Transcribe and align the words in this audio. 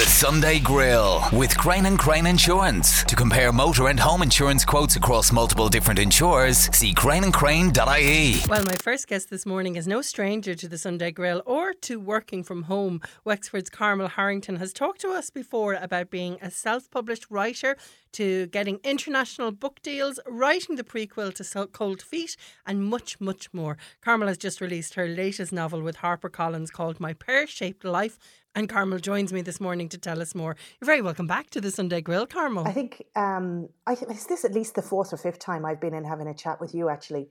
The 0.00 0.06
Sunday 0.06 0.58
Grill 0.60 1.22
with 1.30 1.54
Crane 1.58 1.84
and 1.84 1.98
Crane 1.98 2.24
Insurance. 2.24 3.04
To 3.04 3.14
compare 3.14 3.52
motor 3.52 3.88
and 3.88 4.00
home 4.00 4.22
insurance 4.22 4.64
quotes 4.64 4.96
across 4.96 5.30
multiple 5.30 5.68
different 5.68 6.00
insurers, 6.00 6.56
see 6.74 6.94
craneandcrane.ie. 6.94 8.40
Well, 8.48 8.64
my 8.64 8.76
first 8.76 9.08
guest 9.08 9.28
this 9.28 9.44
morning 9.44 9.76
is 9.76 9.86
no 9.86 10.00
stranger 10.00 10.54
to 10.54 10.68
the 10.68 10.78
Sunday 10.78 11.10
Grill 11.10 11.42
or 11.44 11.74
to 11.82 12.00
working 12.00 12.42
from 12.42 12.62
home. 12.62 13.02
Wexford's 13.26 13.68
Carmel 13.68 14.08
Harrington 14.08 14.56
has 14.56 14.72
talked 14.72 15.02
to 15.02 15.10
us 15.10 15.28
before 15.28 15.74
about 15.74 16.08
being 16.08 16.38
a 16.40 16.50
self 16.50 16.90
published 16.90 17.26
writer 17.28 17.76
to 18.12 18.46
getting 18.48 18.80
international 18.84 19.52
book 19.52 19.80
deals, 19.82 20.18
writing 20.26 20.76
the 20.76 20.84
prequel 20.84 21.34
to 21.34 21.66
Cold 21.68 22.02
Feet, 22.02 22.36
and 22.66 22.84
much, 22.84 23.20
much 23.20 23.52
more. 23.52 23.76
Carmel 24.00 24.28
has 24.28 24.38
just 24.38 24.60
released 24.60 24.94
her 24.94 25.06
latest 25.06 25.52
novel 25.52 25.82
with 25.82 25.98
HarperCollins 25.98 26.72
called 26.72 27.00
My 27.00 27.12
Pear 27.12 27.46
Shaped 27.46 27.84
Life. 27.84 28.18
And 28.54 28.68
Carmel 28.68 28.98
joins 28.98 29.32
me 29.32 29.42
this 29.42 29.60
morning 29.60 29.88
to 29.90 29.98
tell 29.98 30.20
us 30.20 30.34
more. 30.34 30.56
You're 30.80 30.86
very 30.86 31.02
welcome 31.02 31.28
back 31.28 31.50
to 31.50 31.60
the 31.60 31.70
Sunday 31.70 32.00
Grill, 32.00 32.26
Carmel. 32.26 32.66
I 32.66 32.72
think 32.72 33.04
um, 33.14 33.68
I 33.86 33.92
is 33.92 34.26
this 34.26 34.44
at 34.44 34.52
least 34.52 34.74
the 34.74 34.82
fourth 34.82 35.12
or 35.12 35.16
fifth 35.16 35.38
time 35.38 35.64
I've 35.64 35.80
been 35.80 35.94
in 35.94 36.04
having 36.04 36.26
a 36.26 36.34
chat 36.34 36.60
with 36.60 36.74
you. 36.74 36.88
Actually, 36.88 37.28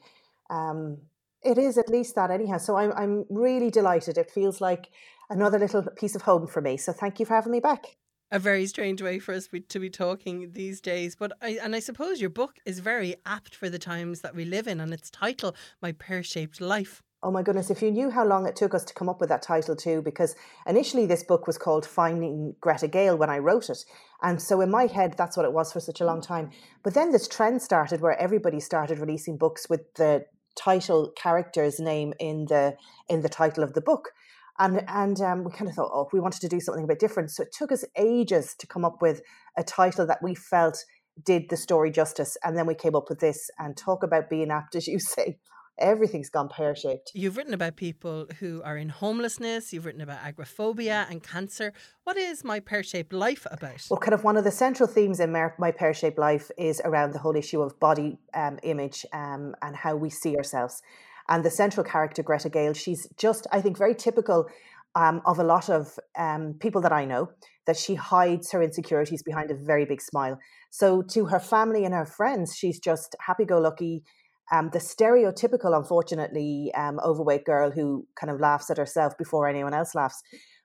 um, 0.49 0.98
it 1.43 1.57
is 1.57 1.77
at 1.77 1.89
least 1.89 2.15
that 2.15 2.31
anyhow. 2.31 2.57
So 2.57 2.77
I'm 2.77 2.93
I'm 2.93 3.25
really 3.29 3.70
delighted. 3.70 4.17
It 4.17 4.31
feels 4.31 4.61
like 4.61 4.89
another 5.29 5.59
little 5.59 5.84
piece 5.98 6.15
of 6.15 6.21
home 6.21 6.48
for 6.48 6.61
me. 6.61 6.77
So 6.77 6.93
thank 6.93 7.20
you 7.20 7.25
for 7.25 7.34
having 7.34 7.51
me 7.51 7.59
back 7.59 7.98
a 8.31 8.39
very 8.39 8.65
strange 8.65 9.01
way 9.01 9.19
for 9.19 9.33
us 9.33 9.49
to 9.69 9.79
be 9.79 9.89
talking 9.89 10.51
these 10.53 10.81
days. 10.81 11.15
But 11.15 11.33
I, 11.41 11.59
and 11.61 11.75
I 11.75 11.79
suppose 11.79 12.21
your 12.21 12.29
book 12.29 12.55
is 12.65 12.79
very 12.79 13.15
apt 13.25 13.55
for 13.55 13.70
the 13.70 13.79
times 13.79 14.21
that 14.21 14.35
we 14.35 14.45
live 14.45 14.67
in, 14.67 14.79
and 14.79 14.93
its 14.93 15.09
title, 15.09 15.55
My 15.81 15.91
Pear 15.91 16.23
Shaped 16.23 16.61
Life. 16.61 17.01
Oh 17.21 17.31
my 17.31 17.43
goodness, 17.43 17.70
if 17.70 17.81
you 17.81 17.91
knew 17.91 18.09
how 18.09 18.25
long 18.25 18.47
it 18.47 18.55
took 18.55 18.73
us 18.73 18.85
to 18.85 18.93
come 18.93 19.09
up 19.09 19.20
with 19.20 19.27
that 19.27 19.41
title 19.41 19.75
too, 19.75 20.01
because 20.01 20.35
initially 20.65 21.05
this 21.05 21.23
book 21.23 21.47
was 21.47 21.57
called 21.57 21.85
Finding 21.85 22.55
Greta 22.61 22.87
Gale 22.87 23.17
when 23.17 23.29
I 23.29 23.39
wrote 23.39 23.70
it. 23.70 23.79
And 24.21 24.41
so 24.41 24.61
in 24.61 24.71
my 24.71 24.85
head, 24.85 25.15
that's 25.17 25.35
what 25.35 25.45
it 25.45 25.51
was 25.51 25.73
for 25.73 25.81
such 25.81 25.99
a 25.99 26.05
long 26.05 26.21
time. 26.21 26.51
But 26.82 26.93
then 26.93 27.11
this 27.11 27.27
trend 27.27 27.61
started 27.61 27.99
where 27.99 28.17
everybody 28.17 28.61
started 28.61 28.99
releasing 28.99 29.37
books 29.37 29.70
with 29.70 29.93
the 29.95 30.27
title 30.55 31.11
character's 31.15 31.79
name 31.79 32.13
in 32.20 32.45
the 32.45 32.76
in 33.09 33.21
the 33.21 33.29
title 33.29 33.63
of 33.65 33.73
the 33.73 33.82
book. 33.82 34.11
And 34.60 34.84
and 34.88 35.20
um, 35.21 35.43
we 35.43 35.52
kind 35.52 35.70
of 35.70 35.76
thought, 35.76 35.91
oh, 35.93 36.10
we 36.13 36.20
wanted 36.20 36.41
to 36.41 36.49
do 36.49 36.60
something 36.60 36.84
a 36.84 36.88
bit 36.88 36.99
different. 36.99 37.32
So 37.32 37.43
it 37.43 37.52
took 37.52 37.71
us 37.71 37.85
ages 37.98 38.55
to 38.60 38.68
come 38.68 38.85
up 38.85 39.01
with 39.01 39.21
a 39.57 39.63
title 39.63 40.05
that 40.07 40.21
we 40.21 40.35
felt 40.35 40.84
did 41.26 41.49
the 41.49 41.57
story 41.57 41.91
justice. 41.91 42.38
And 42.43 42.57
then 42.57 42.66
we 42.66 42.76
came 42.76 42.96
up 42.96 43.10
with 43.10 43.20
this 43.20 43.49
and 43.57 43.76
talk 43.76 44.04
about 44.04 44.29
being 44.29 44.51
apt, 44.51 44.76
as 44.76 44.88
you 44.88 44.99
say 44.99 45.38
everything's 45.79 46.29
gone 46.29 46.49
pear 46.49 46.76
shaped. 46.76 47.12
You've 47.13 47.38
written 47.38 47.54
about 47.54 47.76
people 47.76 48.27
who 48.40 48.62
are 48.63 48.77
in 48.77 48.90
homelessness, 48.90 49.74
you've 49.74 49.85
written 49.85 50.01
about 50.01 50.20
agoraphobia 50.21 51.07
and 51.10 51.23
cancer. 51.23 51.73
What 52.04 52.18
is 52.18 52.44
My 52.44 52.60
Pear 52.60 52.84
Shaped 52.84 53.13
Life 53.13 53.48
about? 53.49 53.88
Well, 53.90 53.99
kind 53.99 54.13
of 54.13 54.23
one 54.23 54.38
of 54.38 54.44
the 54.44 54.51
central 54.51 54.88
themes 54.88 55.20
in 55.20 55.32
My 55.32 55.71
Pear 55.71 55.94
Shaped 55.94 56.20
Life 56.20 56.51
is 56.57 56.82
around 56.84 57.13
the 57.13 57.20
whole 57.20 57.35
issue 57.35 57.62
of 57.62 57.79
body 57.79 58.20
um, 58.34 58.60
image 58.63 59.05
um, 59.13 59.55
and 59.62 59.76
how 59.76 59.96
we 59.96 60.10
see 60.10 60.35
ourselves. 60.35 60.82
And 61.30 61.46
the 61.46 61.52
central 61.52 61.84
character, 61.84 62.24
Greta 62.24 62.49
Gale, 62.49 62.74
she's 62.74 63.08
just, 63.18 63.48
I 63.52 63.62
think, 63.62 63.77
very 63.77 63.96
typical 63.96 64.47
um, 64.96 65.22
of 65.25 65.40
a 65.40 65.44
lot 65.44 65.69
of 65.69 65.97
um, 66.18 66.56
people 66.59 66.81
that 66.81 66.91
I 66.91 67.06
know, 67.06 67.30
that 67.68 67.78
she 67.78 67.96
hides 67.96 68.52
her 68.52 68.63
insecurities 68.63 69.24
behind 69.24 69.52
a 69.52 69.56
very 69.56 69.85
big 69.85 70.02
smile. 70.02 70.40
So 70.72 71.03
to 71.13 71.28
her 71.28 71.40
family 71.40 71.85
and 71.85 71.94
her 71.94 72.06
friends, 72.06 72.56
she's 72.57 72.80
just 72.80 73.16
happy 73.19 73.46
go 73.46 73.59
lucky 73.59 74.03
um, 74.52 74.69
the 74.74 74.80
stereotypical, 74.80 75.78
unfortunately, 75.78 76.72
um, 76.75 77.00
overweight 77.03 77.46
girl 77.46 77.72
who 77.72 78.07
kind 78.19 78.31
of 78.31 78.40
laughs 78.40 78.69
at 78.69 78.78
herself 78.78 79.18
before 79.18 79.47
anyone 79.47 79.74
else 79.74 79.94
laughs. 79.94 80.22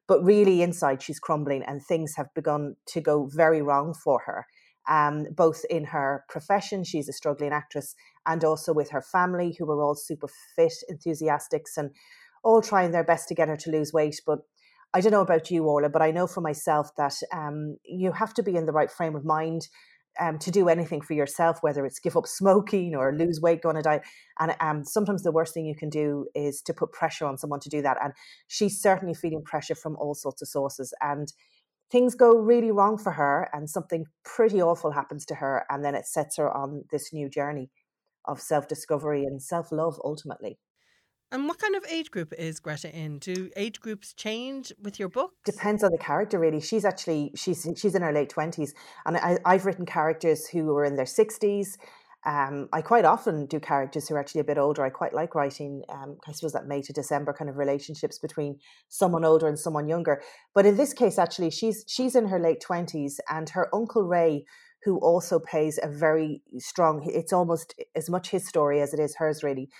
But 0.07 0.23
really, 0.23 0.63
inside, 0.63 1.03
she's 1.03 1.19
crumbling, 1.19 1.63
and 1.63 1.83
things 1.83 2.15
have 2.17 2.33
begun 2.35 2.77
to 2.89 3.01
go 3.01 3.29
very 3.35 3.63
wrong 3.63 3.95
for 3.95 4.23
her. 4.27 4.47
Um, 4.89 5.27
both 5.35 5.65
in 5.71 5.85
her 5.87 6.25
profession, 6.29 6.85
she's 6.85 7.09
a 7.09 7.13
struggling 7.13 7.53
actress, 7.53 7.95
and 8.27 8.45
also 8.45 8.73
with 8.73 8.91
her 8.91 9.03
family, 9.03 9.57
who 9.59 9.67
were 9.67 9.83
all 9.83 9.95
super 9.95 10.29
fit, 10.57 10.75
enthusiastics, 10.91 11.77
and 11.77 11.91
all 12.43 12.63
trying 12.63 12.93
their 12.93 13.05
best 13.05 13.29
to 13.29 13.35
get 13.35 13.49
her 13.49 13.57
to 13.57 13.71
lose 13.71 13.93
weight. 13.93 14.21
But 14.27 14.41
I 14.93 15.01
don't 15.01 15.13
know 15.13 15.23
about 15.23 15.51
you, 15.51 15.65
Orla, 15.65 15.89
but 15.89 16.03
I 16.03 16.13
know 16.13 16.27
for 16.27 16.41
myself 16.41 16.91
that 16.97 17.15
um, 17.33 17.77
you 17.85 18.13
have 18.13 18.35
to 18.35 18.43
be 18.43 18.55
in 18.57 18.67
the 18.67 18.73
right 18.73 18.91
frame 18.91 19.17
of 19.17 19.25
mind 19.25 19.69
um, 20.21 20.39
to 20.39 20.51
do 20.51 20.69
anything 20.69 21.01
for 21.01 21.15
yourself, 21.15 21.59
whether 21.63 21.85
it's 21.85 21.99
give 21.99 22.17
up 22.17 22.27
smoking 22.27 22.95
or 22.95 23.13
lose 23.13 23.41
weight, 23.41 23.63
go 23.63 23.71
on 23.71 23.77
a 23.77 23.83
diet. 23.83 24.03
And 24.39 24.55
um, 24.61 24.85
sometimes 24.85 25.23
the 25.23 25.33
worst 25.33 25.55
thing 25.55 25.67
you 25.67 25.75
can 25.75 25.91
do 25.91 26.27
is 26.35 26.63
to 26.63 26.75
put 26.75 26.93
pressure 26.93 27.27
on 27.27 27.39
someone 27.39 27.61
to 27.61 27.69
do 27.69 27.83
that. 27.83 27.99
And 28.03 28.13
she's 28.47 28.81
certainly 28.81 29.15
feeling 29.15 29.43
pressure 29.43 29.75
from 29.75 29.97
all 29.97 30.15
sorts 30.15 30.43
of 30.43 30.49
sources. 30.49 30.95
And 31.01 31.33
things 31.91 32.15
go 32.15 32.37
really 32.37 32.71
wrong 32.71 32.97
for 32.97 33.13
her, 33.13 33.49
and 33.53 33.69
something 33.69 34.05
pretty 34.25 34.63
awful 34.63 34.93
happens 34.93 35.27
to 35.27 35.37
her. 35.37 35.65
And 35.69 35.85
then 35.85 35.95
it 35.95 36.07
sets 36.07 36.37
her 36.37 36.51
on 36.51 36.85
this 36.93 37.13
new 37.13 37.29
journey 37.29 37.71
of 38.25 38.41
self 38.41 38.69
discovery 38.69 39.25
and 39.25 39.43
self 39.43 39.73
love 39.73 40.01
ultimately. 40.05 40.59
And 41.33 41.49
what 41.49 41.59
kind 41.59 41.75
of 41.75 41.85
age 41.91 42.13
group 42.13 42.33
is 42.39 42.61
Greta 42.61 42.95
in? 42.95 43.19
Do 43.19 43.51
age 43.57 43.81
groups 43.81 44.13
change 44.15 44.73
with 44.81 45.01
your 45.01 45.09
book? 45.09 45.33
Depends 45.45 45.83
on 45.83 45.91
the 45.91 45.99
character, 45.99 46.39
really. 46.39 46.61
She's 46.61 46.85
actually 46.85 47.33
she's 47.35 47.67
she's 47.77 47.95
in 47.95 48.03
her 48.03 48.13
late 48.13 48.29
twenties, 48.29 48.73
and 49.05 49.17
I, 49.17 49.39
I've 49.45 49.67
written 49.67 49.87
characters 49.87 50.47
who 50.47 50.71
are 50.77 50.85
in 50.85 50.95
their 50.95 51.07
sixties. 51.07 51.77
Um, 52.27 52.69
I 52.73 52.81
quite 52.81 53.05
often 53.05 53.47
do 53.47 53.61
characters 53.61 54.09
who 54.09 54.15
are 54.15 54.19
actually 54.19 54.43
a 54.43 54.45
bit 54.45 54.57
older. 54.57 54.83
I 54.83 54.89
quite 54.89 55.13
like 55.13 55.35
writing, 55.35 55.83
um, 55.91 56.17
I 56.27 56.33
suppose 56.33 56.53
that 56.55 56.67
May 56.67 56.81
to 56.83 56.93
December 56.93 57.35
kind 57.35 57.51
of 57.51 57.59
relationships 57.59 58.19
between 58.19 58.59
someone 58.89 59.27
older 59.27 59.47
and 59.47 59.59
someone 59.59 59.89
younger. 59.89 60.23
But 60.55 60.65
in 60.65 60.77
this 60.77 60.95
case, 60.95 61.19
actually, 61.19 61.51
she's 61.51 61.85
she's 61.87 62.15
in 62.15 62.29
her 62.29 62.39
late 62.39 62.61
twenties, 62.61 63.21
and 63.29 63.51
her 63.51 63.69
uncle 63.75 64.05
Ray, 64.05 64.45
who 64.85 64.99
also 64.99 65.39
plays 65.39 65.79
a 65.83 65.89
very 65.89 66.43
strong. 66.59 67.03
It's 67.07 67.33
almost 67.33 67.75
as 67.95 68.11
much 68.11 68.31
his 68.31 68.47
story 68.47 68.81
as 68.81 68.93
it 68.93 69.01
is 69.01 69.17
hers, 69.17 69.43
really 69.43 69.71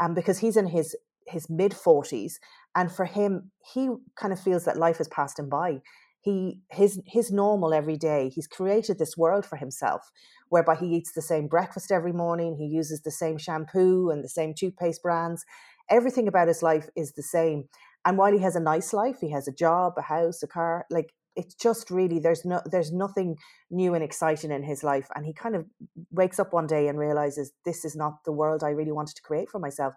um, 0.00 0.14
because 0.14 0.38
he's 0.38 0.56
in 0.56 0.66
his 0.66 0.96
his 1.26 1.48
mid 1.48 1.72
40s 1.72 2.34
and 2.74 2.90
for 2.90 3.04
him 3.04 3.52
he 3.72 3.90
kind 4.16 4.32
of 4.32 4.40
feels 4.40 4.64
that 4.64 4.76
life 4.76 4.98
has 4.98 5.06
passed 5.08 5.38
him 5.38 5.48
by 5.48 5.80
he 6.20 6.60
his 6.70 7.00
his 7.06 7.30
normal 7.30 7.72
every 7.72 7.96
day 7.96 8.30
he's 8.34 8.48
created 8.48 8.98
this 8.98 9.16
world 9.16 9.46
for 9.46 9.56
himself 9.56 10.10
whereby 10.48 10.74
he 10.74 10.86
eats 10.86 11.12
the 11.12 11.22
same 11.22 11.46
breakfast 11.46 11.92
every 11.92 12.12
morning 12.12 12.56
he 12.56 12.64
uses 12.64 13.02
the 13.02 13.10
same 13.10 13.38
shampoo 13.38 14.10
and 14.10 14.24
the 14.24 14.28
same 14.28 14.54
toothpaste 14.54 15.02
brands 15.02 15.44
everything 15.88 16.26
about 16.26 16.48
his 16.48 16.62
life 16.62 16.88
is 16.96 17.12
the 17.12 17.22
same 17.22 17.64
and 18.04 18.16
while 18.18 18.32
he 18.32 18.40
has 18.40 18.56
a 18.56 18.60
nice 18.60 18.92
life 18.92 19.18
he 19.20 19.30
has 19.30 19.46
a 19.46 19.52
job 19.52 19.92
a 19.98 20.02
house 20.02 20.42
a 20.42 20.48
car 20.48 20.84
like 20.90 21.12
it's 21.36 21.54
just 21.54 21.90
really 21.90 22.18
there's 22.18 22.44
no 22.44 22.60
there's 22.66 22.92
nothing 22.92 23.36
new 23.70 23.94
and 23.94 24.02
exciting 24.02 24.50
in 24.50 24.62
his 24.62 24.82
life 24.82 25.08
and 25.14 25.24
he 25.24 25.32
kind 25.32 25.54
of 25.54 25.64
wakes 26.10 26.38
up 26.38 26.52
one 26.52 26.66
day 26.66 26.88
and 26.88 26.98
realizes 26.98 27.52
this 27.64 27.84
is 27.84 27.94
not 27.94 28.24
the 28.24 28.32
world 28.32 28.62
I 28.64 28.70
really 28.70 28.92
wanted 28.92 29.16
to 29.16 29.22
create 29.22 29.48
for 29.48 29.58
myself 29.58 29.94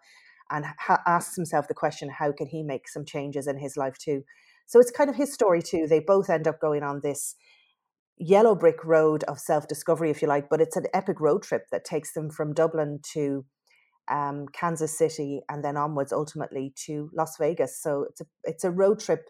and 0.50 0.66
ha- 0.80 1.02
asks 1.06 1.36
himself 1.36 1.68
the 1.68 1.74
question 1.74 2.10
how 2.10 2.32
can 2.32 2.48
he 2.48 2.64
make 2.64 2.88
some 2.88 3.06
changes 3.06 3.48
in 3.48 3.58
his 3.58 3.76
life 3.78 3.98
too? 3.98 4.24
So 4.66 4.80
it's 4.80 4.92
kind 4.92 5.10
of 5.10 5.16
his 5.16 5.34
story 5.34 5.62
too 5.62 5.88
they 5.88 6.00
both 6.00 6.30
end 6.30 6.48
up 6.48 6.60
going 6.60 6.84
on 6.84 7.02
this 7.02 7.36
yellow 8.18 8.56
brick 8.56 8.84
road 8.84 9.24
of 9.24 9.40
self 9.40 9.68
discovery 9.68 10.12
if 10.12 10.22
you 10.22 10.28
like 10.28 10.50
but 10.50 10.62
it's 10.62 10.78
an 10.78 10.86
epic 10.94 11.20
road 11.20 11.44
trip 11.44 11.64
that 11.72 11.84
takes 11.84 12.14
them 12.14 12.30
from 12.30 12.54
Dublin 12.54 13.00
to 13.14 13.46
um, 14.12 14.46
Kansas 14.54 14.98
City 14.98 15.42
and 15.50 15.64
then 15.64 15.78
onwards 15.78 16.14
ultimately 16.14 16.74
to 16.86 17.10
Las 17.14 17.38
Vegas 17.40 17.82
so 17.82 18.06
it's 18.10 18.22
a 18.22 18.26
it's 18.44 18.64
a 18.64 18.72
road 18.72 19.00
trip 19.00 19.26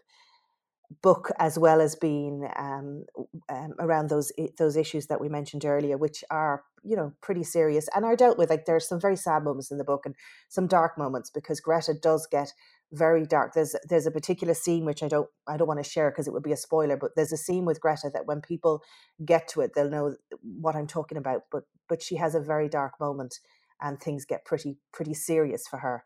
book 1.02 1.30
as 1.38 1.58
well 1.58 1.80
as 1.80 1.96
being 1.96 2.48
um, 2.56 3.04
um, 3.48 3.74
around 3.78 4.08
those 4.08 4.32
those 4.58 4.76
issues 4.76 5.06
that 5.06 5.20
we 5.20 5.28
mentioned 5.28 5.64
earlier, 5.64 5.96
which 5.96 6.22
are 6.30 6.64
you 6.82 6.96
know 6.96 7.12
pretty 7.22 7.42
serious 7.42 7.88
and 7.94 8.04
are 8.04 8.16
dealt 8.16 8.38
with. 8.38 8.50
Like 8.50 8.66
there's 8.66 8.88
some 8.88 9.00
very 9.00 9.16
sad 9.16 9.44
moments 9.44 9.70
in 9.70 9.78
the 9.78 9.84
book 9.84 10.02
and 10.04 10.14
some 10.48 10.66
dark 10.66 10.98
moments 10.98 11.30
because 11.30 11.60
Greta 11.60 11.94
does 11.94 12.26
get 12.26 12.52
very 12.92 13.26
dark. 13.26 13.54
There's 13.54 13.74
there's 13.88 14.06
a 14.06 14.10
particular 14.10 14.54
scene 14.54 14.84
which 14.84 15.02
I 15.02 15.08
don't 15.08 15.28
I 15.46 15.56
don't 15.56 15.68
want 15.68 15.82
to 15.82 15.88
share 15.88 16.10
because 16.10 16.26
it 16.26 16.32
would 16.32 16.42
be 16.42 16.52
a 16.52 16.56
spoiler, 16.56 16.96
but 16.96 17.12
there's 17.16 17.32
a 17.32 17.36
scene 17.36 17.64
with 17.64 17.80
Greta 17.80 18.10
that 18.12 18.26
when 18.26 18.40
people 18.40 18.82
get 19.24 19.48
to 19.48 19.60
it, 19.62 19.72
they'll 19.74 19.90
know 19.90 20.16
what 20.42 20.76
I'm 20.76 20.86
talking 20.86 21.18
about. 21.18 21.42
But 21.50 21.64
but 21.88 22.02
she 22.02 22.16
has 22.16 22.34
a 22.34 22.40
very 22.40 22.68
dark 22.68 22.94
moment 23.00 23.38
and 23.80 24.00
things 24.00 24.24
get 24.24 24.44
pretty 24.44 24.78
pretty 24.92 25.14
serious 25.14 25.66
for 25.66 25.78
her. 25.78 26.04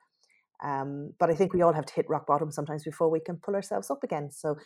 Um, 0.62 1.12
but 1.18 1.30
I 1.30 1.34
think 1.34 1.52
we 1.52 1.62
all 1.62 1.72
have 1.72 1.86
to 1.86 1.94
hit 1.94 2.06
rock 2.08 2.26
bottom 2.26 2.50
sometimes 2.50 2.84
before 2.84 3.10
we 3.10 3.20
can 3.20 3.36
pull 3.36 3.54
ourselves 3.54 3.90
up 3.90 4.02
again. 4.02 4.30
So 4.30 4.56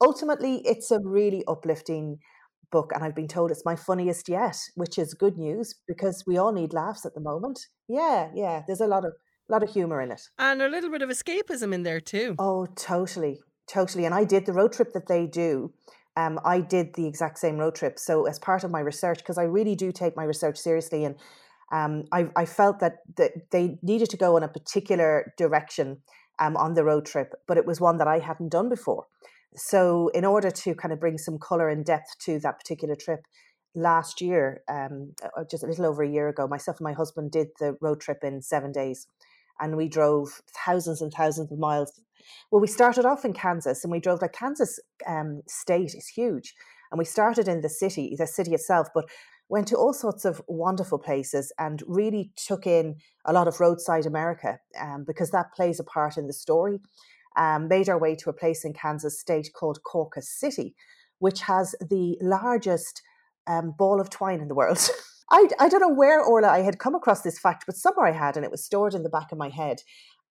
ultimately, 0.00 0.62
it's 0.64 0.90
a 0.90 0.98
really 1.02 1.44
uplifting 1.46 2.18
book, 2.70 2.90
and 2.94 3.04
I've 3.04 3.14
been 3.14 3.28
told 3.28 3.50
it's 3.50 3.64
my 3.64 3.76
funniest 3.76 4.28
yet, 4.28 4.56
which 4.74 4.98
is 4.98 5.14
good 5.14 5.36
news 5.36 5.74
because 5.86 6.24
we 6.26 6.38
all 6.38 6.52
need 6.52 6.72
laughs 6.72 7.06
at 7.06 7.14
the 7.14 7.20
moment. 7.20 7.66
Yeah, 7.88 8.30
yeah, 8.34 8.62
there's 8.66 8.80
a 8.80 8.86
lot 8.86 9.04
of 9.04 9.12
lot 9.48 9.62
of 9.62 9.70
humor 9.70 10.00
in 10.00 10.10
it, 10.10 10.22
and 10.38 10.62
a 10.62 10.68
little 10.68 10.90
bit 10.90 11.02
of 11.02 11.10
escapism 11.10 11.74
in 11.74 11.82
there 11.82 12.00
too. 12.00 12.34
Oh, 12.38 12.66
totally, 12.74 13.40
totally. 13.68 14.04
And 14.04 14.14
I 14.14 14.24
did 14.24 14.46
the 14.46 14.52
road 14.52 14.72
trip 14.72 14.92
that 14.94 15.08
they 15.08 15.26
do. 15.26 15.72
Um, 16.16 16.38
I 16.44 16.60
did 16.60 16.94
the 16.94 17.06
exact 17.06 17.38
same 17.38 17.56
road 17.56 17.74
trip. 17.74 17.98
So 17.98 18.26
as 18.26 18.38
part 18.38 18.64
of 18.64 18.70
my 18.70 18.80
research, 18.80 19.18
because 19.18 19.38
I 19.38 19.44
really 19.44 19.74
do 19.74 19.92
take 19.92 20.16
my 20.16 20.24
research 20.24 20.58
seriously, 20.58 21.04
and 21.04 21.16
um, 21.72 22.04
I, 22.12 22.28
I, 22.36 22.44
felt 22.44 22.80
that, 22.80 22.98
they 23.50 23.78
needed 23.82 24.10
to 24.10 24.16
go 24.16 24.36
in 24.36 24.42
a 24.42 24.48
particular 24.48 25.32
direction 25.38 26.02
um, 26.38 26.56
on 26.56 26.74
the 26.74 26.84
road 26.84 27.06
trip, 27.06 27.32
but 27.48 27.56
it 27.56 27.66
was 27.66 27.80
one 27.80 27.96
that 27.98 28.06
I 28.06 28.18
hadn't 28.18 28.50
done 28.50 28.68
before. 28.68 29.06
So, 29.56 30.08
in 30.08 30.24
order 30.24 30.50
to 30.50 30.74
kind 30.74 30.92
of 30.92 31.00
bring 31.00 31.18
some 31.18 31.38
color 31.38 31.68
and 31.68 31.84
depth 31.84 32.18
to 32.24 32.38
that 32.40 32.58
particular 32.58 32.94
trip, 32.94 33.20
last 33.74 34.20
year, 34.20 34.62
um, 34.68 35.14
uh, 35.22 35.44
just 35.50 35.64
a 35.64 35.66
little 35.66 35.86
over 35.86 36.02
a 36.02 36.08
year 36.08 36.28
ago, 36.28 36.46
myself 36.46 36.78
and 36.78 36.84
my 36.84 36.92
husband 36.92 37.30
did 37.30 37.48
the 37.58 37.76
road 37.80 38.00
trip 38.00 38.18
in 38.22 38.42
seven 38.42 38.72
days, 38.72 39.06
and 39.60 39.76
we 39.76 39.88
drove 39.88 40.42
thousands 40.66 41.00
and 41.00 41.12
thousands 41.12 41.50
of 41.50 41.58
miles. 41.58 42.00
Well, 42.50 42.60
we 42.60 42.68
started 42.68 43.04
off 43.04 43.24
in 43.24 43.32
Kansas, 43.32 43.84
and 43.84 43.90
we 43.90 44.00
drove 44.00 44.22
like 44.22 44.32
Kansas 44.32 44.78
um, 45.06 45.42
state 45.48 45.94
is 45.94 46.08
huge, 46.08 46.54
and 46.90 46.98
we 46.98 47.04
started 47.04 47.48
in 47.48 47.62
the 47.62 47.68
city, 47.68 48.14
the 48.18 48.26
city 48.26 48.52
itself, 48.52 48.88
but 48.94 49.06
went 49.52 49.68
to 49.68 49.76
all 49.76 49.92
sorts 49.92 50.24
of 50.24 50.40
wonderful 50.48 50.98
places 50.98 51.52
and 51.58 51.82
really 51.86 52.32
took 52.36 52.66
in 52.66 52.96
a 53.26 53.34
lot 53.34 53.46
of 53.46 53.60
roadside 53.60 54.06
America 54.06 54.58
um, 54.80 55.04
because 55.06 55.30
that 55.30 55.52
plays 55.54 55.78
a 55.78 55.84
part 55.84 56.16
in 56.16 56.26
the 56.26 56.32
story. 56.32 56.80
Um, 57.36 57.68
made 57.68 57.88
our 57.90 57.98
way 57.98 58.14
to 58.16 58.30
a 58.30 58.32
place 58.32 58.64
in 58.64 58.72
Kansas 58.72 59.20
state 59.20 59.50
called 59.54 59.82
Cawker 59.84 60.22
City, 60.22 60.74
which 61.18 61.42
has 61.42 61.74
the 61.80 62.16
largest 62.22 63.02
um, 63.46 63.74
ball 63.78 64.00
of 64.00 64.08
twine 64.08 64.40
in 64.40 64.48
the 64.48 64.54
world. 64.54 64.88
I, 65.30 65.48
I 65.58 65.68
don't 65.68 65.80
know 65.80 65.94
where, 65.94 66.22
Orla, 66.22 66.48
I 66.48 66.60
had 66.60 66.78
come 66.78 66.94
across 66.94 67.20
this 67.20 67.38
fact, 67.38 67.64
but 67.66 67.76
somewhere 67.76 68.06
I 68.06 68.12
had, 68.12 68.36
and 68.36 68.44
it 68.44 68.50
was 68.50 68.64
stored 68.64 68.94
in 68.94 69.02
the 69.02 69.08
back 69.08 69.32
of 69.32 69.38
my 69.38 69.48
head. 69.50 69.82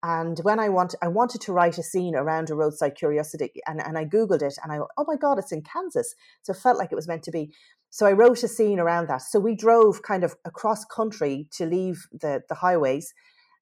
And 0.04 0.40
when 0.40 0.60
I 0.60 0.70
want, 0.70 0.96
I 1.02 1.08
wanted 1.08 1.42
to 1.42 1.54
write 1.54 1.78
a 1.78 1.84
scene 1.84 2.16
around 2.16 2.50
a 2.50 2.56
roadside 2.56 2.96
curiosity, 2.96 3.52
and, 3.68 3.80
and 3.86 3.98
I 3.98 4.06
googled 4.06 4.42
it, 4.42 4.56
and 4.64 4.72
I, 4.72 4.80
oh 4.98 5.06
my 5.08 5.16
god, 5.16 5.38
it's 5.38 5.52
in 5.52 5.62
Kansas, 5.62 6.16
so 6.42 6.54
it 6.54 6.58
felt 6.58 6.78
like 6.78 6.92
it 6.92 6.96
was 6.96 7.08
meant 7.08 7.24
to 7.24 7.32
be. 7.32 7.52
So 7.92 8.06
I 8.06 8.14
wrote 8.14 8.42
a 8.42 8.48
scene 8.48 8.80
around 8.80 9.10
that. 9.10 9.22
So 9.22 9.40
we 9.40 9.54
drove 9.56 10.02
kind 10.02 10.24
of 10.24 10.36
across 10.46 10.86
country 10.86 11.48
to 11.52 11.66
leave 11.66 12.08
the 12.12 12.42
the 12.50 12.56
highways 12.56 13.14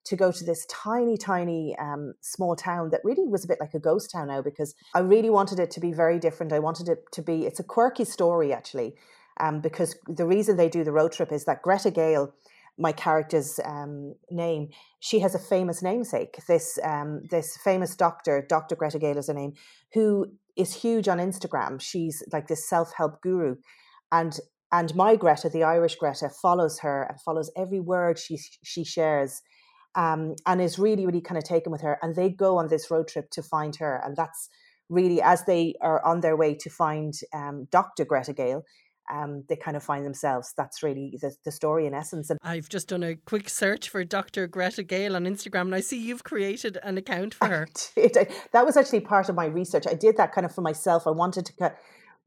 to 0.06 0.16
go 0.16 0.32
to 0.32 0.44
this 0.44 0.66
tiny, 0.68 1.18
tiny 1.18 1.76
um, 1.78 2.14
small 2.22 2.56
town 2.56 2.90
that 2.92 3.02
really 3.04 3.28
was 3.28 3.44
a 3.44 3.48
bit 3.48 3.60
like 3.60 3.74
a 3.74 3.80
ghost 3.80 4.12
town 4.12 4.28
now 4.28 4.42
because 4.42 4.74
I 4.96 5.00
really 5.00 5.30
wanted 5.30 5.60
it 5.60 5.72
to 5.72 5.80
be 5.80 5.92
very 5.92 6.20
different. 6.20 6.54
I 6.54 6.60
wanted 6.60 6.90
it 6.90 7.04
to 7.14 7.22
be. 7.22 7.46
It's 7.46 7.60
a 7.60 7.64
quirky 7.64 8.06
story 8.06 8.54
actually 8.54 8.96
um, 9.40 9.62
because 9.62 9.96
the 10.08 10.26
reason 10.26 10.58
they 10.58 10.70
do 10.70 10.84
the 10.84 10.92
road 10.92 11.12
trip 11.12 11.32
is 11.32 11.46
that 11.46 11.62
Greta 11.62 11.92
Gale, 11.92 12.34
my 12.80 12.92
character's 12.92 13.60
um, 13.66 14.16
name, 14.32 14.70
she 15.00 15.20
has 15.20 15.36
a 15.36 15.40
famous 15.40 15.84
namesake. 15.84 16.40
This 16.48 16.80
um, 16.84 17.22
this 17.30 17.58
famous 17.64 17.96
doctor, 17.96 18.46
Dr. 18.48 18.76
Greta 18.76 18.98
Gale 18.98 19.18
is 19.18 19.28
her 19.28 19.34
name, 19.34 19.54
who 19.94 20.28
is 20.56 20.74
huge 20.74 21.08
on 21.08 21.20
Instagram. 21.20 21.82
She's 21.82 22.24
like 22.32 22.48
this 22.48 22.68
self 22.68 22.94
help 22.96 23.22
guru, 23.22 23.56
and 24.12 24.40
and 24.72 24.96
my 24.96 25.16
Greta, 25.16 25.50
the 25.50 25.64
Irish 25.64 25.96
Greta, 25.96 26.30
follows 26.30 26.80
her 26.80 27.04
and 27.04 27.20
follows 27.22 27.52
every 27.58 27.80
word 27.80 28.18
she 28.18 28.38
she 28.64 28.84
shares. 28.84 29.42
Um, 29.96 30.36
and 30.46 30.62
is 30.62 30.78
really, 30.78 31.08
really 31.08 31.20
kind 31.20 31.38
of 31.38 31.44
taken 31.44 31.72
with 31.72 31.82
her. 31.82 31.98
And 32.04 32.16
they 32.16 32.30
go 32.30 32.60
on 32.60 32.68
this 32.68 32.92
road 32.92 33.08
trip 33.08 33.32
to 33.32 33.42
find 33.42 33.76
her. 33.78 34.00
And 34.06 34.16
that's 34.16 34.48
really 34.88 35.20
as 35.22 35.46
they 35.46 35.74
are 35.82 36.06
on 36.06 36.20
their 36.20 36.38
way 36.38 36.56
to 36.56 36.70
find 36.70 37.14
um, 37.34 37.68
Dr. 37.72 38.06
Greta 38.06 38.32
Gale, 38.32 38.64
um, 39.10 39.44
they 39.50 39.56
kind 39.56 39.76
of 39.76 39.84
find 39.84 40.06
themselves. 40.06 40.54
That's 40.56 40.84
really 40.84 41.18
the, 41.22 41.36
the 41.46 41.52
story 41.52 41.86
in 41.86 41.94
essence. 41.94 42.30
And 42.30 42.40
I've 42.44 42.70
just 42.70 42.90
done 42.90 43.04
a 43.04 43.16
quick 43.16 43.50
search 43.50 43.90
for 43.90 44.04
Dr. 44.04 44.48
Greta 44.48 44.84
Gale 44.84 45.16
on 45.16 45.26
Instagram, 45.26 45.62
and 45.62 45.76
I 45.76 45.82
see 45.82 46.00
you've 46.00 46.24
created 46.24 46.78
an 46.84 46.98
account 46.98 47.34
for 47.34 47.48
her. 47.48 47.68
that 47.96 48.66
was 48.66 48.78
actually 48.78 49.02
part 49.02 49.30
of 49.30 49.36
my 49.36 49.46
research. 49.46 49.86
I 49.88 49.94
did 49.94 50.18
that 50.18 50.34
kind 50.34 50.46
of 50.46 50.54
for 50.54 50.62
myself. 50.62 51.08
I 51.08 51.12
wanted 51.12 51.46
to, 51.46 51.74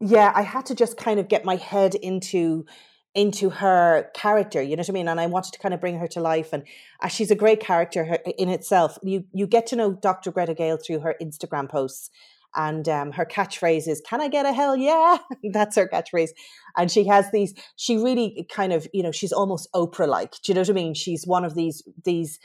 yeah, 0.00 0.32
I 0.34 0.42
had 0.42 0.66
to 0.66 0.74
just 0.74 0.96
kind 0.96 1.20
of 1.20 1.28
get 1.28 1.44
my 1.44 1.56
head 1.56 1.94
into 1.94 2.66
into 3.14 3.50
her 3.50 4.08
character 4.14 4.62
you 4.62 4.74
know 4.74 4.80
what 4.80 4.88
i 4.88 4.92
mean 4.92 5.06
and 5.06 5.20
i 5.20 5.26
wanted 5.26 5.52
to 5.52 5.58
kind 5.58 5.74
of 5.74 5.80
bring 5.80 5.98
her 5.98 6.08
to 6.08 6.18
life 6.18 6.50
and 6.52 6.62
uh, 7.02 7.08
she's 7.08 7.30
a 7.30 7.34
great 7.34 7.60
character 7.60 8.16
in 8.38 8.48
itself 8.48 8.98
you 9.02 9.24
you 9.34 9.46
get 9.46 9.66
to 9.66 9.76
know 9.76 9.92
dr 9.92 10.30
greta 10.32 10.54
gale 10.54 10.78
through 10.78 11.00
her 11.00 11.14
instagram 11.20 11.68
posts 11.68 12.08
and 12.54 12.88
um, 12.88 13.12
her 13.12 13.24
catchphrase 13.24 13.88
is 13.88 14.02
"Can 14.08 14.20
I 14.20 14.28
get 14.28 14.46
a 14.46 14.52
hell 14.52 14.76
yeah?" 14.76 15.18
That's 15.52 15.76
her 15.76 15.88
catchphrase, 15.88 16.30
and 16.76 16.90
she 16.90 17.06
has 17.06 17.30
these. 17.32 17.54
She 17.76 17.96
really 17.96 18.46
kind 18.52 18.72
of, 18.72 18.86
you 18.92 19.02
know, 19.02 19.12
she's 19.12 19.32
almost 19.32 19.68
Oprah-like. 19.74 20.32
Do 20.42 20.52
you 20.52 20.54
know 20.54 20.62
what 20.62 20.70
I 20.70 20.74
mean? 20.74 20.94
She's 20.94 21.26
one 21.26 21.44
of 21.44 21.54
these 21.54 21.82
these 22.04 22.38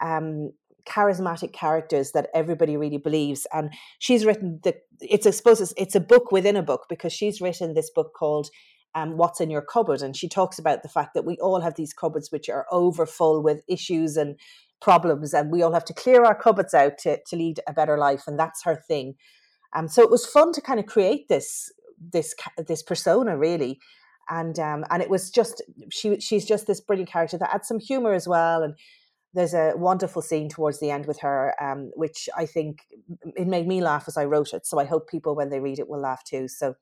um, 0.00 0.52
charismatic 0.86 1.52
characters 1.52 2.12
that 2.12 2.28
everybody 2.34 2.76
really 2.76 2.98
believes, 2.98 3.46
and 3.52 3.72
she's 3.98 4.24
written 4.24 4.60
the. 4.62 4.74
It's 5.00 5.26
I 5.26 5.30
suppose 5.30 5.60
it's, 5.60 5.74
it's 5.76 5.94
a 5.94 6.00
book 6.00 6.32
within 6.32 6.56
a 6.56 6.62
book 6.62 6.86
because 6.88 7.12
she's 7.12 7.40
written 7.40 7.74
this 7.74 7.90
book 7.90 8.12
called 8.14 8.48
um, 8.94 9.16
what's 9.16 9.40
in 9.40 9.50
your 9.50 9.62
cupboard. 9.62 10.02
And 10.02 10.16
she 10.16 10.28
talks 10.28 10.58
about 10.58 10.82
the 10.82 10.88
fact 10.88 11.14
that 11.14 11.24
we 11.24 11.36
all 11.38 11.60
have 11.60 11.74
these 11.74 11.92
cupboards 11.92 12.30
which 12.30 12.48
are 12.48 12.66
overfull 12.70 13.42
with 13.42 13.62
issues 13.68 14.16
and 14.16 14.38
problems, 14.80 15.34
and 15.34 15.50
we 15.50 15.62
all 15.62 15.72
have 15.72 15.84
to 15.86 15.94
clear 15.94 16.24
our 16.24 16.34
cupboards 16.34 16.74
out 16.74 16.98
to, 16.98 17.18
to 17.26 17.36
lead 17.36 17.60
a 17.68 17.72
better 17.72 17.98
life. 17.98 18.24
And 18.26 18.38
that's 18.38 18.62
her 18.64 18.76
thing. 18.76 19.14
Um, 19.74 19.88
so 19.88 20.02
it 20.02 20.10
was 20.10 20.26
fun 20.26 20.52
to 20.52 20.60
kind 20.60 20.80
of 20.80 20.86
create 20.86 21.28
this 21.28 21.72
this 21.98 22.34
this 22.66 22.82
persona 22.82 23.36
really, 23.36 23.80
and 24.28 24.58
um, 24.58 24.84
and 24.90 25.02
it 25.02 25.10
was 25.10 25.30
just 25.30 25.62
she 25.90 26.18
she's 26.20 26.44
just 26.44 26.66
this 26.66 26.80
brilliant 26.80 27.10
character 27.10 27.38
that 27.38 27.54
adds 27.54 27.68
some 27.68 27.80
humor 27.80 28.12
as 28.12 28.28
well, 28.28 28.62
and 28.62 28.74
there's 29.34 29.54
a 29.54 29.72
wonderful 29.76 30.22
scene 30.22 30.48
towards 30.48 30.78
the 30.78 30.90
end 30.90 31.06
with 31.06 31.20
her, 31.20 31.54
um, 31.60 31.90
which 31.94 32.28
I 32.36 32.46
think 32.46 32.86
it 33.36 33.48
made 33.48 33.66
me 33.66 33.82
laugh 33.82 34.04
as 34.06 34.16
I 34.16 34.24
wrote 34.24 34.52
it. 34.52 34.64
So 34.64 34.78
I 34.78 34.84
hope 34.84 35.08
people 35.08 35.34
when 35.34 35.50
they 35.50 35.60
read 35.60 35.80
it 35.80 35.88
will 35.88 36.00
laugh 36.00 36.22
too. 36.22 36.46
So 36.46 36.76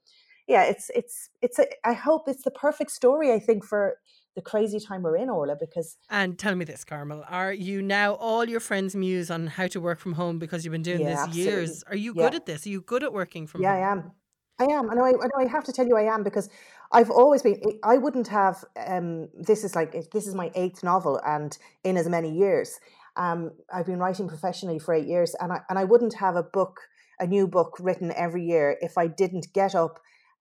yeah, 0.46 0.64
it's 0.64 0.90
it's 0.94 1.30
it's 1.40 1.58
a, 1.58 1.66
I 1.84 1.94
hope 1.94 2.24
it's 2.28 2.44
the 2.44 2.50
perfect 2.50 2.90
story. 2.90 3.32
I 3.32 3.38
think 3.38 3.64
for 3.64 3.96
the 4.34 4.42
crazy 4.42 4.80
time 4.80 5.02
we're 5.02 5.16
in, 5.16 5.28
Orla, 5.28 5.56
because. 5.58 5.96
And 6.08 6.38
tell 6.38 6.54
me 6.54 6.64
this, 6.64 6.84
Carmel. 6.84 7.24
Are 7.28 7.52
you 7.52 7.82
now 7.82 8.14
all 8.14 8.48
your 8.48 8.60
friends' 8.60 8.96
muse 8.96 9.30
on 9.30 9.46
how 9.46 9.66
to 9.68 9.80
work 9.80 9.98
from 9.98 10.14
home 10.14 10.38
because 10.38 10.64
you've 10.64 10.72
been 10.72 10.82
doing 10.82 11.00
yeah, 11.00 11.10
this 11.10 11.18
absolutely. 11.20 11.52
years? 11.52 11.84
Are 11.88 11.96
you 11.96 12.14
yeah. 12.16 12.22
good 12.22 12.34
at 12.34 12.46
this? 12.46 12.66
Are 12.66 12.70
you 12.70 12.80
good 12.80 13.02
at 13.02 13.12
working 13.12 13.46
from 13.46 13.62
yeah, 13.62 13.72
home? 13.72 13.80
Yeah, 13.80 13.86
I 13.86 13.92
am. 13.92 14.12
I 14.58 14.64
am. 14.64 14.90
And 14.90 15.00
I, 15.00 15.10
I, 15.10 15.44
I 15.44 15.48
have 15.48 15.64
to 15.64 15.72
tell 15.72 15.86
you, 15.86 15.96
I 15.96 16.12
am 16.14 16.22
because 16.22 16.48
I've 16.92 17.10
always 17.10 17.42
been, 17.42 17.60
I 17.82 17.98
wouldn't 17.98 18.28
have, 18.28 18.64
um, 18.86 19.28
this 19.34 19.64
is 19.64 19.74
like, 19.74 20.10
this 20.12 20.26
is 20.26 20.34
my 20.34 20.50
eighth 20.54 20.82
novel 20.82 21.20
and 21.26 21.56
in 21.84 21.96
as 21.96 22.08
many 22.08 22.30
years. 22.30 22.78
Um, 23.16 23.52
I've 23.72 23.86
been 23.86 23.98
writing 23.98 24.28
professionally 24.28 24.78
for 24.78 24.94
eight 24.94 25.06
years 25.06 25.34
and 25.40 25.52
I, 25.52 25.60
and 25.68 25.78
I 25.78 25.84
wouldn't 25.84 26.14
have 26.14 26.36
a 26.36 26.42
book, 26.42 26.80
a 27.18 27.26
new 27.26 27.46
book 27.46 27.76
written 27.80 28.12
every 28.14 28.44
year 28.44 28.76
if 28.80 28.96
I 28.96 29.06
didn't 29.06 29.52
get 29.52 29.74
up 29.74 30.00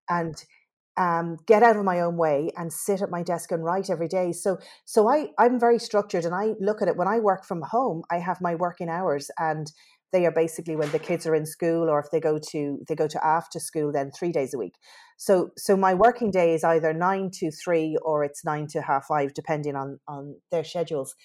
and 0.09 0.35
um, 0.97 1.37
get 1.45 1.63
out 1.63 1.77
of 1.77 1.85
my 1.85 2.01
own 2.01 2.17
way 2.17 2.51
and 2.57 2.71
sit 2.71 3.01
at 3.01 3.09
my 3.09 3.23
desk 3.23 3.51
and 3.51 3.63
write 3.63 3.89
every 3.89 4.07
day. 4.07 4.31
So, 4.31 4.57
so 4.85 5.09
I 5.09 5.29
I'm 5.37 5.59
very 5.59 5.79
structured, 5.79 6.25
and 6.25 6.35
I 6.35 6.53
look 6.59 6.81
at 6.81 6.87
it 6.87 6.97
when 6.97 7.07
I 7.07 7.19
work 7.19 7.45
from 7.45 7.61
home. 7.61 8.03
I 8.11 8.19
have 8.19 8.41
my 8.41 8.55
working 8.55 8.89
hours, 8.89 9.31
and 9.37 9.71
they 10.11 10.25
are 10.25 10.31
basically 10.31 10.75
when 10.75 10.91
the 10.91 10.99
kids 10.99 11.25
are 11.25 11.35
in 11.35 11.45
school, 11.45 11.89
or 11.89 11.99
if 11.99 12.11
they 12.11 12.19
go 12.19 12.39
to 12.51 12.79
they 12.87 12.95
go 12.95 13.07
to 13.07 13.25
after 13.25 13.59
school, 13.59 13.91
then 13.91 14.11
three 14.11 14.31
days 14.31 14.53
a 14.53 14.57
week. 14.57 14.75
So, 15.17 15.51
so 15.57 15.77
my 15.77 15.93
working 15.93 16.31
day 16.31 16.53
is 16.53 16.63
either 16.63 16.93
nine 16.93 17.29
to 17.35 17.51
three 17.51 17.95
or 18.01 18.23
it's 18.23 18.43
nine 18.43 18.67
to 18.71 18.81
half 18.81 19.05
five, 19.05 19.33
depending 19.33 19.75
on 19.75 19.99
on 20.07 20.35
their 20.51 20.63
schedules. 20.63 21.15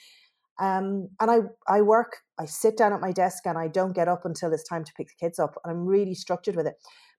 Um, 0.59 1.09
and 1.21 1.31
I 1.31 1.39
I 1.69 1.83
work. 1.83 2.19
I 2.39 2.47
sit 2.47 2.77
down 2.77 2.93
at 2.93 3.01
my 3.01 3.13
desk 3.13 3.47
and 3.47 3.59
I 3.59 3.69
don't 3.69 3.95
get 3.95 4.09
up 4.09 4.25
until 4.25 4.53
it's 4.53 4.69
time 4.69 4.85
to 4.85 4.93
pick 4.97 5.09
the 5.09 5.27
kids 5.27 5.39
up. 5.39 5.55
And 5.65 5.73
I'm 5.73 5.87
really 5.87 6.15
structured 6.15 6.57
with 6.57 6.67
it. 6.67 6.75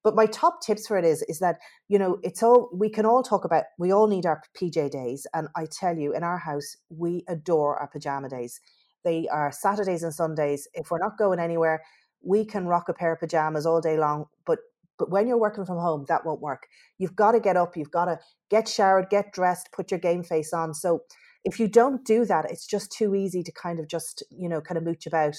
But 0.07 0.15
my 0.15 0.25
top 0.27 0.61
tips 0.61 0.87
for 0.87 0.97
it 0.97 1.03
is 1.03 1.21
is 1.23 1.39
that 1.39 1.57
you 1.89 1.99
know 1.99 2.17
it's 2.23 2.41
all 2.41 2.69
we 2.71 2.89
can 2.89 3.05
all 3.05 3.23
talk 3.23 3.43
about. 3.43 3.65
We 3.77 3.91
all 3.91 4.07
need 4.07 4.25
our 4.25 4.41
PJ 4.57 4.89
days, 4.89 5.27
and 5.33 5.49
I 5.53 5.65
tell 5.69 5.97
you, 5.97 6.15
in 6.15 6.23
our 6.23 6.37
house, 6.37 6.77
we 6.87 7.25
adore 7.27 7.75
our 7.77 7.89
pajama 7.89 8.29
days. 8.29 8.61
They 9.03 9.27
are 9.27 9.51
Saturdays 9.51 10.03
and 10.03 10.13
Sundays. 10.13 10.65
If 10.73 10.91
we're 10.91 10.99
not 10.99 11.17
going 11.17 11.39
anywhere, 11.39 11.83
we 12.23 12.45
can 12.45 12.67
rock 12.67 12.87
a 12.87 12.93
pair 12.93 13.11
of 13.11 13.19
pajamas 13.19 13.65
all 13.65 13.81
day 13.81 13.97
long. 13.97 14.27
But 14.45 14.59
but 14.97 15.09
when 15.09 15.27
you're 15.27 15.37
working 15.37 15.65
from 15.65 15.77
home, 15.77 16.05
that 16.07 16.25
won't 16.25 16.39
work. 16.39 16.69
You've 16.97 17.17
got 17.17 17.33
to 17.33 17.41
get 17.41 17.57
up. 17.57 17.75
You've 17.75 17.91
got 17.91 18.05
to 18.05 18.17
get 18.49 18.69
showered, 18.69 19.09
get 19.09 19.33
dressed, 19.33 19.73
put 19.73 19.91
your 19.91 19.99
game 19.99 20.23
face 20.23 20.53
on. 20.53 20.73
So 20.73 21.01
if 21.43 21.59
you 21.59 21.67
don't 21.67 22.05
do 22.05 22.23
that, 22.23 22.49
it's 22.49 22.65
just 22.65 22.93
too 22.93 23.13
easy 23.13 23.43
to 23.43 23.51
kind 23.51 23.77
of 23.77 23.89
just 23.89 24.23
you 24.31 24.47
know 24.47 24.61
kind 24.61 24.77
of 24.77 24.85
mooch 24.85 25.05
about. 25.05 25.35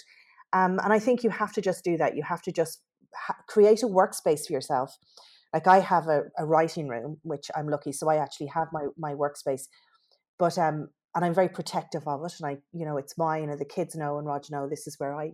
Um, 0.53 0.79
and 0.85 0.93
I 0.93 0.99
think 0.99 1.25
you 1.25 1.31
have 1.31 1.55
to 1.55 1.63
just 1.63 1.85
do 1.85 1.97
that. 1.97 2.17
You 2.17 2.23
have 2.23 2.43
to 2.43 2.53
just 2.53 2.83
ha- 3.15 3.37
create 3.49 3.83
a 3.83 3.87
workspace 3.87 4.47
for 4.47 4.53
yourself. 4.53 4.97
Like 5.53 5.67
I 5.67 5.81
have 5.81 6.09
a, 6.09 6.25
a 6.39 6.45
writing 6.45 6.89
room, 6.89 7.19
which 7.23 7.51
I'm 7.57 7.69
lucky, 7.69 7.93
so 7.93 8.09
I 8.09 8.17
actually 8.17 8.49
have 8.49 8.69
my 8.73 8.87
my 8.99 9.15
workspace. 9.15 9.63
But 10.39 10.59
um, 10.59 10.89
and 11.15 11.25
I'm 11.25 11.35
very 11.35 11.49
protective 11.49 12.07
of 12.07 12.25
it, 12.25 12.35
and 12.39 12.49
I, 12.49 12.59
you 12.73 12.85
know, 12.85 12.97
it's 12.97 13.19
mine, 13.19 13.49
and 13.51 13.59
the 13.59 13.65
kids 13.65 13.95
know, 13.95 14.19
and 14.19 14.27
Roger 14.27 14.49
know 14.53 14.69
this 14.69 14.87
is 14.87 14.97
where 14.99 15.15
I, 15.15 15.33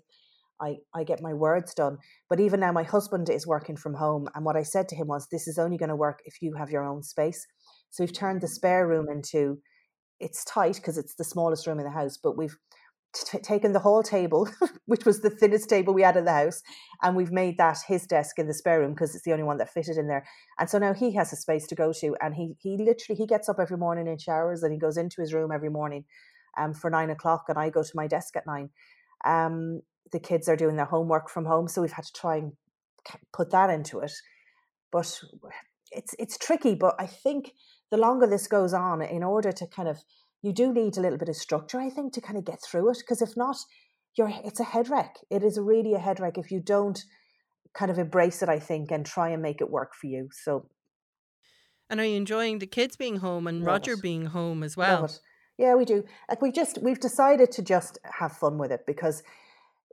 I, 0.60 0.76
I 0.94 1.04
get 1.04 1.20
my 1.20 1.34
words 1.34 1.74
done. 1.74 1.98
But 2.30 2.40
even 2.40 2.60
now, 2.60 2.72
my 2.72 2.84
husband 2.84 3.28
is 3.28 3.46
working 3.46 3.76
from 3.76 3.94
home, 3.94 4.28
and 4.34 4.44
what 4.44 4.56
I 4.56 4.62
said 4.62 4.88
to 4.88 4.96
him 4.96 5.08
was, 5.08 5.26
"This 5.30 5.48
is 5.48 5.58
only 5.58 5.76
going 5.76 5.88
to 5.90 5.96
work 5.96 6.20
if 6.24 6.40
you 6.40 6.54
have 6.54 6.70
your 6.70 6.84
own 6.84 7.02
space." 7.02 7.44
So 7.90 8.02
we've 8.02 8.12
turned 8.12 8.40
the 8.40 8.48
spare 8.48 8.88
room 8.88 9.08
into, 9.08 9.58
it's 10.20 10.44
tight 10.44 10.76
because 10.76 10.98
it's 10.98 11.14
the 11.14 11.24
smallest 11.24 11.66
room 11.66 11.78
in 11.78 11.84
the 11.84 11.92
house, 11.92 12.18
but 12.20 12.36
we've 12.36 12.56
t- 13.14 13.38
taken 13.38 13.72
the 13.72 13.80
whole 13.80 14.02
table, 14.02 14.48
which 14.86 15.04
was 15.04 15.20
the 15.20 15.30
thinnest 15.30 15.68
table 15.68 15.94
we 15.94 16.02
had 16.02 16.16
in 16.16 16.24
the 16.24 16.32
house, 16.32 16.62
and 17.02 17.16
we've 17.16 17.32
made 17.32 17.58
that 17.58 17.78
his 17.86 18.06
desk 18.06 18.38
in 18.38 18.46
the 18.46 18.54
spare 18.54 18.80
room 18.80 18.92
because 18.92 19.14
it's 19.14 19.24
the 19.24 19.32
only 19.32 19.44
one 19.44 19.58
that 19.58 19.72
fitted 19.72 19.96
in 19.96 20.08
there. 20.08 20.26
And 20.58 20.68
so 20.68 20.78
now 20.78 20.92
he 20.92 21.14
has 21.14 21.32
a 21.32 21.36
space 21.36 21.66
to 21.68 21.74
go 21.74 21.92
to, 22.00 22.16
and 22.20 22.34
he 22.34 22.54
he 22.58 22.76
literally 22.76 23.16
he 23.16 23.26
gets 23.26 23.48
up 23.48 23.58
every 23.58 23.76
morning 23.76 24.06
in 24.06 24.18
showers 24.18 24.62
and 24.62 24.72
he 24.72 24.78
goes 24.78 24.96
into 24.96 25.20
his 25.20 25.32
room 25.32 25.50
every 25.52 25.70
morning, 25.70 26.04
um, 26.56 26.74
for 26.74 26.90
nine 26.90 27.10
o'clock, 27.10 27.44
and 27.48 27.58
I 27.58 27.70
go 27.70 27.82
to 27.82 27.92
my 27.94 28.06
desk 28.06 28.36
at 28.36 28.46
nine. 28.46 28.70
Um, 29.24 29.80
the 30.12 30.20
kids 30.20 30.48
are 30.48 30.56
doing 30.56 30.76
their 30.76 30.84
homework 30.84 31.30
from 31.30 31.46
home, 31.46 31.68
so 31.68 31.82
we've 31.82 31.92
had 31.92 32.04
to 32.04 32.12
try 32.12 32.36
and 32.36 32.52
put 33.32 33.50
that 33.50 33.70
into 33.70 34.00
it. 34.00 34.12
But 34.92 35.20
it's 35.90 36.14
it's 36.18 36.38
tricky. 36.38 36.74
But 36.74 36.94
I 36.98 37.06
think 37.06 37.52
the 37.90 37.96
longer 37.96 38.26
this 38.26 38.46
goes 38.46 38.74
on, 38.74 39.02
in 39.02 39.22
order 39.22 39.52
to 39.52 39.66
kind 39.66 39.88
of 39.88 40.04
you 40.44 40.52
do 40.52 40.72
need 40.72 40.96
a 40.98 41.00
little 41.00 41.18
bit 41.18 41.30
of 41.30 41.36
structure, 41.36 41.80
I 41.80 41.88
think, 41.88 42.12
to 42.12 42.20
kind 42.20 42.36
of 42.36 42.44
get 42.44 42.62
through 42.62 42.90
it. 42.90 42.98
Because 42.98 43.22
if 43.22 43.34
not, 43.34 43.56
you're 44.16 44.30
it's 44.44 44.60
a 44.60 44.64
head 44.64 44.90
wreck. 44.90 45.16
It 45.30 45.42
is 45.42 45.58
really 45.58 45.94
a 45.94 45.98
head 45.98 46.20
wreck 46.20 46.36
if 46.36 46.50
you 46.50 46.60
don't 46.60 47.02
kind 47.72 47.90
of 47.90 47.98
embrace 47.98 48.42
it, 48.42 48.48
I 48.50 48.58
think, 48.58 48.90
and 48.90 49.06
try 49.06 49.30
and 49.30 49.42
make 49.42 49.62
it 49.62 49.70
work 49.70 49.94
for 49.94 50.06
you. 50.06 50.28
So 50.32 50.68
and 51.88 51.98
are 51.98 52.04
you 52.04 52.16
enjoying 52.16 52.58
the 52.58 52.66
kids 52.66 52.96
being 52.96 53.16
home 53.16 53.46
and 53.46 53.64
Roger 53.64 53.92
it. 53.92 54.02
being 54.02 54.26
home 54.26 54.62
as 54.62 54.76
well? 54.76 55.10
Yeah, 55.56 55.76
we 55.76 55.86
do. 55.86 56.04
Like 56.28 56.42
we 56.42 56.52
just 56.52 56.78
we've 56.82 57.00
decided 57.00 57.50
to 57.52 57.62
just 57.62 57.98
have 58.04 58.32
fun 58.32 58.58
with 58.58 58.70
it 58.70 58.84
because 58.86 59.22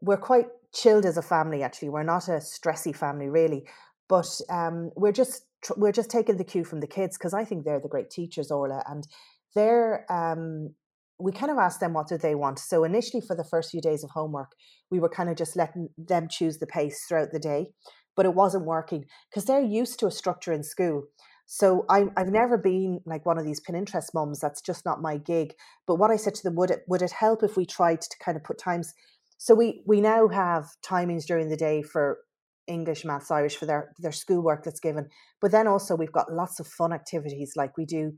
we're 0.02 0.18
quite 0.18 0.48
chilled 0.74 1.06
as 1.06 1.16
a 1.16 1.22
family. 1.22 1.64
Actually, 1.64 1.90
we're 1.90 2.04
not 2.04 2.28
a 2.28 2.42
stressy 2.42 2.96
family 2.96 3.30
really, 3.30 3.66
but 4.10 4.28
um, 4.50 4.92
we're 4.98 5.12
just 5.14 5.46
we're 5.78 5.92
just 5.92 6.10
taking 6.10 6.36
the 6.38 6.44
cue 6.44 6.66
from 6.66 6.82
the 6.82 6.88
kids 6.88 7.18
because 7.18 7.34
I 7.34 7.46
think 7.46 7.64
they're 7.64 7.80
the 7.80 7.88
great 7.88 8.10
teachers, 8.10 8.52
Orla, 8.52 8.84
and 8.90 9.08
they're 9.56 10.06
um, 10.12 10.74
we 11.22 11.32
kind 11.32 11.52
of 11.52 11.58
asked 11.58 11.80
them 11.80 11.94
what 11.94 12.08
do 12.08 12.18
they 12.18 12.36
want. 12.36 12.60
So 12.60 12.84
initially, 12.84 13.22
for 13.22 13.36
the 13.36 13.44
first 13.44 13.72
few 13.72 13.82
days 13.82 14.04
of 14.04 14.12
homework, 14.12 14.54
we 14.90 15.00
were 15.00 15.10
kind 15.10 15.30
of 15.30 15.38
just 15.38 15.56
letting 15.56 15.90
them 15.98 16.28
choose 16.30 16.58
the 16.58 16.68
pace 16.68 17.06
throughout 17.08 17.32
the 17.32 17.40
day, 17.40 17.68
but 18.16 18.26
it 18.26 18.34
wasn't 18.34 18.66
working 18.66 19.06
because 19.30 19.46
they're 19.46 19.62
used 19.62 20.00
to 20.00 20.08
a 20.08 20.12
structure 20.12 20.52
in 20.52 20.64
school. 20.64 21.04
So 21.46 21.86
I, 21.90 22.06
I've 22.16 22.32
never 22.32 22.58
been 22.58 23.02
like 23.06 23.26
one 23.26 23.38
of 23.38 23.46
these 23.46 23.60
Pinterest 23.62 24.14
mums. 24.14 24.40
That's 24.40 24.62
just 24.62 24.86
not 24.86 25.02
my 25.02 25.18
gig. 25.18 25.54
But 25.86 25.96
what 25.96 26.10
I 26.10 26.16
said 26.16 26.34
to 26.36 26.44
them, 26.44 26.56
would 26.56 26.72
it 26.72 26.84
would 26.88 27.02
it 27.02 27.12
help 27.12 27.44
if 27.44 27.58
we 27.58 27.66
tried 27.66 28.02
to 28.02 28.18
kind 28.24 28.38
of 28.38 28.44
put 28.44 28.58
times? 28.58 28.94
So 29.38 29.54
we 29.54 29.84
we 29.86 30.02
now 30.02 30.28
have 30.30 30.70
timings 30.82 31.26
during 31.26 31.50
the 31.50 31.58
day 31.58 31.82
for 31.82 32.20
English, 32.68 33.04
maths, 33.04 33.32
Irish 33.32 33.58
for 33.58 33.66
their 33.66 33.92
their 34.00 34.14
schoolwork 34.14 34.64
that's 34.64 34.80
given. 34.80 35.10
But 35.42 35.52
then 35.52 35.68
also 35.68 35.96
we've 35.96 36.12
got 36.12 36.32
lots 36.32 36.60
of 36.60 36.68
fun 36.68 36.94
activities 36.94 37.54
like 37.58 37.78
we 37.78 37.86
do 37.86 38.14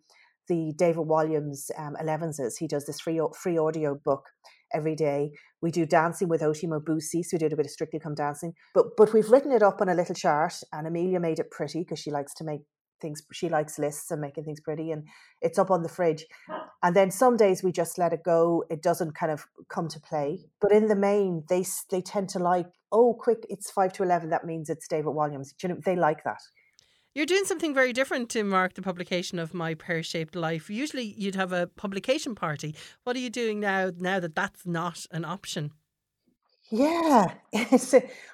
the 0.48 0.74
David 0.78 1.08
Walliams 1.08 1.70
um, 1.78 1.96
11s. 2.02 2.58
He 2.60 2.68
does 2.68 2.86
this 2.86 3.00
free 3.00 3.22
free 3.36 3.58
audio 3.58 3.96
book 3.96 4.26
every 4.74 4.96
day. 4.96 5.32
We 5.62 5.72
do 5.72 5.86
dancing 5.86 6.28
with 6.28 6.44
Oti 6.44 6.68
Mabuse, 6.68 7.24
so 7.24 7.30
we 7.34 7.38
did 7.40 7.54
a 7.54 7.56
bit 7.56 7.66
of 7.66 7.72
Strictly 7.72 8.00
Come 8.00 8.16
Dancing. 8.16 8.54
But 8.74 8.98
but 8.98 9.14
we've 9.14 9.30
written 9.30 9.52
it 9.52 9.64
up 9.64 9.82
on 9.82 9.90
a 9.90 9.96
little 9.96 10.16
chart, 10.16 10.56
and 10.72 10.88
Amelia 10.88 11.20
made 11.20 11.40
it 11.40 11.52
pretty 11.52 11.80
because 11.80 12.00
she 12.00 12.12
likes 12.12 12.34
to 12.36 12.44
make 12.44 12.62
things 13.04 13.22
she 13.32 13.50
likes 13.50 13.78
lists 13.78 14.10
and 14.10 14.22
making 14.22 14.46
things 14.46 14.62
pretty 14.62 14.90
and 14.90 15.04
it's 15.42 15.60
up 15.60 15.70
on 15.70 15.84
the 15.84 15.90
fridge 15.90 16.26
and 16.82 16.96
then 16.96 17.12
some 17.12 17.36
days 17.36 17.62
we 17.62 17.72
just 17.72 17.98
let 17.98 18.14
it 18.14 18.24
go 18.24 18.64
it 18.70 18.82
doesn't 18.82 19.14
kind 19.14 19.32
of 19.32 19.46
come 19.70 19.88
to 19.90 20.00
play 20.00 20.40
but 20.62 20.72
in 20.72 20.88
the 20.88 20.96
main 20.96 21.44
they 21.50 21.66
they 21.92 22.02
tend 22.02 22.30
to 22.30 22.40
like 22.40 22.68
oh 22.92 23.14
quick 23.14 23.46
it's 23.50 23.70
5 23.70 23.94
to 23.94 24.04
11 24.04 24.30
that 24.30 24.46
means 24.46 24.70
it's 24.70 24.88
david 24.88 25.14
Walliams. 25.14 25.50
you 25.62 25.70
know, 25.70 25.78
they 25.84 25.98
like 25.98 26.24
that 26.24 26.42
you're 27.16 27.26
doing 27.26 27.46
something 27.46 27.74
very 27.74 27.94
different 27.94 28.30
to 28.30 28.44
mark 28.44 28.74
the 28.74 28.82
publication 28.82 29.40
of 29.40 29.54
my 29.54 29.74
pear-shaped 29.74 30.36
life 30.36 30.70
usually 30.70 31.14
you'd 31.18 31.36
have 31.36 31.52
a 31.52 31.68
publication 31.68 32.36
party 32.36 32.76
what 33.04 33.16
are 33.16 33.20
you 33.20 33.30
doing 33.30 33.60
now 33.60 33.92
now 33.98 34.20
that 34.20 34.36
that's 34.36 34.66
not 34.66 35.06
an 35.12 35.26
option 35.26 35.72
yeah. 36.74 37.34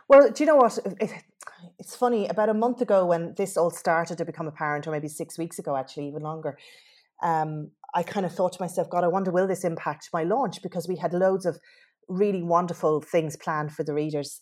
Well, 0.07 0.31
do 0.31 0.43
you 0.43 0.47
know 0.47 0.55
what? 0.55 0.79
It's 1.77 1.95
funny. 1.95 2.27
About 2.27 2.49
a 2.49 2.53
month 2.53 2.81
ago, 2.81 3.05
when 3.05 3.35
this 3.37 3.57
all 3.57 3.69
started 3.69 4.17
to 4.17 4.25
become 4.25 4.47
apparent, 4.47 4.87
or 4.87 4.91
maybe 4.91 5.07
six 5.07 5.37
weeks 5.37 5.59
ago, 5.59 5.75
actually, 5.75 6.07
even 6.07 6.23
longer, 6.23 6.57
um, 7.21 7.69
I 7.93 8.01
kind 8.01 8.25
of 8.25 8.33
thought 8.33 8.53
to 8.53 8.61
myself, 8.61 8.89
God, 8.89 9.03
I 9.03 9.07
wonder 9.07 9.29
will 9.29 9.45
this 9.45 9.63
impact 9.63 10.09
my 10.11 10.23
launch? 10.23 10.63
Because 10.63 10.87
we 10.87 10.95
had 10.95 11.13
loads 11.13 11.45
of 11.45 11.59
really 12.07 12.41
wonderful 12.41 13.01
things 13.01 13.35
planned 13.35 13.71
for 13.73 13.83
the 13.83 13.93
readers, 13.93 14.41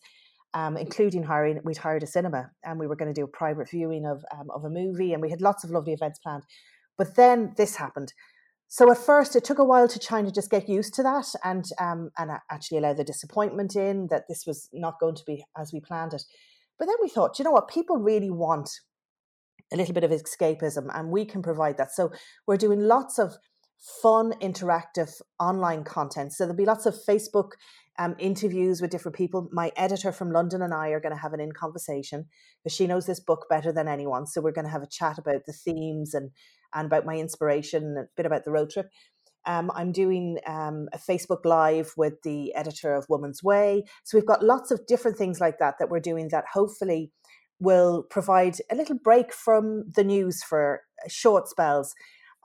um, 0.57 0.77
including 0.77 1.23
hiring. 1.23 1.59
We'd 1.63 1.77
hired 1.77 2.03
a 2.03 2.07
cinema, 2.07 2.51
and 2.63 2.79
we 2.79 2.87
were 2.87 2.95
going 2.95 3.13
to 3.13 3.21
do 3.21 3.25
a 3.25 3.37
private 3.41 3.69
viewing 3.69 4.05
of 4.05 4.25
um, 4.35 4.47
of 4.57 4.63
a 4.63 4.69
movie, 4.69 5.13
and 5.13 5.21
we 5.21 5.29
had 5.29 5.41
lots 5.41 5.63
of 5.63 5.69
lovely 5.69 5.93
events 5.93 6.19
planned. 6.19 6.43
But 6.97 7.15
then 7.15 7.53
this 7.57 7.75
happened, 7.75 8.13
so 8.69 8.91
at 8.91 8.97
first, 8.97 9.35
it 9.35 9.45
took 9.45 9.59
a 9.59 9.63
while 9.63 9.87
to 9.87 9.99
try 9.99 10.21
to 10.21 10.31
just 10.31 10.51
get 10.51 10.67
used 10.67 10.93
to 10.95 11.03
that 11.03 11.27
and 11.43 11.65
um, 11.79 12.11
and 12.17 12.31
actually 12.51 12.79
allow 12.79 12.93
the 12.93 13.03
disappointment 13.03 13.75
in 13.75 14.07
that 14.09 14.27
this 14.27 14.45
was 14.45 14.69
not 14.73 14.99
going 14.99 15.15
to 15.15 15.23
be 15.25 15.45
as 15.57 15.71
we 15.71 15.79
planned 15.79 16.13
it. 16.13 16.23
But 16.77 16.87
then 16.87 16.97
we 17.01 17.09
thought, 17.09 17.39
you 17.39 17.45
know 17.45 17.51
what, 17.51 17.69
people 17.69 17.97
really 17.97 18.29
want 18.29 18.69
a 19.71 19.77
little 19.77 19.93
bit 19.93 20.03
of 20.03 20.11
escapism, 20.11 20.87
and 20.93 21.11
we 21.11 21.23
can 21.25 21.41
provide 21.41 21.77
that. 21.77 21.93
So 21.93 22.11
we're 22.45 22.57
doing 22.57 22.81
lots 22.81 23.19
of 23.19 23.37
fun, 23.77 24.33
interactive 24.41 25.21
online 25.39 25.83
content. 25.83 26.33
So 26.33 26.43
there'll 26.43 26.57
be 26.57 26.65
lots 26.65 26.85
of 26.85 26.95
Facebook 27.07 27.51
um, 27.99 28.15
interviews 28.19 28.81
with 28.81 28.91
different 28.91 29.17
people. 29.17 29.49
My 29.51 29.71
editor 29.75 30.11
from 30.11 30.31
London 30.31 30.61
and 30.61 30.73
I 30.73 30.89
are 30.89 30.99
going 30.99 31.15
to 31.15 31.21
have 31.21 31.33
an 31.33 31.39
in 31.39 31.51
conversation 31.51 32.25
because 32.63 32.75
she 32.75 32.87
knows 32.87 33.05
this 33.05 33.19
book 33.19 33.47
better 33.49 33.71
than 33.71 33.87
anyone. 33.87 34.27
So 34.27 34.41
we're 34.41 34.51
going 34.51 34.65
to 34.65 34.71
have 34.71 34.83
a 34.83 34.87
chat 34.87 35.17
about 35.17 35.45
the 35.45 35.53
themes 35.53 36.13
and 36.13 36.31
and 36.73 36.85
about 36.85 37.05
my 37.05 37.15
inspiration, 37.15 37.95
a 37.97 38.03
bit 38.17 38.25
about 38.25 38.43
the 38.43 38.51
road 38.51 38.69
trip. 38.69 38.89
Um, 39.45 39.71
I'm 39.73 39.93
doing 39.93 40.39
um, 40.45 40.89
a 40.91 40.97
Facebook 40.97 41.45
Live 41.45 41.93
with 41.95 42.21
the 42.23 42.53
editor 42.53 42.93
of 42.93 43.07
Woman's 43.07 43.41
Way. 43.41 43.85
So 44.03 44.17
we've 44.17 44.27
got 44.27 44.43
lots 44.43 44.71
of 44.71 44.85
different 44.85 45.17
things 45.17 45.39
like 45.39 45.59
that 45.59 45.75
that 45.79 45.89
we're 45.89 46.01
doing 46.01 46.27
that 46.31 46.43
hopefully 46.53 47.11
will 47.59 48.03
provide 48.03 48.57
a 48.69 48.75
little 48.75 48.97
break 49.01 49.33
from 49.33 49.85
the 49.95 50.03
news 50.03 50.43
for 50.43 50.81
short 51.07 51.47
spells. 51.47 51.95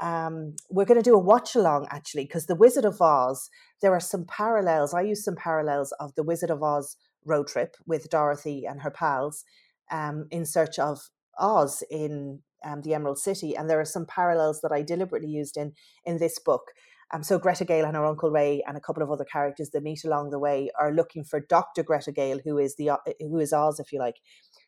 Um, 0.03 0.57
we're 0.69 0.85
going 0.85 1.01
to 1.01 1.11
do 1.11 1.15
a 1.15 1.19
watch 1.19 1.55
along 1.55 1.87
actually 1.91 2.25
because 2.25 2.47
the 2.47 2.57
Wizard 2.57 2.85
of 2.85 3.01
Oz. 3.01 3.49
There 3.81 3.95
are 3.95 4.01
some 4.01 4.25
parallels. 4.27 4.93
I 4.95 5.03
use 5.03 5.25
some 5.25 5.37
parallels 5.37 5.93
of 6.01 6.15
the 6.17 6.25
Wizard 6.25 6.51
of 6.51 6.63
Oz 6.63 6.97
road 7.25 7.47
trip 7.47 7.77
with 7.87 8.11
Dorothy 8.11 8.67
and 8.67 8.83
her 8.83 8.91
pals 8.91 9.45
um, 9.91 10.27
in 10.31 10.45
search 10.45 10.79
of 10.79 11.11
Oz 11.39 11.85
in 11.91 12.41
um, 12.65 12.83
the 12.83 12.95
Emerald 12.95 13.19
City, 13.19 13.57
and 13.57 13.71
there 13.71 13.81
are 13.81 13.85
some 13.85 14.07
parallels 14.07 14.61
that 14.63 14.73
I 14.73 14.83
deliberately 14.83 15.31
used 15.31 15.57
in 15.57 15.73
in 16.05 16.19
this 16.19 16.39
book. 16.39 16.73
Um, 17.15 17.23
so 17.23 17.39
Greta 17.39 17.65
Gale 17.65 17.85
and 17.85 17.97
her 17.97 18.07
uncle 18.07 18.31
Ray 18.31 18.63
and 18.67 18.77
a 18.77 18.81
couple 18.81 19.03
of 19.03 19.11
other 19.11 19.25
characters 19.25 19.71
that 19.71 19.83
meet 19.83 20.05
along 20.05 20.31
the 20.31 20.39
way 20.39 20.71
are 20.81 20.93
looking 20.93 21.25
for 21.25 21.41
Doctor 21.41 21.83
Greta 21.83 22.11
Gale, 22.13 22.41
who 22.45 22.59
is 22.59 22.77
the 22.77 22.91
uh, 22.91 22.97
who 23.21 23.39
is 23.39 23.53
Oz, 23.53 23.79
if 23.81 23.93
you 23.93 23.99
like. 23.99 24.17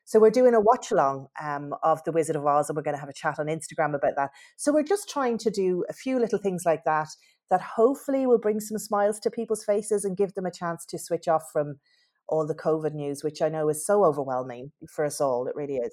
So 0.05 0.21
we're 0.21 0.31
doing 0.31 0.55
a 0.55 0.61
watch 0.61 0.91
along 0.91 1.29
um, 1.43 1.75
of 1.83 2.03
the 2.05 2.13
Wizard 2.13 2.37
of 2.37 2.47
Oz, 2.47 2.69
and 2.69 2.77
we're 2.77 2.83
going 2.83 2.97
to 2.97 3.01
have 3.01 3.09
a 3.09 3.15
chat 3.15 3.39
on 3.39 3.47
Instagram 3.47 3.95
about 3.95 4.17
that. 4.17 4.31
So 4.57 4.73
we're 4.73 4.83
just 4.83 5.09
trying 5.09 5.39
to 5.39 5.51
do 5.51 5.85
a 5.89 5.95
few 5.95 6.19
little 6.19 6.39
things 6.39 6.65
like 6.67 6.85
that 6.85 7.09
that 7.51 7.61
hopefully 7.61 8.27
will 8.27 8.39
bring 8.39 8.61
some 8.61 8.79
smiles 8.79 9.19
to 9.21 9.31
people's 9.31 9.65
faces 9.65 10.05
and 10.05 10.17
give 10.17 10.35
them 10.35 10.47
a 10.47 10.51
chance 10.51 10.85
to 10.87 10.99
switch 10.99 11.29
off 11.29 11.45
from 11.53 11.77
all 12.29 12.47
the 12.47 12.55
COVID 12.55 12.95
news, 12.95 13.23
which 13.23 13.43
I 13.43 13.49
know 13.49 13.69
is 13.69 13.87
so 13.87 14.05
overwhelming 14.05 14.73
for 14.89 15.05
us 15.05 15.21
all. 15.21 15.47
It 15.47 15.57
really 15.57 15.77
is. 15.77 15.93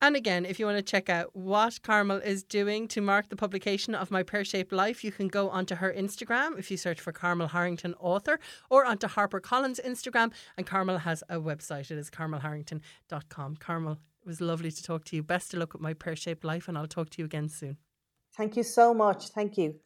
And 0.00 0.14
again, 0.14 0.46
if 0.46 0.60
you 0.60 0.66
want 0.66 0.78
to 0.78 0.82
check 0.82 1.08
out 1.08 1.34
what 1.34 1.82
Carmel 1.82 2.18
is 2.18 2.44
doing 2.44 2.86
to 2.88 3.00
mark 3.00 3.30
the 3.30 3.36
publication 3.36 3.96
of 3.96 4.12
My 4.12 4.22
Pear 4.22 4.44
Shaped 4.44 4.72
Life, 4.72 5.02
you 5.02 5.10
can 5.10 5.26
go 5.26 5.50
onto 5.50 5.74
her 5.76 5.92
Instagram 5.92 6.56
if 6.56 6.70
you 6.70 6.76
search 6.76 7.00
for 7.00 7.12
Carmel 7.12 7.48
Harrington 7.48 7.94
Author 7.98 8.38
or 8.70 8.84
onto 8.84 9.08
HarperCollins 9.08 9.84
Instagram. 9.84 10.30
And 10.56 10.64
Carmel 10.66 10.98
has 10.98 11.24
a 11.28 11.36
website. 11.36 11.90
It 11.90 11.98
is 11.98 12.10
carmelharrington.com. 12.10 13.56
Carmel, 13.56 13.92
it 13.92 14.26
was 14.26 14.40
lovely 14.40 14.70
to 14.70 14.82
talk 14.82 15.04
to 15.06 15.16
you. 15.16 15.24
Best 15.24 15.52
of 15.52 15.60
luck 15.60 15.72
with 15.72 15.82
My 15.82 15.94
Pear 15.94 16.14
Shaped 16.14 16.44
Life, 16.44 16.68
and 16.68 16.78
I'll 16.78 16.86
talk 16.86 17.10
to 17.10 17.18
you 17.18 17.24
again 17.24 17.48
soon. 17.48 17.76
Thank 18.36 18.56
you 18.56 18.62
so 18.62 18.94
much. 18.94 19.30
Thank 19.30 19.58
you. 19.58 19.80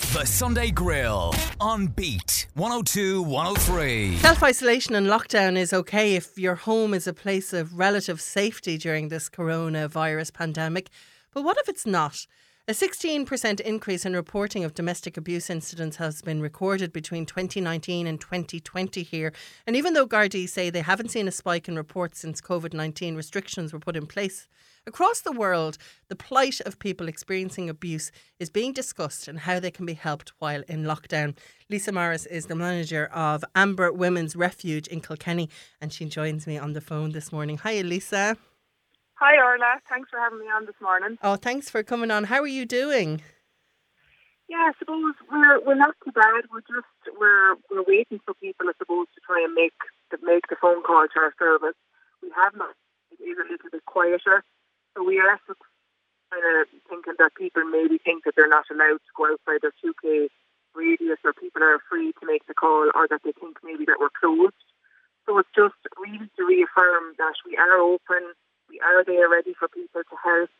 The 0.00 0.24
Sunday 0.24 0.72
Grill 0.72 1.32
on 1.60 1.86
Beat 1.86 2.48
102 2.54 3.22
103. 3.22 4.16
Self 4.16 4.42
isolation 4.42 4.96
and 4.96 5.06
lockdown 5.06 5.56
is 5.56 5.72
okay 5.72 6.16
if 6.16 6.36
your 6.36 6.56
home 6.56 6.94
is 6.94 7.06
a 7.06 7.12
place 7.12 7.52
of 7.52 7.78
relative 7.78 8.20
safety 8.20 8.76
during 8.76 9.08
this 9.08 9.30
coronavirus 9.30 10.32
pandemic. 10.32 10.88
But 11.32 11.42
what 11.44 11.58
if 11.58 11.68
it's 11.68 11.86
not? 11.86 12.26
A 12.70 12.72
16% 12.72 13.58
increase 13.62 14.06
in 14.06 14.14
reporting 14.14 14.62
of 14.62 14.74
domestic 14.74 15.16
abuse 15.16 15.50
incidents 15.50 15.96
has 15.96 16.22
been 16.22 16.40
recorded 16.40 16.92
between 16.92 17.26
2019 17.26 18.06
and 18.06 18.20
2020 18.20 19.02
here. 19.02 19.32
And 19.66 19.74
even 19.74 19.92
though 19.92 20.06
Gardaí 20.06 20.48
say 20.48 20.70
they 20.70 20.82
haven't 20.82 21.10
seen 21.10 21.26
a 21.26 21.32
spike 21.32 21.66
in 21.66 21.74
reports 21.74 22.20
since 22.20 22.40
COVID 22.40 22.72
19 22.72 23.16
restrictions 23.16 23.72
were 23.72 23.80
put 23.80 23.96
in 23.96 24.06
place, 24.06 24.46
Across 24.86 25.22
the 25.22 25.32
world, 25.32 25.78
the 26.08 26.16
plight 26.16 26.60
of 26.60 26.78
people 26.78 27.06
experiencing 27.06 27.68
abuse 27.68 28.10
is 28.38 28.48
being 28.48 28.72
discussed 28.72 29.28
and 29.28 29.40
how 29.40 29.60
they 29.60 29.70
can 29.70 29.84
be 29.84 29.92
helped 29.92 30.32
while 30.38 30.62
in 30.68 30.84
lockdown. 30.84 31.36
Lisa 31.68 31.92
Morris 31.92 32.24
is 32.24 32.46
the 32.46 32.54
manager 32.54 33.06
of 33.06 33.44
Amber 33.54 33.92
Women's 33.92 34.36
Refuge 34.36 34.86
in 34.86 35.00
Kilkenny, 35.00 35.50
and 35.80 35.92
she 35.92 36.06
joins 36.06 36.46
me 36.46 36.56
on 36.56 36.72
the 36.72 36.80
phone 36.80 37.10
this 37.10 37.30
morning. 37.30 37.58
Hi, 37.58 37.82
Lisa. 37.82 38.38
Hi, 39.20 39.36
Orla. 39.36 39.84
Thanks 39.84 40.08
for 40.08 40.16
having 40.16 40.40
me 40.40 40.48
on 40.48 40.64
this 40.64 40.80
morning. 40.80 41.18
Oh, 41.20 41.36
thanks 41.36 41.68
for 41.68 41.82
coming 41.82 42.10
on. 42.10 42.24
How 42.24 42.40
are 42.40 42.48
you 42.48 42.64
doing? 42.64 43.20
Yeah, 44.48 44.64
I 44.64 44.72
suppose 44.78 45.12
we're 45.30 45.60
we're 45.60 45.76
not 45.76 45.92
too 46.00 46.10
bad. 46.10 46.48
We're 46.48 46.64
just 46.64 46.88
we're 47.20 47.52
we're 47.68 47.84
waiting 47.84 48.24
for 48.24 48.32
people, 48.40 48.64
I 48.64 48.72
suppose, 48.80 49.12
to 49.12 49.20
try 49.20 49.44
and 49.44 49.52
make 49.52 49.76
to 50.08 50.16
make 50.24 50.48
the 50.48 50.56
phone 50.56 50.80
call 50.82 51.04
to 51.04 51.20
our 51.20 51.36
service. 51.36 51.76
We 52.24 52.32
have 52.32 52.56
not. 52.56 52.72
It 53.12 53.20
is 53.20 53.36
a 53.36 53.44
little 53.44 53.68
bit 53.70 53.84
quieter. 53.84 54.40
So 54.96 55.04
we 55.04 55.20
are 55.20 55.36
kind 56.32 56.46
of 56.56 56.72
thinking 56.88 57.20
that 57.20 57.36
people 57.36 57.68
maybe 57.68 58.00
think 58.00 58.24
that 58.24 58.32
they're 58.40 58.48
not 58.48 58.72
allowed 58.72 59.04
to 59.04 59.12
go 59.12 59.28
outside 59.28 59.60
their 59.60 59.76
2K 59.84 60.32
radius 60.72 61.20
or 61.28 61.36
people 61.36 61.60
are 61.60 61.84
free 61.92 62.16
to 62.16 62.24
make 62.24 62.48
the 62.48 62.56
call 62.56 62.88
or 62.96 63.04
that 63.12 63.20
they 63.20 63.36
think 63.36 63.60
maybe 63.62 63.84
that 63.84 64.00
we're 64.00 64.16
closed. 64.16 64.56
So 65.28 65.36
it's 65.36 65.52
just 65.52 65.76
really 66.00 66.24
to 66.24 66.42
reaffirm 66.42 67.20
that 67.20 67.36
we 67.44 67.60
are 67.60 67.76
open, 67.76 68.32
we 68.70 68.78
are 68.78 69.02
there 69.02 69.26
ready 69.26 69.52
for 69.58 69.66
people 69.66 70.06
to 70.06 70.16
help. 70.22 70.54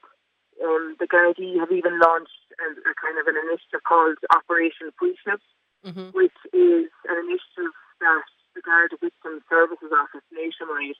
Um, 0.61 0.99
the 0.99 1.07
Gardaí 1.07 1.57
have 1.62 1.73
even 1.73 2.02
launched 2.02 2.45
a, 2.59 2.67
a, 2.75 2.93
kind 2.99 3.17
of 3.17 3.25
an 3.31 3.38
initiative 3.49 3.81
called 3.87 4.19
Operation 4.35 4.93
Faoiseamh, 4.99 5.40
mm-hmm. 5.87 6.12
which 6.12 6.37
is 6.52 6.90
an 7.09 7.17
initiative 7.23 7.73
that 8.02 8.26
the 8.52 8.61
Garda 8.61 8.99
Victim 9.00 9.40
Services 9.49 9.88
Office 9.95 10.26
nationwide 10.35 10.99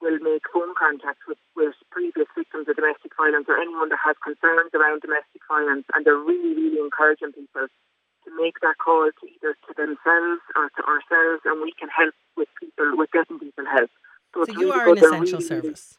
will 0.00 0.18
make 0.24 0.42
phone 0.50 0.74
contact 0.74 1.22
with, 1.28 1.38
with 1.54 1.76
previous 1.92 2.26
victims 2.34 2.66
of 2.66 2.74
domestic 2.74 3.12
violence 3.14 3.46
or 3.46 3.60
anyone 3.60 3.92
that 3.92 4.02
has 4.02 4.16
concerns 4.24 4.72
around 4.74 5.04
domestic 5.04 5.44
violence, 5.46 5.86
and 5.94 6.02
they're 6.02 6.18
really, 6.18 6.56
really 6.56 6.80
encouraging 6.80 7.32
people 7.36 7.68
to 7.68 8.28
make 8.34 8.58
that 8.60 8.76
call 8.82 9.06
to 9.06 9.24
either 9.28 9.54
to 9.54 9.70
themselves 9.78 10.42
or 10.58 10.66
to 10.74 10.82
ourselves, 10.82 11.46
and 11.46 11.62
we 11.62 11.70
can 11.78 11.88
help 11.92 12.16
with 12.34 12.50
people 12.58 12.96
with 12.98 13.12
getting 13.12 13.38
people 13.38 13.64
help. 13.70 13.92
So, 14.34 14.44
so 14.44 14.52
you 14.52 14.72
really 14.72 14.74
are 14.74 14.88
an 14.90 14.98
essential 14.98 15.38
really, 15.38 15.48
service. 15.48 15.96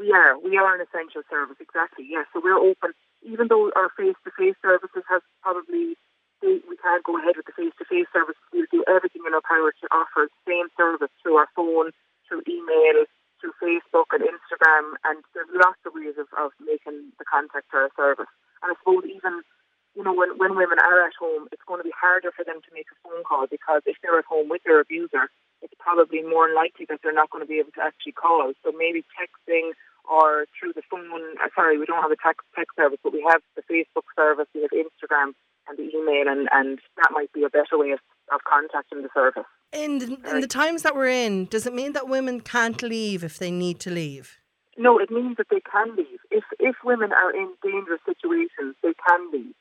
We 0.00 0.16
are. 0.16 0.40
We 0.40 0.56
are 0.56 0.72
an 0.72 0.80
essential 0.80 1.20
service, 1.28 1.60
exactly. 1.60 2.08
Yes. 2.08 2.24
So 2.32 2.40
we're 2.40 2.56
open, 2.56 2.96
even 3.20 3.52
though 3.52 3.68
our 3.76 3.92
face-to-face 3.92 4.56
services 4.64 5.04
have 5.12 5.20
probably 5.44 6.00
we 6.40 6.76
can't 6.80 7.04
go 7.04 7.20
ahead 7.20 7.36
with 7.36 7.44
the 7.44 7.52
face-to-face 7.52 8.08
service. 8.16 8.40
We'll 8.48 8.64
do 8.72 8.80
everything 8.88 9.28
in 9.28 9.36
our 9.36 9.44
power 9.44 9.76
to 9.76 9.86
offer 9.92 10.32
the 10.32 10.40
same 10.48 10.72
service 10.72 11.12
through 11.20 11.36
our 11.36 11.52
phone, 11.52 11.92
through 12.24 12.48
email, 12.48 13.04
through 13.44 13.52
Facebook 13.60 14.08
and 14.16 14.24
Instagram, 14.24 14.96
and 15.04 15.20
there's 15.36 15.52
lots 15.52 15.80
of 15.84 15.92
ways 15.92 16.16
of, 16.16 16.32
of 16.40 16.56
making 16.64 17.12
the 17.20 17.28
contact 17.28 17.68
for 17.68 17.84
our 17.84 17.92
service. 17.92 18.32
And 18.64 18.72
I 18.72 18.74
suppose 18.80 19.04
even, 19.04 19.44
you 19.92 20.00
know, 20.00 20.16
when, 20.16 20.36
when 20.40 20.56
women 20.56 20.80
are 20.80 21.04
at 21.04 21.16
home, 21.20 21.48
it's 21.52 21.64
going 21.68 21.80
to 21.80 21.88
be 21.88 21.92
harder 21.92 22.32
for 22.32 22.44
them 22.44 22.64
to 22.64 22.70
make 22.72 22.88
a 22.88 22.96
phone 23.04 23.20
call 23.24 23.44
because 23.44 23.84
if 23.84 24.00
they're 24.00 24.20
at 24.20 24.28
home 24.28 24.48
with 24.48 24.64
their 24.64 24.80
abuser, 24.80 25.28
it's 25.60 25.76
probably 25.76 26.24
more 26.24 26.48
likely 26.52 26.88
that 26.88 27.00
they're 27.04 27.16
not 27.16 27.28
going 27.28 27.44
to 27.44 27.48
be 27.48 27.60
able 27.60 27.72
to 27.76 27.84
actually 27.84 28.16
call. 28.16 28.52
So 28.64 28.72
maybe 28.72 29.04
texting 29.12 29.76
or 30.10 30.46
through 30.58 30.72
the 30.74 30.82
phone. 30.90 31.06
Uh, 31.38 31.48
sorry, 31.54 31.78
we 31.78 31.86
don't 31.86 32.02
have 32.02 32.10
a 32.10 32.18
text 32.18 32.44
text 32.56 32.74
service, 32.76 32.98
but 33.02 33.12
we 33.12 33.24
have 33.30 33.40
the 33.54 33.62
Facebook 33.62 34.10
service, 34.18 34.46
we 34.54 34.62
have 34.62 34.74
Instagram 34.74 35.32
and 35.68 35.78
the 35.78 35.88
email, 35.94 36.26
and, 36.26 36.48
and 36.52 36.80
that 36.96 37.12
might 37.12 37.32
be 37.32 37.44
a 37.44 37.50
better 37.50 37.78
way 37.78 37.90
of, 37.92 38.00
of 38.34 38.40
contacting 38.42 39.02
the 39.02 39.08
service. 39.14 39.46
In 39.72 39.98
the, 39.98 40.18
in 40.28 40.40
the 40.40 40.48
times 40.48 40.82
that 40.82 40.96
we're 40.96 41.08
in, 41.08 41.46
does 41.46 41.64
it 41.64 41.74
mean 41.74 41.92
that 41.92 42.08
women 42.08 42.40
can't 42.40 42.82
leave 42.82 43.22
if 43.22 43.38
they 43.38 43.52
need 43.52 43.78
to 43.80 43.90
leave? 43.90 44.38
No, 44.76 44.98
it 44.98 45.10
means 45.10 45.36
that 45.36 45.46
they 45.50 45.60
can 45.60 45.94
leave. 45.94 46.18
If 46.30 46.44
if 46.58 46.76
women 46.84 47.12
are 47.12 47.30
in 47.30 47.54
dangerous 47.62 48.00
situations, 48.04 48.74
they 48.82 48.94
can 49.06 49.30
leave. 49.30 49.54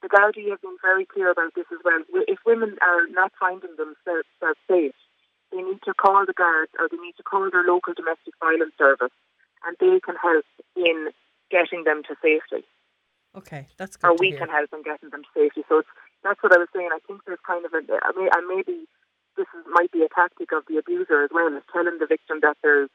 The 0.00 0.08
Gardaí 0.08 0.48
have 0.48 0.62
been 0.62 0.80
very 0.80 1.04
clear 1.04 1.30
about 1.30 1.52
this 1.54 1.66
as 1.70 1.78
well. 1.84 2.00
If 2.26 2.38
women 2.46 2.78
are 2.80 3.04
not 3.10 3.32
finding 3.38 3.76
themselves 3.76 4.24
safe, 4.64 4.96
they 5.52 5.60
need 5.60 5.82
to 5.84 5.92
call 5.92 6.24
the 6.24 6.32
guards 6.32 6.72
or 6.78 6.88
they 6.88 6.96
need 6.96 7.18
to 7.18 7.22
call 7.22 7.50
their 7.50 7.64
local 7.64 7.92
domestic 7.92 8.32
violence 8.40 8.72
service, 8.78 9.12
and 9.66 9.76
they 9.80 10.00
can 10.00 10.16
help 10.16 10.44
in 10.76 11.10
getting 11.50 11.84
them 11.84 12.02
to 12.08 12.14
safety. 12.22 12.66
Okay, 13.36 13.68
that's 13.76 13.96
good. 13.96 14.10
Or 14.10 14.16
we 14.18 14.32
can 14.32 14.48
help 14.48 14.70
in 14.72 14.82
getting 14.82 15.10
them 15.10 15.22
to 15.22 15.32
safety. 15.34 15.62
So 15.68 15.82
that's 16.24 16.42
what 16.42 16.52
I 16.52 16.58
was 16.58 16.68
saying. 16.74 16.90
I 16.92 16.98
think 17.06 17.22
there's 17.26 17.42
kind 17.46 17.64
of 17.64 17.72
a, 17.72 17.82
I 18.02 18.10
mean, 18.16 18.28
and 18.32 18.46
maybe 18.48 18.86
this 19.36 19.46
is, 19.54 19.62
might 19.70 19.92
be 19.92 20.02
a 20.02 20.10
tactic 20.10 20.50
of 20.52 20.64
the 20.66 20.78
abuser 20.78 21.22
as 21.22 21.30
well, 21.32 21.48
is 21.54 21.62
telling 21.72 21.98
the 21.98 22.10
victim 22.10 22.40
that 22.42 22.56
there's 22.62 22.90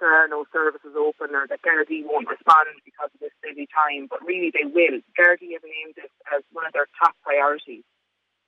there 0.00 0.16
are 0.16 0.28
no 0.28 0.48
services 0.48 0.96
open 0.96 1.36
or 1.36 1.44
that 1.46 1.60
Gardaí 1.60 2.00
won't 2.08 2.24
respond 2.24 2.72
because 2.88 3.12
of 3.12 3.20
this 3.20 3.36
busy 3.44 3.68
time, 3.68 4.08
but 4.08 4.24
really 4.24 4.48
they 4.48 4.64
will. 4.64 5.04
Gardaí 5.12 5.52
have 5.52 5.64
named 5.64 5.94
this 5.94 6.08
as 6.32 6.40
one 6.56 6.64
of 6.64 6.72
their 6.72 6.88
top 6.96 7.12
priorities, 7.20 7.84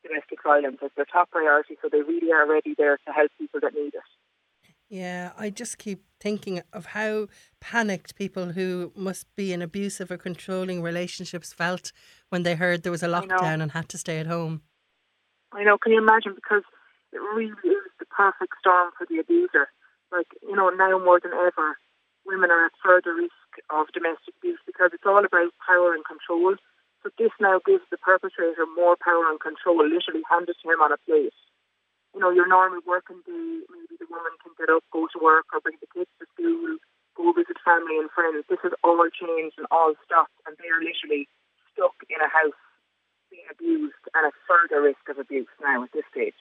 domestic 0.00 0.40
violence 0.40 0.80
as 0.80 0.90
their 0.96 1.04
top 1.04 1.28
priority, 1.30 1.76
so 1.80 1.92
they 1.92 2.00
really 2.00 2.32
are 2.32 2.48
ready 2.48 2.72
there 2.76 2.96
to 3.04 3.12
help 3.12 3.30
people 3.36 3.60
that 3.60 3.76
need 3.76 3.92
it. 3.92 4.08
Yeah, 4.92 5.32
I 5.38 5.48
just 5.48 5.78
keep 5.78 6.04
thinking 6.20 6.60
of 6.70 6.92
how 6.92 7.28
panicked 7.64 8.14
people 8.14 8.52
who 8.52 8.92
must 8.94 9.24
be 9.34 9.50
in 9.50 9.62
abusive 9.62 10.10
or 10.10 10.18
controlling 10.18 10.82
relationships 10.82 11.50
felt 11.50 11.92
when 12.28 12.42
they 12.42 12.56
heard 12.56 12.82
there 12.82 12.92
was 12.92 13.02
a 13.02 13.08
lockdown 13.08 13.62
and 13.62 13.72
had 13.72 13.88
to 13.88 13.96
stay 13.96 14.20
at 14.20 14.26
home. 14.26 14.60
I 15.50 15.64
know, 15.64 15.78
can 15.78 15.92
you 15.92 15.98
imagine? 15.98 16.34
Because 16.34 16.60
it 17.10 17.24
really 17.24 17.56
is 17.64 17.88
the 18.00 18.04
perfect 18.04 18.52
storm 18.60 18.90
for 18.98 19.06
the 19.08 19.16
abuser. 19.16 19.72
Like, 20.12 20.28
you 20.42 20.54
know, 20.54 20.68
now 20.68 20.98
more 20.98 21.18
than 21.18 21.32
ever, 21.32 21.78
women 22.26 22.50
are 22.50 22.66
at 22.66 22.72
further 22.84 23.14
risk 23.14 23.32
of 23.72 23.88
domestic 23.96 24.34
abuse 24.44 24.60
because 24.66 24.90
it's 24.92 25.08
all 25.08 25.24
about 25.24 25.56
power 25.64 25.94
and 25.94 26.04
control. 26.04 26.56
So 27.02 27.08
this 27.16 27.32
now 27.40 27.64
gives 27.64 27.88
the 27.90 27.96
perpetrator 27.96 28.68
more 28.76 29.00
power 29.00 29.24
and 29.32 29.40
control, 29.40 29.88
literally 29.88 30.20
handed 30.28 30.56
to 30.60 30.68
him 30.68 30.84
on 30.84 30.92
a 30.92 31.00
plate. 31.08 31.32
You 32.14 32.20
know, 32.20 32.30
your 32.30 32.46
normal 32.46 32.80
working 32.86 33.24
day, 33.24 33.64
maybe 33.72 33.96
the 33.96 34.08
woman 34.10 34.36
can 34.44 34.52
get 34.58 34.68
up, 34.68 34.84
go 34.92 35.08
to 35.08 35.18
work, 35.18 35.48
or 35.52 35.60
bring 35.60 35.80
the 35.80 35.88
kids 35.88 36.12
to 36.20 36.28
school, 36.36 36.76
go 37.16 37.32
visit 37.32 37.56
family 37.64 37.96
and 37.96 38.12
friends. 38.12 38.44
This 38.48 38.60
has 38.62 38.76
all 38.84 39.00
changed 39.08 39.56
and 39.56 39.66
all 39.70 39.96
stopped, 40.04 40.36
and 40.44 40.56
they 40.60 40.68
are 40.68 40.82
literally 40.84 41.24
stuck 41.72 41.96
in 42.12 42.20
a 42.20 42.28
house 42.28 42.60
being 43.32 43.48
abused 43.48 44.04
and 44.12 44.28
at 44.28 44.36
further 44.44 44.84
risk 44.84 45.00
of 45.08 45.16
abuse 45.16 45.48
now 45.64 45.84
at 45.84 45.92
this 45.96 46.04
stage. 46.12 46.36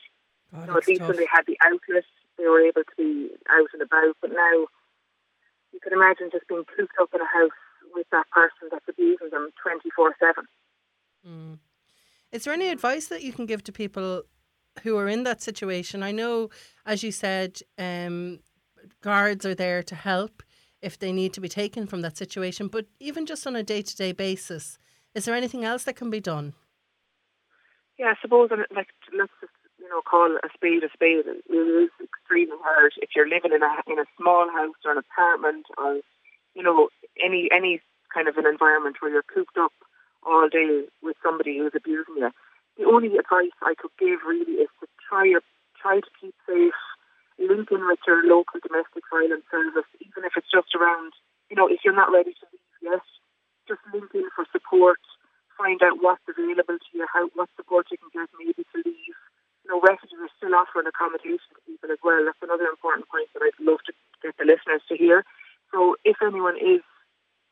Oh, 0.52 0.66
so 0.68 0.78
at 0.78 0.88
least 0.88 1.00
tough. 1.00 1.16
when 1.16 1.18
they 1.18 1.30
had 1.32 1.48
the 1.48 1.56
outlet, 1.64 2.04
they 2.38 2.48
were 2.48 2.60
able 2.60 2.84
to 2.84 2.96
be 3.00 3.32
out 3.48 3.72
and 3.72 3.82
about. 3.82 4.16
But 4.20 4.32
now, 4.36 4.68
you 5.72 5.80
can 5.80 5.94
imagine 5.94 6.30
just 6.32 6.48
being 6.48 6.68
cooped 6.68 7.00
up 7.00 7.16
in 7.16 7.22
a 7.22 7.32
house 7.32 7.56
with 7.96 8.08
that 8.12 8.30
person 8.32 8.68
that's 8.72 8.88
abusing 8.88 9.30
them 9.32 9.52
24 9.64 10.16
7. 10.20 10.44
Mm. 11.28 11.60
Is 12.32 12.44
there 12.44 12.54
any 12.54 12.70
advice 12.70 13.08
that 13.08 13.24
you 13.24 13.34
can 13.34 13.46
give 13.46 13.64
to 13.64 13.72
people 13.72 14.24
who 14.84 14.98
are 14.98 15.08
in 15.08 15.24
that 15.24 15.42
situation? 15.42 16.04
I 16.04 16.12
know, 16.12 16.50
as 16.86 17.04
you 17.04 17.12
said, 17.12 17.62
um, 17.78 18.40
guards 19.02 19.46
are 19.46 19.56
there 19.56 19.84
to 19.84 19.96
help 19.96 20.44
if 20.82 20.98
they 20.98 21.12
need 21.12 21.34
to 21.34 21.42
be 21.42 21.50
taken 21.50 21.86
from 21.86 22.02
that 22.02 22.18
situation, 22.18 22.68
but 22.68 22.88
even 23.00 23.26
just 23.26 23.46
on 23.46 23.56
a 23.56 23.64
day 23.64 23.82
to 23.82 23.96
day 23.96 24.12
basis, 24.12 24.80
is 25.14 25.26
there 25.26 25.36
anything 25.36 25.64
else 25.64 25.84
that 25.84 25.96
can 25.96 26.10
be 26.10 26.20
done? 26.20 26.54
Yeah, 28.00 28.08
I 28.08 28.22
suppose, 28.22 28.50
like, 28.52 28.88
let's 29.16 29.32
just 29.40 29.54
you 29.78 29.90
know, 29.90 30.02
call 30.02 30.38
a 30.44 30.50
spade 30.54 30.84
a 30.84 30.90
spade. 30.94 31.26
It 31.28 31.54
is 31.54 31.90
extremely 32.02 32.58
hard 32.64 32.94
if 32.98 33.10
you're 33.16 33.28
living 33.28 33.52
in 33.52 33.62
a 33.62 33.92
in 33.92 34.00
a 34.00 34.06
small 34.18 34.50
house 34.50 34.78
or 34.86 34.92
an 34.92 34.98
apartment 34.98 35.66
or 35.78 36.00
you 36.56 36.64
know 36.64 36.90
any 37.24 37.50
any 37.52 37.82
kind 38.14 38.28
of 38.28 38.38
an 38.38 38.46
environment 38.46 38.98
where 39.00 39.12
you're 39.12 39.24
cooped 39.24 39.58
up 39.60 39.74
all 40.24 40.48
day 40.50 40.86
with 41.02 41.18
somebody 41.24 41.58
who's 41.58 41.74
abusing 41.76 42.16
you. 42.18 42.30
The 42.82 42.90
only 42.90 43.14
advice 43.14 43.54
I 43.62 43.78
could 43.78 43.94
give 44.02 44.26
really 44.26 44.66
is 44.66 44.72
to 44.82 44.90
try 45.06 45.30
your, 45.30 45.46
try 45.78 46.02
to 46.02 46.12
keep 46.18 46.34
safe, 46.50 46.74
link 47.38 47.70
in 47.70 47.86
with 47.86 48.02
your 48.10 48.26
local 48.26 48.58
domestic 48.58 49.06
violence 49.14 49.46
service, 49.54 49.86
even 50.02 50.26
if 50.26 50.34
it's 50.34 50.50
just 50.50 50.74
around, 50.74 51.14
you 51.54 51.56
know, 51.56 51.70
if 51.70 51.86
you're 51.86 51.94
not 51.94 52.10
ready 52.10 52.34
to 52.34 52.46
leave 52.50 52.98
yet, 52.98 53.06
just 53.70 53.86
link 53.94 54.10
in 54.18 54.26
for 54.34 54.50
support, 54.50 54.98
find 55.54 55.78
out 55.86 56.02
what's 56.02 56.26
available 56.26 56.82
to 56.82 56.90
you, 56.98 57.06
how 57.06 57.30
what 57.38 57.54
support 57.54 57.86
you 57.94 58.02
can 58.02 58.10
get 58.18 58.34
maybe 58.42 58.66
to 58.74 58.78
leave 58.82 59.18
You 59.62 59.70
know, 59.70 59.80
refugees 59.86 60.18
are 60.18 60.34
still 60.42 60.58
offering 60.58 60.90
accommodation 60.90 61.54
to 61.54 61.62
people 61.70 61.94
as 61.94 62.02
well. 62.02 62.26
That's 62.26 62.42
another 62.42 62.66
important 62.66 63.06
point 63.14 63.30
that 63.38 63.46
I'd 63.46 63.62
love 63.62 63.86
to 63.86 63.94
get 64.26 64.34
the 64.42 64.50
listeners 64.50 64.82
to 64.90 64.98
hear. 64.98 65.22
So 65.70 66.02
if 66.02 66.18
anyone 66.26 66.58
is 66.58 66.82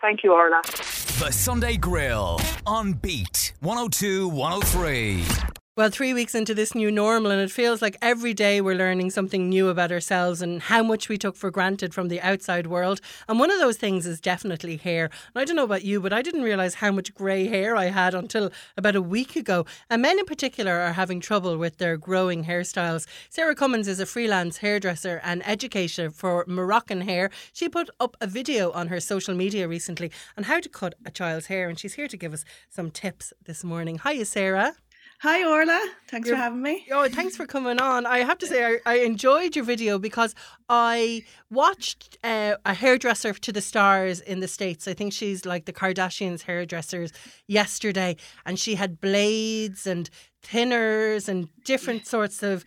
Thank 0.00 0.24
you, 0.24 0.32
Orla. 0.32 0.62
The 0.64 1.30
Sunday 1.30 1.76
Grill 1.76 2.40
on 2.66 2.94
Beat 2.94 3.52
102 3.60 4.28
103. 4.28 5.55
Well, 5.76 5.90
three 5.90 6.14
weeks 6.14 6.34
into 6.34 6.54
this 6.54 6.74
new 6.74 6.90
normal, 6.90 7.30
and 7.30 7.38
it 7.42 7.50
feels 7.50 7.82
like 7.82 7.98
every 8.00 8.32
day 8.32 8.62
we're 8.62 8.74
learning 8.74 9.10
something 9.10 9.46
new 9.46 9.68
about 9.68 9.92
ourselves 9.92 10.40
and 10.40 10.62
how 10.62 10.82
much 10.82 11.10
we 11.10 11.18
took 11.18 11.36
for 11.36 11.50
granted 11.50 11.92
from 11.92 12.08
the 12.08 12.18
outside 12.22 12.66
world. 12.66 13.02
And 13.28 13.38
one 13.38 13.50
of 13.50 13.58
those 13.58 13.76
things 13.76 14.06
is 14.06 14.18
definitely 14.18 14.78
hair. 14.78 15.10
And 15.34 15.42
I 15.42 15.44
don't 15.44 15.54
know 15.54 15.64
about 15.64 15.84
you, 15.84 16.00
but 16.00 16.14
I 16.14 16.22
didn't 16.22 16.44
realise 16.44 16.76
how 16.76 16.92
much 16.92 17.14
grey 17.14 17.46
hair 17.48 17.76
I 17.76 17.90
had 17.90 18.14
until 18.14 18.50
about 18.78 18.96
a 18.96 19.02
week 19.02 19.36
ago. 19.36 19.66
And 19.90 20.00
men 20.00 20.18
in 20.18 20.24
particular 20.24 20.72
are 20.78 20.94
having 20.94 21.20
trouble 21.20 21.58
with 21.58 21.76
their 21.76 21.98
growing 21.98 22.46
hairstyles. 22.46 23.06
Sarah 23.28 23.54
Cummins 23.54 23.86
is 23.86 24.00
a 24.00 24.06
freelance 24.06 24.56
hairdresser 24.56 25.20
and 25.22 25.42
educator 25.44 26.10
for 26.10 26.46
Moroccan 26.48 27.02
hair. 27.02 27.28
She 27.52 27.68
put 27.68 27.90
up 28.00 28.16
a 28.22 28.26
video 28.26 28.70
on 28.70 28.88
her 28.88 28.98
social 28.98 29.34
media 29.34 29.68
recently 29.68 30.10
on 30.38 30.44
how 30.44 30.60
to 30.60 30.70
cut 30.70 30.94
a 31.04 31.10
child's 31.10 31.48
hair, 31.48 31.68
and 31.68 31.78
she's 31.78 31.96
here 31.96 32.08
to 32.08 32.16
give 32.16 32.32
us 32.32 32.46
some 32.70 32.90
tips 32.90 33.34
this 33.44 33.62
morning. 33.62 34.00
Hiya, 34.02 34.24
Sarah. 34.24 34.74
Hi 35.20 35.42
Orla, 35.44 35.82
thanks 36.08 36.28
You're- 36.28 36.36
for 36.38 36.42
having 36.42 36.60
me. 36.62 36.86
Oh, 36.92 37.08
thanks 37.08 37.36
for 37.36 37.46
coming 37.46 37.80
on. 37.80 38.04
I 38.04 38.18
have 38.18 38.36
to 38.38 38.46
say, 38.46 38.64
I, 38.64 38.78
I 38.84 38.94
enjoyed 39.10 39.56
your 39.56 39.64
video 39.64 39.98
because 39.98 40.34
I 40.68 41.24
watched 41.50 42.18
uh, 42.22 42.56
a 42.66 42.74
hairdresser 42.74 43.32
to 43.32 43.52
the 43.52 43.62
stars 43.62 44.20
in 44.20 44.40
the 44.40 44.48
States. 44.48 44.86
I 44.86 44.92
think 44.92 45.14
she's 45.14 45.46
like 45.46 45.64
the 45.64 45.72
Kardashians' 45.72 46.42
hairdressers 46.42 47.12
yesterday, 47.48 48.16
and 48.44 48.58
she 48.58 48.74
had 48.74 49.00
blades 49.00 49.86
and 49.86 50.10
thinners 50.42 51.28
and 51.28 51.48
different 51.64 52.06
sorts 52.06 52.42
of 52.42 52.62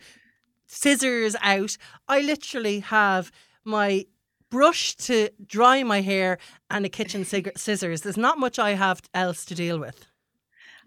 scissors 0.66 1.36
out. 1.42 1.76
I 2.08 2.20
literally 2.20 2.80
have 2.80 3.30
my 3.64 4.06
brush 4.50 4.96
to 4.96 5.28
dry 5.46 5.84
my 5.84 6.00
hair 6.00 6.36
and 6.68 6.84
a 6.84 6.88
kitchen 6.88 7.24
scissors. 7.56 8.00
There's 8.00 8.16
not 8.16 8.38
much 8.38 8.58
I 8.58 8.70
have 8.72 9.02
else 9.14 9.44
to 9.44 9.54
deal 9.54 9.78
with. 9.78 10.09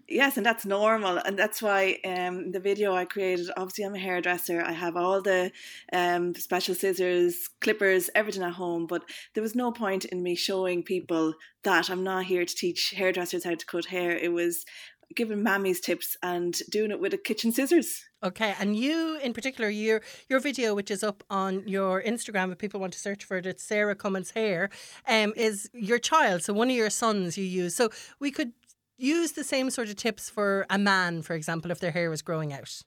Yes, 0.06 0.36
and 0.36 0.44
that's 0.44 0.66
normal, 0.66 1.16
and 1.16 1.38
that's 1.38 1.62
why 1.62 1.98
um, 2.04 2.52
the 2.52 2.60
video 2.60 2.94
I 2.94 3.06
created. 3.06 3.48
Obviously, 3.56 3.84
I'm 3.84 3.94
a 3.94 3.98
hairdresser. 3.98 4.62
I 4.62 4.72
have 4.72 4.96
all 4.96 5.22
the 5.22 5.50
um, 5.92 6.34
special 6.34 6.74
scissors, 6.74 7.48
clippers, 7.62 8.10
everything 8.14 8.42
at 8.42 8.52
home. 8.52 8.86
But 8.86 9.04
there 9.32 9.42
was 9.42 9.54
no 9.54 9.72
point 9.72 10.04
in 10.04 10.22
me 10.22 10.34
showing 10.34 10.82
people 10.82 11.34
that 11.62 11.88
I'm 11.88 12.04
not 12.04 12.26
here 12.26 12.44
to 12.44 12.54
teach 12.54 12.90
hairdressers 12.90 13.44
how 13.44 13.54
to 13.54 13.66
cut 13.66 13.86
hair. 13.86 14.10
It 14.10 14.32
was 14.32 14.66
giving 15.14 15.38
mammies 15.38 15.80
tips 15.80 16.16
and 16.22 16.54
doing 16.70 16.90
it 16.90 17.00
with 17.00 17.14
a 17.14 17.18
kitchen 17.18 17.52
scissors. 17.52 18.04
Okay, 18.22 18.54
and 18.58 18.76
you 18.76 19.18
in 19.22 19.32
particular, 19.32 19.68
your 19.68 20.02
your 20.28 20.40
video, 20.40 20.74
which 20.74 20.90
is 20.90 21.02
up 21.02 21.22
on 21.30 21.66
your 21.68 22.02
Instagram, 22.02 22.52
if 22.52 22.58
people 22.58 22.80
want 22.80 22.92
to 22.94 22.98
search 22.98 23.24
for 23.24 23.36
it, 23.36 23.46
it's 23.46 23.62
Sarah 23.62 23.94
Cummins 23.94 24.30
Hair, 24.30 24.70
um, 25.06 25.32
is 25.36 25.70
your 25.74 25.98
child. 25.98 26.42
So 26.42 26.52
one 26.52 26.70
of 26.70 26.76
your 26.76 26.90
sons 26.90 27.36
you 27.36 27.44
use. 27.44 27.74
So 27.74 27.90
we 28.18 28.30
could 28.30 28.52
use 28.96 29.32
the 29.32 29.44
same 29.44 29.70
sort 29.70 29.88
of 29.88 29.96
tips 29.96 30.30
for 30.30 30.66
a 30.70 30.78
man, 30.78 31.22
for 31.22 31.34
example, 31.34 31.70
if 31.70 31.80
their 31.80 31.90
hair 31.90 32.10
was 32.10 32.22
growing 32.22 32.52
out. 32.52 32.82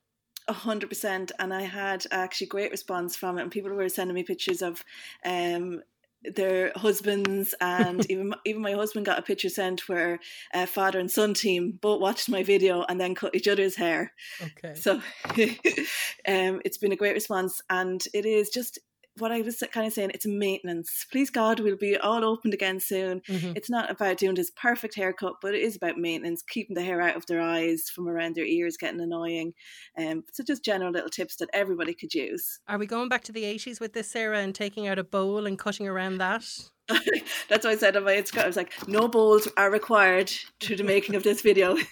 A 0.47 0.53
hundred 0.53 0.89
percent, 0.89 1.31
and 1.39 1.53
I 1.53 1.63
had 1.63 2.05
actually 2.09 2.47
great 2.47 2.71
response 2.71 3.15
from 3.15 3.37
it, 3.37 3.41
and 3.41 3.51
people 3.51 3.71
were 3.71 3.89
sending 3.89 4.15
me 4.15 4.23
pictures 4.23 4.61
of 4.61 4.83
um, 5.25 5.81
their 6.23 6.71
husbands, 6.75 7.53
and 7.59 8.05
even 8.11 8.33
even 8.45 8.61
my 8.61 8.71
husband 8.71 9.05
got 9.05 9.19
a 9.19 9.23
picture 9.23 9.49
sent 9.49 9.89
where 9.89 10.19
a 10.53 10.65
father 10.65 10.99
and 10.99 11.11
son 11.11 11.33
team 11.33 11.77
both 11.81 11.99
watched 11.99 12.29
my 12.29 12.43
video 12.43 12.85
and 12.87 12.99
then 12.99 13.13
cut 13.13 13.35
each 13.35 13.47
other's 13.47 13.75
hair. 13.75 14.13
Okay. 14.41 14.73
So 14.75 15.01
um, 16.27 16.61
it's 16.63 16.77
been 16.77 16.93
a 16.93 16.97
great 16.97 17.15
response, 17.15 17.61
and 17.69 18.01
it 18.13 18.25
is 18.25 18.49
just 18.49 18.79
what 19.19 19.31
I 19.31 19.41
was 19.41 19.63
kind 19.71 19.87
of 19.87 19.93
saying. 19.93 20.11
It's 20.13 20.25
maintenance. 20.25 21.05
Please 21.11 21.29
God, 21.29 21.59
we'll 21.59 21.77
be 21.77 21.97
all 21.97 22.23
opened 22.25 22.53
again 22.53 22.79
soon. 22.79 23.21
Mhm. 23.21 23.55
It's 23.55 23.69
not 23.69 23.89
about 23.91 24.17
doing 24.17 24.35
this 24.35 24.51
perfect 24.51 24.95
haircut, 24.95 25.35
but 25.41 25.53
it 25.53 25.61
is 25.61 25.75
about 25.75 25.97
maintenance, 25.97 26.41
keeping 26.41 26.75
the 26.75 26.83
hair 26.83 27.01
out 27.01 27.15
of 27.15 27.25
their 27.25 27.41
eyes, 27.41 27.89
from 27.89 28.07
around 28.07 28.35
their 28.35 28.45
ears, 28.45 28.77
getting 28.77 29.01
annoying. 29.01 29.53
Um, 29.97 30.23
so 30.33 30.43
just 30.43 30.63
general 30.63 30.91
little 30.91 31.09
tips 31.09 31.35
that 31.37 31.49
everybody 31.53 31.93
could 31.93 32.13
use. 32.13 32.59
Are 32.67 32.77
we 32.77 32.85
going 32.85 33.09
back 33.09 33.23
to 33.25 33.31
the 33.31 33.43
80s 33.43 33.79
with 33.79 33.93
this, 33.93 34.09
Sarah, 34.09 34.39
and 34.39 34.53
taking 34.53 34.87
out 34.87 34.99
a 34.99 35.03
bowl 35.03 35.45
and 35.45 35.57
cutting 35.57 35.87
around 35.87 36.17
that? 36.19 36.45
That's 37.49 37.65
what 37.65 37.73
I 37.73 37.77
said 37.77 37.95
on 37.97 38.03
my 38.03 38.13
Instagram. 38.13 38.43
I 38.43 38.47
was 38.47 38.55
like, 38.55 38.87
no 38.87 39.07
bowls 39.07 39.47
are 39.57 39.69
required 39.71 40.31
to 40.61 40.75
the 40.75 40.83
making 40.83 41.15
of 41.15 41.23
this 41.23 41.41
video. 41.41 41.77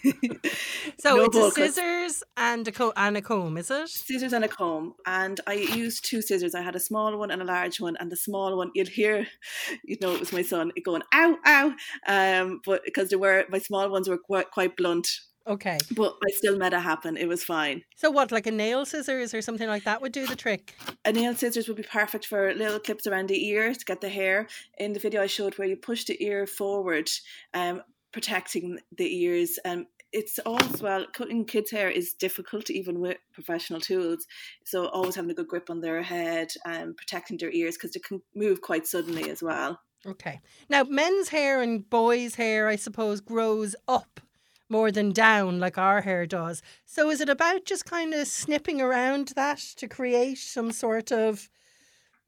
So 1.00 1.18
No 1.18 1.26
it's 1.26 1.36
a 1.36 1.40
bowl 1.40 1.52
scissors 1.52 2.24
and 2.38 2.68
a, 2.68 2.72
co- 2.72 2.94
and 2.96 3.18
a 3.18 3.22
comb, 3.22 3.58
is 3.58 3.70
it? 3.70 3.90
scissors 3.90 4.34
and 4.34 4.46
a 4.46 4.48
comb 4.48 4.94
and 5.06 5.40
i 5.46 5.54
used 5.54 6.06
two 6.06 6.22
scissors 6.22 6.56
i 6.56 6.62
had 6.62 6.76
a 6.76 6.80
small 6.80 7.18
one 7.18 7.32
and 7.32 7.42
a 7.42 7.46
large 7.46 7.80
one 7.80 7.96
and 8.00 8.12
the 8.12 8.16
small 8.16 8.56
one 8.58 8.72
you'll 8.74 8.88
hear 8.88 9.28
you 9.84 9.98
know 10.02 10.14
it 10.14 10.20
was 10.20 10.32
my 10.32 10.42
son 10.42 10.72
going 10.84 11.02
ow 11.14 11.36
ow 11.46 11.74
um 12.08 12.62
but 12.66 12.82
because 12.86 13.10
they 13.10 13.16
were 13.16 13.46
my 13.50 13.60
small 13.60 13.90
ones 13.90 14.08
were 14.08 14.18
quite, 14.18 14.50
quite 14.52 14.76
blunt 14.78 15.08
Okay. 15.48 15.78
but 15.96 16.16
i 16.28 16.32
still 16.32 16.58
made 16.58 16.74
it 16.74 16.80
happen 16.80 17.18
it 17.18 17.28
was 17.28 17.44
fine 17.44 17.84
So 17.96 18.10
what, 18.12 18.32
like 18.32 18.48
a 18.48 18.52
nail 18.52 18.86
scissors 18.86 19.34
or 19.34 19.42
something 19.42 19.68
like 19.68 19.84
that 19.84 20.02
would 20.02 20.12
do 20.12 20.26
the 20.26 20.36
trick? 20.36 20.76
a 21.06 21.12
nail 21.12 21.36
scissors 21.36 21.68
would 21.68 21.78
be 21.78 21.84
perfect 21.84 22.26
for 22.26 22.54
little 22.54 22.80
clips 22.80 23.06
around 23.08 23.30
the 23.30 23.46
ear 23.48 23.74
to 23.74 23.86
get 23.86 24.02
the 24.02 24.10
hair 24.10 24.48
in 24.80 24.94
the 24.94 25.00
video 25.00 25.22
i 25.22 25.28
showed 25.28 25.58
where 25.58 25.68
you 25.68 25.76
push 25.78 26.06
the 26.06 26.22
ear 26.24 26.48
forward 26.48 27.10
um 27.54 27.82
protecting 28.12 28.80
the 28.98 29.24
ears 29.24 29.60
um 29.66 29.86
it's 30.12 30.40
also 30.40 30.84
well 30.84 31.06
cutting 31.14 31.44
kids 31.46 31.70
hair 31.72 31.90
is 31.90 32.14
difficult 32.14 32.70
even 32.70 33.00
with 33.00 33.18
professional 33.34 33.82
tools 33.82 34.26
so 34.66 34.88
always 34.88 35.16
having 35.16 35.32
a 35.32 35.34
good 35.34 35.48
grip 35.48 35.70
on 35.70 35.82
their 35.82 36.02
head 36.02 36.48
and 36.66 36.96
protecting 36.96 37.38
their 37.38 37.52
ears 37.52 37.76
because 37.76 37.92
they 37.92 38.00
can 38.00 38.22
move 38.34 38.62
quite 38.62 38.88
suddenly 38.88 39.30
as 39.30 39.44
well 39.44 39.80
Okay. 40.08 40.40
Now, 40.70 40.84
men's 40.84 41.30
hair 41.30 41.64
and 41.64 41.90
boys' 41.90 42.36
hair, 42.36 42.68
I 42.68 42.76
suppose, 42.76 43.22
grows 43.22 43.76
up 43.88 44.20
more 44.70 44.92
than 44.92 45.12
down 45.12 45.60
like 45.60 45.78
our 45.78 46.02
hair 46.02 46.26
does. 46.26 46.62
So 46.86 47.10
is 47.10 47.22
it 47.22 47.30
about 47.30 47.66
just 47.66 47.86
kind 47.86 48.14
of 48.14 48.28
snipping 48.28 48.82
around 48.82 49.34
that 49.36 49.60
to 49.78 49.88
create 49.88 50.38
some 50.38 50.72
sort 50.72 51.12
of, 51.12 51.50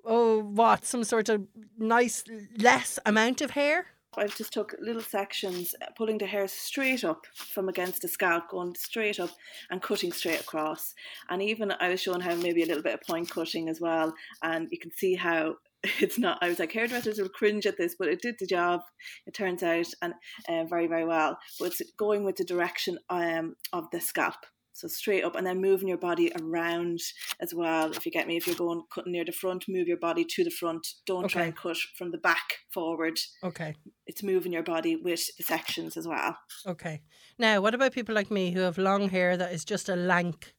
oh, 0.05 0.39
what, 0.39 0.85
some 0.85 1.03
sort 1.03 1.29
of 1.29 1.47
nice, 1.77 2.23
less 2.57 2.99
amount 3.05 3.41
of 3.41 3.51
hair? 3.51 3.87
I've 4.19 4.35
just 4.35 4.51
took 4.51 4.75
little 4.79 5.01
sections, 5.01 5.75
uh, 5.81 5.91
pulling 5.95 6.17
the 6.17 6.25
hair 6.25 6.47
straight 6.47 7.03
up 7.03 7.27
from 7.35 7.69
against 7.69 8.01
the 8.01 8.07
scalp, 8.07 8.49
going 8.49 8.73
straight 8.75 9.19
up 9.19 9.29
and 9.69 9.81
cutting 9.81 10.11
straight 10.11 10.41
across. 10.41 10.95
And 11.29 11.41
even 11.41 11.71
I 11.79 11.89
was 11.89 12.01
showing 12.01 12.21
how 12.21 12.33
maybe 12.33 12.63
a 12.63 12.65
little 12.65 12.81
bit 12.81 12.95
of 12.95 13.01
point 13.01 13.29
cutting 13.29 13.69
as 13.69 13.79
well. 13.79 14.15
And 14.41 14.69
you 14.71 14.79
can 14.79 14.91
see 14.91 15.13
how 15.13 15.57
it's 15.99 16.19
not. 16.19 16.37
I 16.41 16.49
was 16.49 16.59
like, 16.59 16.71
hairdressers 16.71 17.19
will 17.19 17.29
cringe 17.29 17.65
at 17.65 17.77
this, 17.77 17.95
but 17.97 18.07
it 18.07 18.21
did 18.21 18.35
the 18.39 18.47
job. 18.47 18.81
It 19.25 19.33
turns 19.33 19.63
out, 19.63 19.87
and 20.01 20.13
uh, 20.49 20.65
very 20.65 20.87
very 20.87 21.05
well. 21.05 21.37
But 21.59 21.67
it's 21.67 21.81
going 21.97 22.23
with 22.23 22.35
the 22.37 22.45
direction 22.45 22.97
um, 23.09 23.55
of 23.73 23.85
the 23.91 23.99
scalp. 23.99 24.35
So 24.73 24.87
straight 24.87 25.23
up, 25.23 25.35
and 25.35 25.47
then 25.47 25.59
moving 25.59 25.87
your 25.87 25.97
body 25.97 26.31
around 26.39 26.99
as 27.39 27.51
well. 27.51 27.91
If 27.91 28.05
you 28.05 28.11
get 28.11 28.27
me, 28.27 28.37
if 28.37 28.45
you're 28.45 28.55
going 28.55 28.83
cutting 28.93 29.11
near 29.13 29.25
the 29.25 29.31
front, 29.31 29.65
move 29.67 29.87
your 29.87 29.97
body 29.97 30.23
to 30.23 30.43
the 30.43 30.51
front. 30.51 30.85
Don't 31.07 31.27
try 31.27 31.45
and 31.45 31.55
cut 31.55 31.77
from 31.97 32.11
the 32.11 32.19
back 32.19 32.57
forward 32.71 33.19
Okay. 33.43 33.73
it's 34.05 34.21
moving 34.21 34.53
your 34.53 34.61
body 34.61 34.95
with 34.95 35.35
the 35.37 35.43
sections 35.43 35.97
as 35.97 36.07
well. 36.07 36.37
Okay. 36.67 37.01
Now, 37.39 37.59
what 37.59 37.73
about 37.73 37.91
people 37.93 38.13
like 38.13 38.29
me 38.29 38.51
who 38.51 38.59
have 38.59 38.77
long 38.77 39.09
hair 39.09 39.35
that 39.35 39.51
is 39.51 39.65
just 39.65 39.89
a 39.89 39.95
lank 39.95 40.53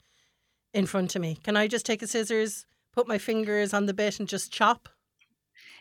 in 0.75 0.87
front 0.87 1.15
of 1.15 1.23
me? 1.23 1.39
Can 1.45 1.57
I 1.57 1.69
just 1.69 1.87
take 1.87 2.03
a 2.03 2.09
scissors, 2.09 2.67
put 2.93 3.07
my 3.07 3.19
fingers 3.19 3.73
on 3.73 3.87
the 3.87 3.95
bit 3.95 4.19
and 4.19 4.29
just 4.29 4.53
chop? 4.53 4.89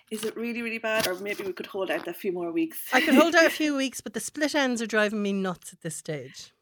Is 0.10 0.24
it 0.24 0.36
really, 0.38 0.62
really 0.62 0.78
bad? 0.78 1.08
Or 1.08 1.16
maybe 1.16 1.44
we 1.44 1.54
could 1.54 1.66
hold 1.66 1.92
out 1.92 2.08
a 2.08 2.14
few 2.14 2.32
more 2.32 2.52
weeks. 2.52 2.78
I 2.94 3.02
could 3.02 3.16
hold 3.16 3.36
out 3.36 3.46
a 3.46 3.50
few 3.62 3.76
weeks, 3.76 4.00
but 4.00 4.14
the 4.14 4.20
split 4.20 4.56
ends 4.56 4.82
are 4.82 4.88
driving 4.88 5.22
me 5.22 5.34
nuts 5.34 5.74
at 5.74 5.82
this 5.82 5.96
stage. 5.96 6.54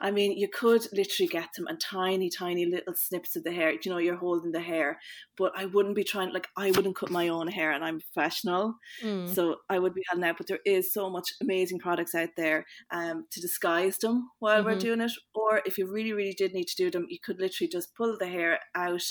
I 0.00 0.10
mean, 0.10 0.36
you 0.36 0.48
could 0.48 0.86
literally 0.92 1.28
get 1.28 1.48
them 1.56 1.66
and 1.66 1.80
tiny, 1.80 2.30
tiny 2.30 2.66
little 2.66 2.94
snips 2.94 3.36
of 3.36 3.44
the 3.44 3.52
hair. 3.52 3.72
You 3.72 3.90
know, 3.90 3.98
you're 3.98 4.16
holding 4.16 4.52
the 4.52 4.60
hair, 4.60 4.98
but 5.36 5.52
I 5.56 5.66
wouldn't 5.66 5.96
be 5.96 6.04
trying. 6.04 6.32
Like, 6.32 6.48
I 6.56 6.70
wouldn't 6.70 6.96
cut 6.96 7.10
my 7.10 7.28
own 7.28 7.48
hair, 7.48 7.72
and 7.72 7.84
I'm 7.84 8.00
professional, 8.00 8.74
mm. 9.02 9.28
so 9.28 9.56
I 9.68 9.78
would 9.78 9.94
be 9.94 10.02
holding 10.08 10.28
out. 10.28 10.38
But 10.38 10.46
there 10.46 10.60
is 10.64 10.92
so 10.92 11.10
much 11.10 11.28
amazing 11.40 11.78
products 11.78 12.14
out 12.14 12.30
there 12.36 12.64
um, 12.90 13.26
to 13.30 13.40
disguise 13.40 13.98
them 13.98 14.28
while 14.38 14.58
mm-hmm. 14.58 14.66
we're 14.66 14.78
doing 14.78 15.00
it. 15.00 15.12
Or 15.34 15.62
if 15.66 15.78
you 15.78 15.90
really, 15.90 16.12
really 16.12 16.34
did 16.36 16.52
need 16.52 16.68
to 16.68 16.76
do 16.76 16.90
them, 16.90 17.06
you 17.08 17.18
could 17.22 17.40
literally 17.40 17.68
just 17.68 17.94
pull 17.96 18.16
the 18.18 18.26
hair 18.26 18.60
out, 18.74 19.02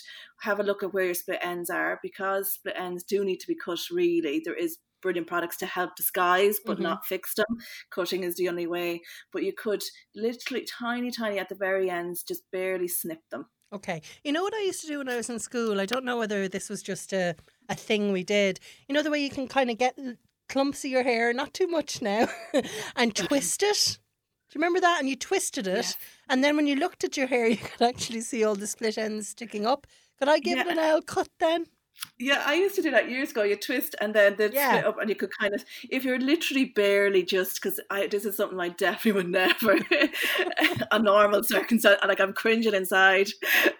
have 0.41 0.59
a 0.59 0.63
look 0.63 0.83
at 0.83 0.93
where 0.93 1.05
your 1.05 1.13
split 1.13 1.39
ends 1.41 1.69
are, 1.69 1.99
because 2.01 2.53
split 2.53 2.75
ends 2.77 3.03
do 3.03 3.23
need 3.23 3.39
to 3.39 3.47
be 3.47 3.55
cut. 3.55 3.79
Really, 3.91 4.41
there 4.43 4.55
is 4.55 4.77
brilliant 5.01 5.27
products 5.27 5.57
to 5.57 5.65
help 5.65 5.95
disguise 5.95 6.59
but 6.65 6.73
mm-hmm. 6.73 6.83
not 6.83 7.05
fix 7.05 7.33
them. 7.35 7.57
Cutting 7.89 8.23
is 8.23 8.35
the 8.35 8.49
only 8.49 8.67
way. 8.67 9.01
But 9.31 9.43
you 9.43 9.53
could 9.53 9.83
literally 10.15 10.65
tiny, 10.65 11.11
tiny 11.11 11.39
at 11.39 11.49
the 11.49 11.55
very 11.55 11.89
ends, 11.89 12.23
just 12.23 12.43
barely 12.51 12.87
snip 12.87 13.21
them. 13.29 13.47
Okay. 13.73 14.01
You 14.23 14.33
know 14.33 14.43
what 14.43 14.53
I 14.53 14.61
used 14.61 14.81
to 14.81 14.87
do 14.87 14.97
when 14.97 15.09
I 15.09 15.15
was 15.15 15.29
in 15.29 15.39
school? 15.39 15.79
I 15.79 15.85
don't 15.85 16.03
know 16.03 16.17
whether 16.17 16.47
this 16.47 16.69
was 16.69 16.83
just 16.83 17.13
a, 17.13 17.35
a 17.69 17.75
thing 17.75 18.11
we 18.11 18.23
did. 18.23 18.59
You 18.87 18.93
know 18.93 19.03
the 19.03 19.11
way 19.11 19.23
you 19.23 19.29
can 19.29 19.47
kind 19.47 19.69
of 19.69 19.77
get 19.77 19.97
clumps 20.49 20.83
of 20.83 20.91
your 20.91 21.03
hair, 21.03 21.33
not 21.33 21.53
too 21.53 21.67
much 21.67 22.01
now, 22.01 22.27
and 22.95 23.15
twist 23.15 23.63
it? 23.63 23.99
Do 24.49 24.59
you 24.59 24.61
remember 24.61 24.81
that? 24.81 24.99
And 24.99 25.07
you 25.07 25.15
twisted 25.15 25.65
it. 25.65 25.85
Yeah. 25.85 26.05
And 26.27 26.43
then 26.43 26.57
when 26.57 26.67
you 26.67 26.75
looked 26.75 27.05
at 27.05 27.15
your 27.15 27.27
hair, 27.27 27.47
you 27.49 27.57
could 27.57 27.81
actually 27.81 28.21
see 28.21 28.43
all 28.43 28.55
the 28.55 28.67
split 28.67 28.97
ends 28.97 29.29
sticking 29.29 29.65
up. 29.65 29.87
Could 30.19 30.27
I 30.27 30.39
give 30.39 30.57
yeah. 30.57 30.65
it 30.65 30.71
an 30.71 30.79
L 30.79 31.01
cut 31.01 31.29
then? 31.39 31.67
Yeah, 32.21 32.43
I 32.45 32.53
used 32.53 32.75
to 32.75 32.83
do 32.83 32.91
that 32.91 33.09
years 33.09 33.31
ago. 33.31 33.41
You 33.41 33.55
twist 33.55 33.95
and 33.99 34.13
then 34.13 34.35
they'd 34.37 34.53
yeah. 34.53 34.69
split 34.69 34.85
up, 34.85 34.99
and 34.99 35.09
you 35.09 35.15
could 35.15 35.31
kind 35.37 35.55
of, 35.55 35.65
if 35.89 36.03
you're 36.03 36.19
literally 36.19 36.65
barely 36.65 37.23
just, 37.23 37.59
because 37.61 37.79
I 37.89 38.07
this 38.07 38.25
is 38.25 38.37
something 38.37 38.59
I 38.59 38.69
definitely 38.69 39.13
would 39.13 39.29
never, 39.31 39.77
a 40.91 40.99
normal 40.99 41.43
circumstance, 41.43 41.99
like 42.07 42.19
I'm 42.19 42.33
cringing 42.33 42.75
inside, 42.75 43.29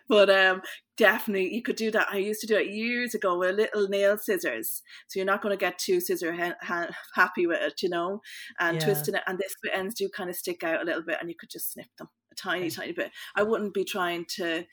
but 0.10 0.30
um, 0.32 0.62
definitely 0.98 1.54
you 1.54 1.62
could 1.62 1.76
do 1.76 1.92
that. 1.92 2.08
I 2.12 2.18
used 2.18 2.42
to 2.42 2.48
do 2.48 2.58
it 2.58 2.74
years 2.74 3.14
ago 3.14 3.38
with 3.38 3.56
little 3.56 3.88
nail 3.88 4.18
scissors, 4.18 4.82
so 5.08 5.20
you're 5.20 5.26
not 5.26 5.44
going 5.44 5.56
to 5.56 5.64
get 5.64 5.78
too 5.78 6.00
scissor 6.00 6.34
ha- 6.34 6.56
ha- 6.62 6.90
happy 7.14 7.46
with 7.46 7.62
it, 7.62 7.84
you 7.84 7.90
know, 7.90 8.22
and 8.60 8.78
yeah. 8.78 8.86
twisting 8.86 9.16
it, 9.16 9.22
and 9.28 9.38
the 9.38 9.44
split 9.48 9.78
ends 9.78 9.94
do 9.94 10.10
kind 10.10 10.32
of 10.32 10.36
stick 10.36 10.64
out 10.64 10.82
a 10.82 10.86
little 10.86 11.04
bit, 11.04 11.18
and 11.20 11.30
you 11.30 11.36
could 11.40 11.52
just 11.52 11.74
snip 11.74 11.88
them 12.00 12.10
a 12.32 12.36
tiny, 12.36 12.66
okay. 12.68 12.76
tiny 12.76 12.92
bit. 12.94 13.12
I 13.36 13.44
wouldn't 13.44 13.76
be 13.76 13.84
trying 13.84 14.26
to 14.38 14.66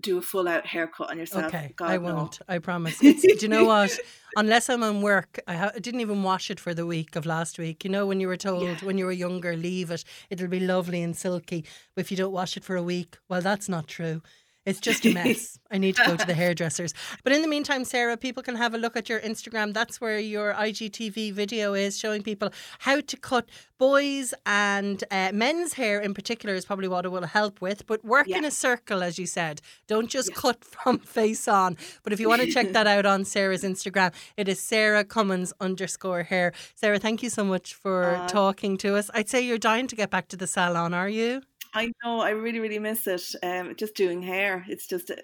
do 0.00 0.18
a 0.18 0.22
full 0.22 0.48
out 0.48 0.66
haircut 0.66 1.10
on 1.10 1.18
yourself. 1.18 1.46
Okay, 1.46 1.72
God, 1.76 1.90
I 1.90 1.98
won't. 1.98 2.40
No. 2.40 2.54
I 2.54 2.58
promise. 2.58 2.98
Do 2.98 3.08
you 3.08 3.48
know 3.48 3.64
what? 3.72 3.98
Unless 4.36 4.68
I'm 4.70 4.82
on 4.82 5.02
work, 5.02 5.40
I, 5.46 5.54
ha- 5.54 5.72
I, 5.74 5.78
didn't 5.78 6.00
even 6.00 6.22
wash 6.22 6.50
it 6.50 6.60
for 6.60 6.72
the 6.72 6.86
week 6.86 7.16
of 7.16 7.26
last 7.26 7.58
week. 7.58 7.84
You 7.84 7.90
know, 7.90 8.06
when 8.06 8.20
you 8.20 8.28
were 8.28 8.36
told 8.36 8.62
yeah. 8.62 8.76
when 8.82 8.96
you 8.96 9.04
were 9.04 9.12
younger, 9.12 9.56
leave 9.56 9.90
it, 9.90 10.04
it'll 10.30 10.48
be 10.48 10.60
lovely 10.60 11.02
and 11.02 11.16
silky. 11.16 11.64
But 11.94 12.02
if 12.02 12.10
you 12.10 12.16
don't 12.16 12.32
wash 12.32 12.56
it 12.56 12.64
for 12.64 12.76
a 12.76 12.82
week, 12.82 13.18
well, 13.28 13.40
that's 13.40 13.68
not 13.68 13.88
true. 13.88 14.22
It's 14.70 14.80
just 14.80 15.04
a 15.04 15.12
mess. 15.14 15.58
I 15.70 15.78
need 15.78 15.96
to 15.96 16.04
go 16.06 16.16
to 16.16 16.26
the 16.26 16.34
hairdressers. 16.34 16.94
But 17.24 17.32
in 17.32 17.42
the 17.42 17.48
meantime, 17.48 17.84
Sarah, 17.84 18.16
people 18.16 18.42
can 18.42 18.54
have 18.54 18.72
a 18.72 18.78
look 18.78 18.96
at 18.96 19.08
your 19.08 19.20
Instagram. 19.20 19.74
That's 19.74 20.00
where 20.00 20.18
your 20.18 20.54
IGTV 20.54 21.32
video 21.32 21.74
is 21.74 21.98
showing 21.98 22.22
people 22.22 22.52
how 22.78 23.00
to 23.00 23.16
cut 23.16 23.48
boys 23.78 24.32
and 24.46 25.02
uh, 25.10 25.30
men's 25.32 25.72
hair 25.72 26.00
in 26.00 26.14
particular 26.14 26.54
is 26.54 26.64
probably 26.64 26.86
what 26.86 27.04
it 27.04 27.08
will 27.08 27.26
help 27.26 27.60
with. 27.60 27.84
But 27.86 28.04
work 28.04 28.28
yeah. 28.28 28.38
in 28.38 28.44
a 28.44 28.50
circle, 28.50 29.02
as 29.02 29.18
you 29.18 29.26
said. 29.26 29.60
Don't 29.88 30.08
just 30.08 30.30
yeah. 30.30 30.36
cut 30.36 30.64
from 30.64 31.00
face 31.00 31.48
on. 31.48 31.76
But 32.04 32.12
if 32.12 32.20
you 32.20 32.28
want 32.28 32.42
to 32.42 32.50
check 32.50 32.72
that 32.72 32.86
out 32.86 33.06
on 33.06 33.24
Sarah's 33.24 33.64
Instagram, 33.64 34.12
it 34.36 34.48
is 34.48 34.60
Sarah 34.60 35.04
Cummins 35.04 35.52
underscore 35.60 36.22
hair. 36.22 36.52
Sarah, 36.76 37.00
thank 37.00 37.24
you 37.24 37.30
so 37.30 37.42
much 37.42 37.74
for 37.74 38.14
uh, 38.14 38.28
talking 38.28 38.76
to 38.78 38.96
us. 38.96 39.10
I'd 39.14 39.28
say 39.28 39.40
you're 39.40 39.58
dying 39.58 39.88
to 39.88 39.96
get 39.96 40.10
back 40.10 40.28
to 40.28 40.36
the 40.36 40.46
salon, 40.46 40.94
are 40.94 41.08
you? 41.08 41.42
I 41.74 41.92
know. 42.02 42.20
I 42.20 42.30
really, 42.30 42.60
really 42.60 42.78
miss 42.78 43.06
it. 43.06 43.34
Um, 43.42 43.74
just 43.76 43.94
doing 43.94 44.22
hair. 44.22 44.64
It's 44.68 44.86
just 44.86 45.10
uh, 45.10 45.14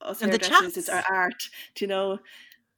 us 0.00 0.22
and 0.22 0.32
hairdressers. 0.32 0.76
It's 0.76 0.88
our 0.88 1.04
art. 1.10 1.42
Do 1.74 1.84
you 1.84 1.88
know? 1.88 2.18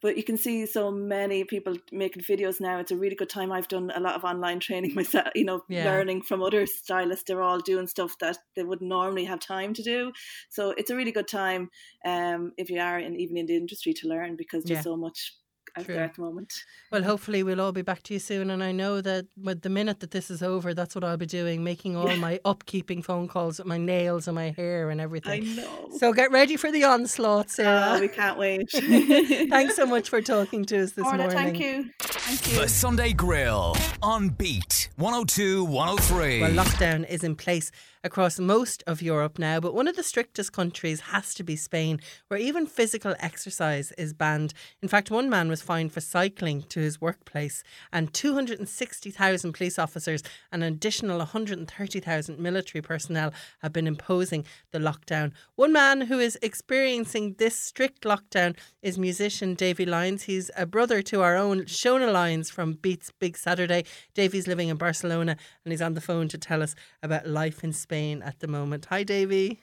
But 0.01 0.17
you 0.17 0.25
can 0.25 0.37
see 0.37 0.67
so 0.67 0.91
many 0.91 1.45
people 1.45 1.77
making 1.93 2.25
videos 2.25 2.61
now. 2.61 2.81
It's 2.81 2.91
a 2.91 2.97
really 2.97 3.15
good 3.15 3.29
time. 3.29 3.53
I've 3.53 3.69
done 3.69 3.93
a 3.95 4.01
lot 4.01 4.17
of 4.17 4.25
online 4.25 4.59
training 4.59 4.95
myself. 4.97 5.29
You 5.37 5.45
know, 5.45 5.63
yeah. 5.69 5.85
learning 5.85 6.23
from 6.23 6.43
other 6.43 6.67
stylists. 6.67 7.25
They're 7.25 7.43
all 7.43 7.61
doing 7.61 7.87
stuff 7.87 8.19
that 8.19 8.39
they 8.57 8.65
would 8.65 8.81
normally 8.81 9.25
have 9.25 9.39
time 9.39 9.75
to 9.75 9.83
do. 9.83 10.13
So 10.51 10.71
it's 10.77 10.91
a 10.91 10.97
really 10.97 11.13
good 11.13 11.29
time 11.29 11.71
um, 12.05 12.53
if 12.57 12.69
you 12.69 12.81
are 12.81 12.99
in 12.99 13.15
even 13.15 13.37
in 13.37 13.47
the 13.47 13.57
industry 13.57 13.93
to 13.95 14.09
learn 14.09 14.35
because 14.35 14.65
there's 14.65 14.79
yeah. 14.79 14.83
so 14.83 14.97
much 14.97 15.35
out 15.77 15.85
True. 15.85 15.95
there 15.95 16.05
at 16.05 16.15
the 16.15 16.23
moment. 16.23 16.53
Well, 16.91 17.03
hopefully 17.03 17.43
we'll 17.43 17.61
all 17.61 17.73
be 17.73 17.83
back 17.83 18.03
to 18.05 18.15
you 18.15 18.21
soon. 18.21 18.51
And 18.51 18.63
I 18.63 18.73
know 18.73 19.01
that 19.01 19.27
with 19.41 19.63
the 19.63 19.71
minute 19.71 20.01
that 20.01 20.11
this 20.11 20.31
is 20.31 20.43
over, 20.43 20.75
that's 20.75 20.95
what 20.95 21.05
I'll 21.05 21.17
be 21.17 21.27
doing, 21.27 21.65
making 21.65 21.97
all 21.97 22.15
my 22.17 22.41
upkeeping 22.45 23.05
phone 23.05 23.29
calls 23.29 23.59
with 23.59 23.67
my 23.67 23.79
nails 23.79 24.29
and 24.29 24.35
my 24.35 24.51
hair 24.51 24.91
and 24.91 25.01
everything. 25.01 25.43
I 25.43 25.55
know. 25.55 25.89
So 25.99 26.13
get 26.13 26.31
ready 26.31 26.57
for 26.57 26.71
the 26.71 26.85
onslaught, 26.85 27.51
Sarah. 27.51 27.97
Oh, 27.97 28.01
we 28.01 28.09
can't 28.09 28.39
wait. 28.39 28.71
Thanks 29.51 29.77
so 29.77 29.87
much 29.87 30.09
for 30.09 30.21
talking 30.21 30.65
to 30.67 30.83
us 30.83 30.93
this 30.93 31.05
Orla, 31.05 31.19
morning. 31.19 31.37
Thank 31.37 31.61
you. 31.61 31.91
Thank 31.99 32.53
you. 32.53 32.61
The 32.61 32.69
Sunday 32.69 33.13
Grill 33.13 33.77
on 34.03 34.29
Beat 34.31 34.91
102 34.97 35.65
103. 35.65 36.41
Well, 36.41 36.51
lockdown 36.51 37.09
is 37.09 37.25
in 37.25 37.37
place 37.37 37.71
across 38.05 38.39
most 38.39 38.83
of 38.87 39.01
Europe 39.01 39.39
now, 39.39 39.61
but 39.61 39.75
one 39.75 39.87
of 39.87 39.97
the 39.97 40.03
strictest 40.03 40.53
countries 40.53 41.01
has 41.01 41.35
to 41.35 41.45
be 41.45 41.57
Spain, 41.57 42.01
where 42.29 42.41
even 42.41 42.67
physical 42.67 43.15
exercise 43.21 43.93
is 43.93 44.13
banned. 44.13 44.53
In 44.83 44.89
fact, 44.89 45.11
one 45.11 45.31
man 45.31 45.49
was 45.49 45.63
fined 45.63 45.93
for 45.93 46.01
cycling 46.01 46.63
to 46.65 46.81
his 46.81 47.01
workplace, 47.01 47.63
and 47.93 48.13
260,000 48.13 49.53
police 49.53 49.79
officers 49.79 50.23
and 50.51 50.65
an 50.65 50.73
additional 50.73 51.19
130,000 51.19 52.39
military 52.39 52.83
personnel 52.83 53.33
have 53.61 53.73
been 53.73 53.87
imposing 53.87 54.45
the 54.73 54.79
lockdown. 54.79 55.33
One 55.55 55.73
man 55.73 56.03
who 56.03 56.19
is 56.19 56.39
experiencing 56.43 57.37
this 57.39 57.57
strict 57.57 58.03
lockdown 58.03 58.57
is 58.83 58.99
musician 58.99 59.55
Davy 59.55 59.87
Lyons. 59.87 60.25
He's 60.25 60.51
a 60.57 60.67
brother 60.67 61.03
to 61.03 61.23
our 61.23 61.37
own 61.37 61.63
Shona 61.63 62.13
Lyons 62.13 62.51
from 62.51 62.75
Beats 62.75 63.13
Big 63.19 63.37
Saturday. 63.37 63.85
Davy's 64.15 64.49
living 64.49 64.69
in 64.69 64.77
Barcelona 64.77 65.37
and 65.65 65.73
he's 65.73 65.83
on 65.83 65.95
the 65.95 66.01
phone 66.01 66.29
to 66.29 66.39
tell 66.39 66.63
us 66.63 66.75
about 67.03 67.27
life 67.27 67.63
in 67.63 67.73
Spain. 67.73 67.92
Spain 67.93 68.23
at 68.23 68.41
the 68.41 68.49
moment. 68.49 68.87
Hi, 68.87 69.03
Davy. 69.03 69.61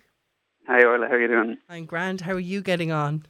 Hi, 0.67 0.83
Orla. 0.83 1.07
How 1.07 1.15
are 1.15 1.19
you 1.19 1.27
doing? 1.27 1.57
I'm 1.67 1.85
grand. 1.85 2.21
How 2.21 2.33
are 2.33 2.39
you 2.39 2.61
getting 2.61 2.91
on? 2.91 3.25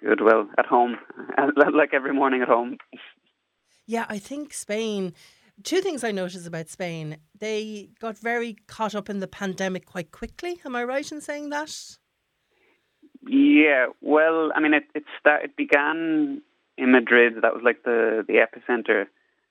Good. 0.00 0.22
Well, 0.22 0.48
at 0.56 0.64
home, 0.64 0.96
like 1.74 1.92
every 1.92 2.14
morning 2.14 2.40
at 2.40 2.48
home. 2.48 2.78
Yeah, 3.84 4.06
I 4.08 4.18
think 4.18 4.54
Spain. 4.54 5.12
Two 5.62 5.82
things 5.82 6.04
I 6.04 6.10
noticed 6.10 6.46
about 6.46 6.70
Spain: 6.70 7.18
they 7.38 7.90
got 8.00 8.16
very 8.16 8.56
caught 8.66 8.94
up 8.94 9.10
in 9.10 9.18
the 9.18 9.28
pandemic 9.28 9.84
quite 9.84 10.10
quickly. 10.10 10.58
Am 10.64 10.74
I 10.74 10.84
right 10.84 11.12
in 11.12 11.20
saying 11.20 11.50
that? 11.50 11.98
Yeah. 13.26 13.88
Well, 14.00 14.52
I 14.56 14.60
mean, 14.60 14.72
it 14.72 14.84
it, 14.94 15.04
start, 15.20 15.44
it 15.44 15.54
began 15.54 16.40
in 16.78 16.92
Madrid. 16.92 17.42
That 17.42 17.52
was 17.52 17.62
like 17.62 17.82
the 17.82 18.24
the 18.26 18.36
epicenter, 18.36 19.04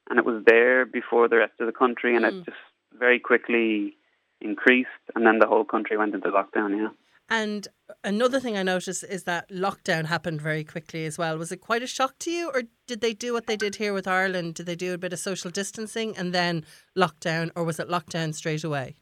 and 0.09 0.17
it 0.17 0.25
was 0.25 0.43
there 0.47 0.83
before 0.83 1.27
the 1.27 1.37
rest 1.37 1.53
of 1.59 1.67
the 1.67 1.79
country, 1.83 2.15
and 2.15 2.25
mm. 2.25 2.29
it 2.29 2.45
just 2.45 2.57
very 2.97 3.19
quickly 3.19 3.97
increased, 4.41 4.89
and 5.15 5.25
then 5.25 5.39
the 5.39 5.47
whole 5.47 5.65
country 5.65 5.97
went 5.97 6.15
into 6.15 6.29
lockdown. 6.29 6.77
Yeah. 6.77 6.89
And 7.29 7.67
another 8.03 8.39
thing 8.39 8.57
I 8.57 8.63
noticed 8.63 9.03
is 9.03 9.25
that 9.25 9.49
lockdown 9.49 10.05
happened 10.05 10.41
very 10.41 10.63
quickly 10.63 11.05
as 11.05 11.17
well. 11.17 11.37
Was 11.37 11.51
it 11.51 11.57
quite 11.57 11.83
a 11.83 11.87
shock 11.87 12.17
to 12.19 12.31
you, 12.31 12.49
or 12.53 12.63
did 12.87 13.01
they 13.01 13.13
do 13.13 13.33
what 13.33 13.47
they 13.47 13.57
did 13.57 13.75
here 13.75 13.93
with 13.93 14.07
Ireland? 14.07 14.55
Did 14.55 14.65
they 14.65 14.75
do 14.75 14.93
a 14.93 14.97
bit 14.97 15.11
of 15.11 15.19
social 15.19 15.51
distancing 15.51 16.15
and 16.15 16.33
then 16.33 16.63
lockdown, 16.97 17.51
or 17.55 17.63
was 17.65 17.79
it 17.79 17.89
lockdown 17.89 18.33
straight 18.33 18.63
away? 18.63 18.95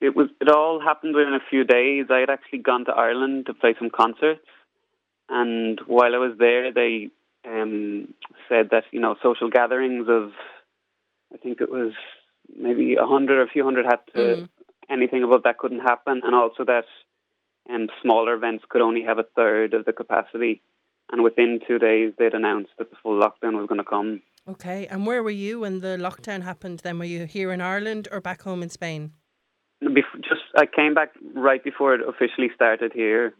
It 0.00 0.16
was. 0.16 0.28
It 0.40 0.48
all 0.48 0.80
happened 0.80 1.14
within 1.14 1.34
a 1.34 1.50
few 1.50 1.64
days. 1.64 2.06
I 2.10 2.18
had 2.18 2.30
actually 2.30 2.58
gone 2.58 2.84
to 2.86 2.92
Ireland 2.92 3.46
to 3.46 3.54
play 3.54 3.74
some 3.78 3.90
concerts, 3.90 4.44
and 5.28 5.80
while 5.86 6.14
I 6.14 6.18
was 6.18 6.36
there, 6.38 6.72
they 6.72 7.10
um, 7.46 8.12
said 8.48 8.70
that 8.72 8.84
you 8.90 9.00
know 9.00 9.14
social 9.22 9.50
gatherings 9.50 10.06
of, 10.08 10.32
I 11.32 11.38
think 11.38 11.60
it 11.60 11.70
was 11.70 11.92
maybe 12.54 12.94
a 12.94 13.06
hundred 13.06 13.38
or 13.38 13.42
a 13.42 13.48
few 13.48 13.64
hundred 13.64 13.86
had 13.86 14.00
to 14.14 14.18
mm. 14.18 14.48
anything 14.90 15.22
above 15.22 15.42
that 15.44 15.58
couldn't 15.58 15.80
happen, 15.80 16.20
and 16.24 16.34
also 16.34 16.64
that 16.64 16.84
um, 17.72 17.88
smaller 18.02 18.34
events 18.34 18.64
could 18.68 18.82
only 18.82 19.02
have 19.02 19.18
a 19.18 19.26
third 19.34 19.74
of 19.74 19.84
the 19.84 19.92
capacity. 19.92 20.62
And 21.10 21.22
within 21.22 21.60
two 21.66 21.78
days, 21.78 22.12
they'd 22.18 22.34
announced 22.34 22.72
that 22.78 22.90
the 22.90 22.96
full 23.02 23.20
lockdown 23.20 23.56
was 23.56 23.66
going 23.68 23.78
to 23.78 23.84
come. 23.84 24.22
Okay, 24.48 24.86
and 24.86 25.06
where 25.06 25.22
were 25.22 25.30
you 25.30 25.60
when 25.60 25.80
the 25.80 25.96
lockdown 25.96 26.42
happened? 26.42 26.80
Then 26.80 26.98
were 26.98 27.04
you 27.04 27.26
here 27.26 27.52
in 27.52 27.60
Ireland 27.60 28.08
or 28.10 28.20
back 28.20 28.42
home 28.42 28.62
in 28.62 28.70
Spain? 28.70 29.12
Just 29.82 30.42
I 30.56 30.66
came 30.66 30.94
back 30.94 31.10
right 31.34 31.62
before 31.62 31.94
it 31.94 32.00
officially 32.08 32.50
started 32.54 32.92
here 32.92 33.34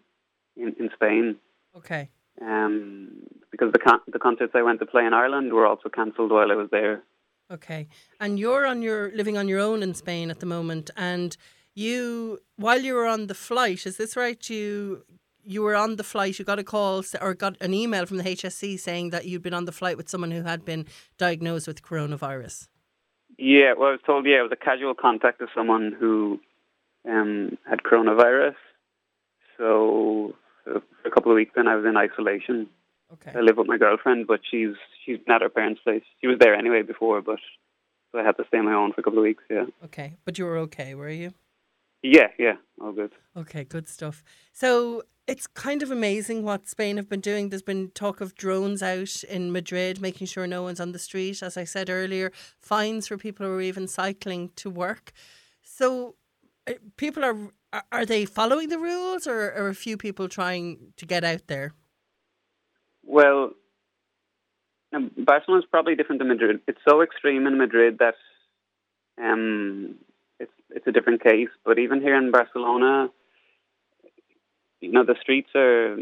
in, 0.57 0.75
in 0.79 0.91
Spain. 0.95 1.37
Okay. 1.77 2.11
Um, 2.41 3.23
because 3.51 3.73
the 3.73 3.79
con- 3.79 4.01
the 4.07 4.19
concerts 4.19 4.53
I 4.55 4.63
went 4.63 4.81
to 4.81 4.87
play 4.87 5.07
in 5.07 5.15
Ireland 5.15 5.53
were 5.53 5.67
also 5.67 5.89
cancelled 5.89 6.31
while 6.31 6.53
I 6.53 6.57
was 6.57 6.69
there. 6.71 7.03
Okay. 7.51 7.89
And 8.21 8.39
you're 8.39 8.67
on 8.67 8.83
your 8.83 9.11
living 9.13 9.37
on 9.37 9.49
your 9.49 9.61
own 9.61 9.83
in 9.83 9.95
Spain 9.95 10.31
at 10.31 10.41
the 10.41 10.47
moment 10.47 10.91
and 10.97 11.37
you 11.75 12.41
while 12.57 12.81
you 12.81 12.95
were 12.95 13.07
on 13.07 13.27
the 13.29 13.35
flight, 13.35 13.87
is 13.87 13.97
this 13.97 14.17
right? 14.17 14.49
You 14.51 15.05
you 15.45 15.63
were 15.63 15.77
on 15.77 15.97
the 15.97 16.03
flight, 16.03 16.39
you 16.39 16.45
got 16.45 16.59
a 16.59 16.65
call 16.65 17.05
or 17.21 17.35
got 17.35 17.57
an 17.61 17.73
email 17.73 18.05
from 18.05 18.17
the 18.17 18.25
HSE 18.25 18.81
saying 18.81 19.11
that 19.11 19.27
you'd 19.27 19.43
been 19.43 19.55
on 19.55 19.65
the 19.65 19.73
flight 19.73 19.97
with 19.97 20.09
someone 20.09 20.33
who 20.33 20.43
had 20.43 20.65
been 20.65 20.87
diagnosed 21.19 21.69
with 21.69 21.83
coronavirus. 21.83 22.67
Yeah, 23.39 23.75
well, 23.79 23.89
I 23.89 23.93
was 23.93 24.01
told, 24.05 24.27
yeah, 24.27 24.41
it 24.41 24.43
was 24.43 24.53
a 24.53 24.57
casual 24.57 24.95
contact 24.95 25.41
of 25.41 25.49
someone 25.55 25.95
who 25.99 26.41
um, 27.09 27.59
had 27.69 27.81
coronavirus. 27.81 28.57
So, 29.57 30.35
so 30.65 30.83
for 31.03 31.09
a 31.09 31.11
couple 31.13 31.31
of 31.31 31.37
weeks, 31.37 31.53
then 31.55 31.69
I 31.69 31.77
was 31.77 31.85
in 31.85 31.97
isolation. 31.97 32.69
Okay. 33.13 33.33
I 33.35 33.41
live 33.41 33.57
with 33.57 33.67
my 33.69 33.79
girlfriend, 33.79 34.27
but 34.27 34.41
she's 34.51 34.75
she's 35.05 35.19
not 35.29 35.37
at 35.37 35.43
her 35.43 35.49
parents' 35.49 35.81
place. 35.83 36.03
She 36.21 36.27
was 36.27 36.39
there 36.41 36.55
anyway 36.55 36.83
before, 36.83 37.23
but 37.23 37.39
so 38.13 38.19
I 38.19 38.25
had 38.25 38.37
to 38.39 38.45
stay 38.49 38.59
on 38.59 38.65
my 38.65 38.75
own 38.75 38.93
for 38.93 39.01
a 39.01 39.05
couple 39.05 39.19
of 39.19 39.23
weeks. 39.25 39.45
Yeah. 39.49 39.67
Okay. 39.85 40.17
But 40.25 40.39
you 40.39 40.45
were 40.45 40.59
okay, 40.59 40.95
were 40.95 41.09
you? 41.11 41.33
Yeah, 42.03 42.29
yeah, 42.39 42.57
all 42.81 42.93
good. 42.93 43.13
Okay, 43.37 43.65
good 43.65 43.89
stuff. 43.89 44.23
So 44.53 45.03
it's 45.27 45.47
kind 45.47 45.83
of 45.83 45.91
amazing 45.91 46.45
what 46.45 46.69
Spain 46.69 46.97
have 46.99 47.09
been 47.09 47.21
doing. 47.21 47.49
There's 47.49 47.63
been 47.63 47.91
talk 47.93 48.21
of 48.21 48.35
drones 48.37 48.83
out 48.83 49.25
in 49.25 49.51
Madrid, 49.51 50.01
making 50.01 50.27
sure 50.29 50.47
no 50.47 50.63
one's 50.63 50.79
on 50.79 50.93
the 50.93 50.99
street. 51.01 51.43
As 51.43 51.57
I 51.57 51.65
said 51.65 51.89
earlier, 51.91 52.31
fines 52.61 53.09
for 53.09 53.17
people 53.17 53.47
who 53.47 53.53
are 53.55 53.61
even 53.63 53.89
cycling 53.89 54.51
to 54.57 54.71
work. 54.71 55.13
So 55.63 56.15
uh, 56.69 56.75
people 56.97 57.25
are- 57.25 57.53
are 57.93 58.07
they 58.07 58.25
following 58.25 58.69
the 58.69 58.79
rules, 58.79 59.27
or 59.27 59.53
are 59.53 59.69
a 59.69 59.75
few 59.75 59.97
people 59.97 60.29
trying 60.29 60.93
to 60.97 61.05
get 61.07 61.25
out 61.25 61.47
there? 61.49 61.75
Well, 63.07 63.53
um, 64.93 65.11
Barcelona 65.17 65.61
is 65.63 65.69
probably 65.71 65.95
different 65.95 66.19
than 66.21 66.29
Madrid. 66.29 66.61
It's 66.67 66.81
so 66.89 67.01
extreme 67.03 67.47
in 67.47 67.57
Madrid 67.57 67.99
that 67.99 68.15
um, 69.23 69.95
it's 70.39 70.53
it's 70.71 70.87
a 70.87 70.93
different 70.93 71.23
case. 71.23 71.49
But 71.65 71.79
even 71.79 72.01
here 72.01 72.17
in 72.17 72.31
Barcelona, 72.31 73.09
you 74.81 74.93
know, 74.93 75.05
the 75.05 75.17
streets 75.21 75.51
are 75.55 75.97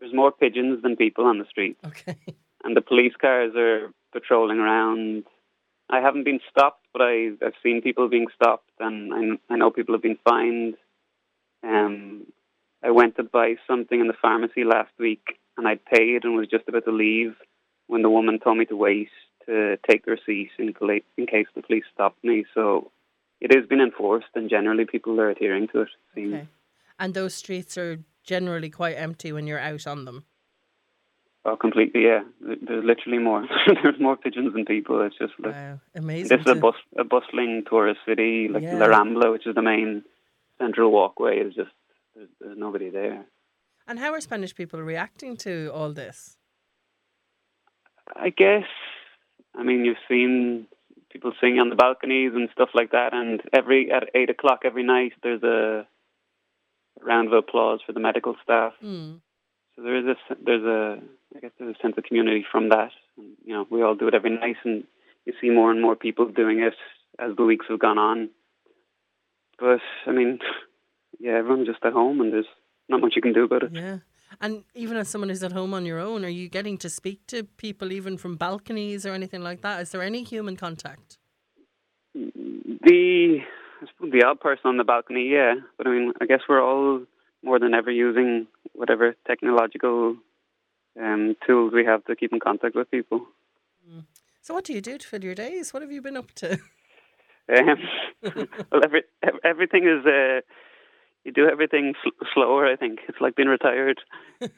there's 0.00 0.14
more 0.14 0.32
pigeons 0.32 0.82
than 0.82 0.96
people 0.96 1.24
on 1.24 1.38
the 1.38 1.46
street, 1.46 1.78
Okay. 1.86 2.16
and 2.64 2.76
the 2.76 2.80
police 2.82 3.14
cars 3.20 3.52
are 3.56 3.90
patrolling 4.12 4.58
around. 4.58 5.24
I 5.90 6.00
haven't 6.00 6.24
been 6.24 6.40
stopped, 6.50 6.86
but 6.92 7.02
I, 7.02 7.30
I've 7.44 7.54
seen 7.62 7.82
people 7.82 8.08
being 8.08 8.26
stopped, 8.34 8.70
and 8.80 9.38
I, 9.48 9.52
I 9.52 9.56
know 9.56 9.70
people 9.70 9.94
have 9.94 10.02
been 10.02 10.18
fined. 10.24 10.74
Um, 11.62 12.26
I 12.82 12.90
went 12.90 13.16
to 13.16 13.22
buy 13.22 13.54
something 13.66 13.98
in 14.00 14.08
the 14.08 14.14
pharmacy 14.20 14.64
last 14.64 14.92
week, 14.98 15.38
and 15.56 15.66
I'd 15.68 15.84
paid 15.84 16.24
and 16.24 16.36
was 16.36 16.48
just 16.48 16.68
about 16.68 16.84
to 16.84 16.92
leave 16.92 17.34
when 17.86 18.02
the 18.02 18.10
woman 18.10 18.38
told 18.40 18.58
me 18.58 18.64
to 18.66 18.76
wait 18.76 19.08
to 19.46 19.76
take 19.88 20.04
the 20.04 20.12
receipt 20.12 20.50
in, 20.58 20.74
in 21.18 21.26
case 21.26 21.46
the 21.54 21.62
police 21.62 21.84
stopped 21.92 22.22
me. 22.24 22.44
So 22.54 22.90
it 23.40 23.54
has 23.54 23.66
been 23.66 23.80
enforced, 23.80 24.28
and 24.34 24.48
generally 24.48 24.86
people 24.86 25.20
are 25.20 25.30
adhering 25.30 25.68
to 25.68 25.82
it. 25.82 25.88
seems. 26.14 26.34
Okay. 26.34 26.48
And 26.98 27.12
those 27.12 27.34
streets 27.34 27.76
are 27.76 27.98
generally 28.22 28.70
quite 28.70 28.94
empty 28.94 29.32
when 29.32 29.46
you're 29.46 29.58
out 29.60 29.86
on 29.86 30.04
them. 30.06 30.24
Oh, 31.44 31.56
completely, 31.56 32.04
yeah. 32.04 32.22
There- 32.40 32.56
There's 32.62 32.84
literally 32.84 33.18
more. 33.18 33.46
There's 33.82 34.00
more 34.00 34.16
pigeons 34.16 34.54
than 34.54 34.64
people. 34.64 35.02
It's 35.02 35.18
just 35.18 35.34
like 35.38 35.52
Wow, 35.52 35.80
amazing. 35.94 36.28
this 36.38 36.46
is 36.46 36.50
a 36.52 36.54
bus 36.54 36.74
a 36.96 37.04
bustling 37.04 37.64
tourist 37.68 38.00
city, 38.06 38.48
like 38.48 38.62
Yeah. 38.62 38.78
La 38.78 38.86
Rambla, 38.86 39.30
which 39.30 39.46
is 39.46 39.54
the 39.54 39.60
main 39.60 40.04
central 40.58 40.90
walkway. 40.90 41.40
Is 41.40 41.54
just 41.54 41.70
there's, 42.16 42.30
there's 42.40 42.56
nobody 42.56 42.88
there. 42.88 43.26
And 43.86 43.98
how 43.98 44.12
are 44.12 44.20
Spanish 44.20 44.54
people 44.54 44.80
reacting 44.80 45.36
to 45.38 45.70
all 45.74 45.92
this? 45.92 46.36
I 48.16 48.30
guess. 48.30 48.64
I 49.54 49.62
mean, 49.62 49.84
you've 49.84 49.96
seen 50.08 50.66
people 51.10 51.32
sing 51.40 51.58
on 51.58 51.68
the 51.68 51.76
balconies 51.76 52.32
and 52.34 52.48
stuff 52.52 52.70
like 52.74 52.90
that, 52.92 53.12
and 53.12 53.40
every 53.52 53.90
at 53.90 54.10
eight 54.14 54.30
o'clock 54.30 54.62
every 54.64 54.82
night 54.82 55.12
there's 55.22 55.42
a 55.42 55.86
round 57.00 57.28
of 57.28 57.34
applause 57.34 57.80
for 57.86 57.92
the 57.92 58.00
medical 58.00 58.36
staff. 58.42 58.72
Hmm. 58.80 59.14
So 59.76 59.82
there 59.82 59.96
is 59.96 60.04
a 60.06 60.34
there's 60.44 60.64
a 60.64 60.98
I 61.36 61.40
guess 61.40 61.50
there's 61.58 61.76
a 61.76 61.82
sense 61.82 61.94
of 61.96 62.04
community 62.04 62.44
from 62.50 62.68
that. 62.70 62.90
And, 63.16 63.36
you 63.44 63.54
know, 63.54 63.66
we 63.70 63.82
all 63.82 63.94
do 63.94 64.08
it 64.08 64.14
every 64.14 64.30
night, 64.30 64.56
and 64.64 64.84
you 65.24 65.32
see 65.40 65.50
more 65.50 65.70
and 65.70 65.80
more 65.80 65.96
people 65.96 66.26
doing 66.28 66.60
it 66.60 66.74
as 67.18 67.36
the 67.36 67.44
weeks 67.44 67.66
have 67.68 67.78
gone 67.78 67.98
on. 67.98 68.30
But 69.58 69.80
I 70.06 70.12
mean, 70.12 70.40
yeah, 71.20 71.32
everyone's 71.32 71.68
just 71.68 71.84
at 71.84 71.92
home, 71.92 72.20
and 72.20 72.32
there's 72.32 72.46
not 72.88 73.00
much 73.00 73.14
you 73.16 73.22
can 73.22 73.32
do 73.32 73.44
about 73.44 73.62
it. 73.64 73.72
Yeah. 73.72 73.98
And 74.40 74.64
even 74.74 74.96
as 74.96 75.08
someone 75.08 75.28
who's 75.28 75.42
at 75.42 75.52
home 75.52 75.74
on 75.74 75.86
your 75.86 75.98
own, 75.98 76.24
are 76.24 76.28
you 76.28 76.48
getting 76.48 76.76
to 76.78 76.90
speak 76.90 77.26
to 77.28 77.44
people 77.44 77.92
even 77.92 78.16
from 78.16 78.36
balconies 78.36 79.06
or 79.06 79.12
anything 79.12 79.42
like 79.42 79.60
that? 79.62 79.80
Is 79.80 79.90
there 79.90 80.02
any 80.02 80.24
human 80.24 80.56
contact? 80.56 81.18
The 82.14 83.38
the 84.00 84.22
odd 84.24 84.40
person 84.40 84.66
on 84.66 84.76
the 84.76 84.84
balcony, 84.84 85.28
yeah. 85.30 85.54
But 85.76 85.86
I 85.86 85.90
mean, 85.90 86.12
I 86.20 86.26
guess 86.26 86.40
we're 86.48 86.62
all 86.62 87.02
more 87.42 87.58
than 87.58 87.74
ever 87.74 87.90
using 87.90 88.46
whatever 88.72 89.14
technological 89.26 90.16
um, 91.00 91.36
tools 91.46 91.72
we 91.74 91.84
have 91.84 92.04
to 92.06 92.16
keep 92.16 92.32
in 92.32 92.40
contact 92.40 92.74
with 92.74 92.90
people. 92.90 93.26
So, 94.40 94.52
what 94.52 94.64
do 94.64 94.72
you 94.72 94.80
do 94.80 94.98
to 94.98 95.06
fill 95.06 95.24
your 95.24 95.34
days? 95.34 95.72
What 95.72 95.82
have 95.82 95.90
you 95.90 96.02
been 96.02 96.16
up 96.16 96.32
to? 96.32 96.58
Um, 97.46 97.78
well, 98.72 98.82
every, 98.84 99.02
everything 99.44 99.84
is. 99.86 100.06
Uh, 100.06 100.40
you 101.24 101.32
do 101.32 101.48
everything 101.48 101.94
sl- 102.02 102.24
slower. 102.32 102.66
I 102.66 102.76
think 102.76 103.00
it's 103.08 103.20
like 103.20 103.34
being 103.34 103.48
retired. 103.48 104.00
so, 104.40 104.48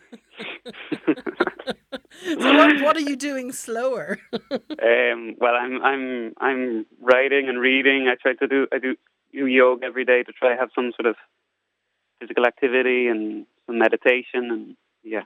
what, 2.37 2.81
what 2.83 2.97
are 2.97 3.01
you 3.01 3.17
doing 3.17 3.53
slower? 3.53 4.19
Um, 4.83 5.37
well, 5.41 5.55
I'm 5.55 5.83
I'm 5.83 6.33
I'm 6.39 6.87
writing 7.01 7.49
and 7.49 7.59
reading. 7.59 8.09
I 8.09 8.15
try 8.21 8.35
to 8.35 8.47
do 8.47 8.67
I 8.73 8.79
do 8.79 8.95
do 9.33 9.47
yoga 9.47 9.85
every 9.87 10.05
day 10.05 10.23
to 10.23 10.33
try 10.33 10.51
to 10.51 10.61
have 10.61 10.69
some 10.75 10.93
sort 10.97 11.07
of 11.07 11.17
physical 12.21 12.47
activity 12.47 13.09
and 13.09 13.47
some 13.67 13.79
meditation 13.79 14.51
and 14.51 14.77
yeah, 15.03 15.23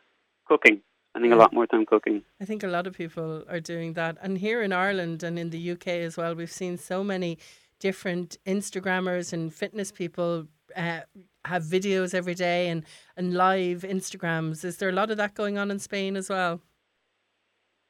cooking. 0.47 0.81
Spending 1.11 1.33
a 1.33 1.37
lot 1.37 1.53
more 1.53 1.67
time 1.67 1.85
cooking. 1.85 2.23
I 2.41 2.45
think 2.45 2.63
a 2.63 2.69
lot 2.69 2.87
of 2.87 2.95
people 2.95 3.45
are 3.49 3.61
doing 3.61 3.95
that. 3.95 4.17
And 4.23 4.39
here 4.39 4.63
in 4.63 4.73
Ireland 4.73 5.23
and 5.25 5.39
in 5.39 5.51
the 5.51 5.73
UK 5.73 5.89
as 5.89 6.17
well, 6.17 6.35
we've 6.35 6.53
seen 6.53 6.79
so 6.79 7.03
many 7.03 7.39
different 7.81 8.39
Instagrammers 8.47 9.33
and 9.33 9.53
fitness 9.53 9.91
people 9.91 10.47
uh, 10.77 11.01
have 11.45 11.63
videos 11.63 12.15
every 12.15 12.35
day 12.35 12.69
and, 12.69 12.85
and 13.17 13.35
live 13.35 13.83
Instagrams. 13.83 14.65
Is 14.65 14.77
there 14.77 14.89
a 14.89 14.93
lot 14.93 15.11
of 15.11 15.17
that 15.17 15.35
going 15.35 15.59
on 15.59 15.71
in 15.71 15.79
Spain 15.79 16.17
as 16.17 16.29
well? 16.29 16.61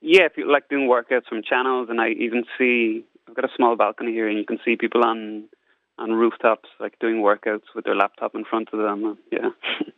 Yeah, 0.00 0.22
if 0.22 0.32
you 0.36 0.50
like 0.50 0.68
doing 0.68 0.88
workouts 0.88 1.26
from 1.28 1.42
channels, 1.42 1.88
and 1.90 2.00
I 2.00 2.10
even 2.10 2.44
see 2.56 3.04
I've 3.28 3.36
got 3.36 3.44
a 3.44 3.54
small 3.54 3.76
balcony 3.76 4.12
here, 4.12 4.28
and 4.28 4.38
you 4.38 4.44
can 4.44 4.58
see 4.64 4.76
people 4.76 5.04
on 5.04 5.48
on 5.98 6.12
rooftops 6.12 6.68
like 6.78 6.98
doing 6.98 7.16
workouts 7.16 7.74
with 7.74 7.84
their 7.84 7.94
laptop 7.94 8.34
in 8.34 8.44
front 8.44 8.70
of 8.72 8.78
them. 8.78 9.04
and 9.04 9.18
Yeah. 9.30 9.50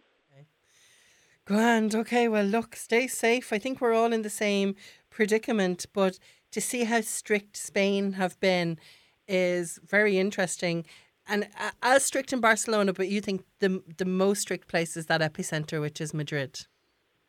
Grand. 1.45 1.95
Okay. 1.95 2.29
Well, 2.29 2.45
look, 2.45 2.75
stay 2.77 3.07
safe. 3.07 3.53
I 3.53 3.59
think 3.59 3.81
we're 3.81 3.95
all 3.95 4.13
in 4.13 4.23
the 4.23 4.31
same 4.31 4.75
predicament, 5.11 5.87
but 5.93 6.19
to 6.51 6.61
see 6.61 6.85
how 6.85 7.01
strict 7.01 7.57
Spain 7.57 8.13
have 8.13 8.39
been 8.41 8.79
is 9.27 9.79
very 9.85 10.19
interesting. 10.19 10.85
And 11.27 11.49
uh, 11.59 11.71
as 11.83 12.05
strict 12.05 12.33
in 12.33 12.41
Barcelona, 12.41 12.93
but 12.93 13.09
you 13.09 13.21
think 13.21 13.45
the 13.61 13.83
the 13.97 14.05
most 14.05 14.43
strict 14.43 14.69
place 14.69 14.97
is 14.97 15.07
that 15.07 15.21
epicenter, 15.21 15.81
which 15.81 16.01
is 16.01 16.13
Madrid. 16.13 16.67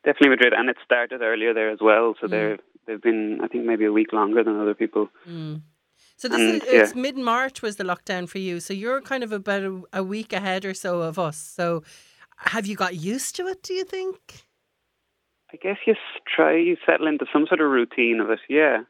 Definitely 0.04 0.30
Madrid, 0.30 0.52
and 0.52 0.68
it 0.68 0.76
started 0.84 1.22
earlier 1.22 1.54
there 1.54 1.70
as 1.70 1.78
well. 1.80 2.14
So 2.20 2.26
mm. 2.26 2.30
they're 2.30 2.58
they've 2.86 3.00
been 3.00 3.40
I 3.42 3.46
think 3.48 3.64
maybe 3.64 3.84
a 3.84 3.92
week 3.92 4.12
longer 4.12 4.42
than 4.42 4.60
other 4.60 4.74
people. 4.74 5.08
Mm. 5.28 5.62
So 6.16 6.28
this 6.28 6.40
And, 6.40 6.62
is 6.62 6.90
it's 6.90 6.94
mid 6.94 7.16
March 7.16 7.62
was 7.62 7.76
the 7.76 7.84
lockdown 7.84 8.28
for 8.28 8.38
you. 8.38 8.60
So 8.60 8.74
you're 8.74 9.00
kind 9.00 9.22
of 9.22 9.32
about 9.32 9.62
a, 9.62 9.82
a 9.92 10.02
week 10.02 10.32
ahead 10.32 10.64
or 10.64 10.74
so 10.74 11.02
of 11.02 11.18
us. 11.18 11.36
So 11.36 11.82
have 12.38 12.66
you 12.66 12.76
got 12.76 12.96
used 12.96 13.36
to 13.36 13.46
it? 13.46 13.62
Do 13.62 13.74
you 13.74 13.84
think? 13.84 14.44
I 15.52 15.56
guess 15.56 15.78
you 15.86 15.94
try 16.34 16.56
you 16.56 16.76
settle 16.84 17.06
into 17.06 17.26
some 17.32 17.46
sort 17.46 17.60
of 17.60 17.70
routine 17.70 18.20
of 18.20 18.30
it. 18.30 18.40
Yeah. 18.48 18.82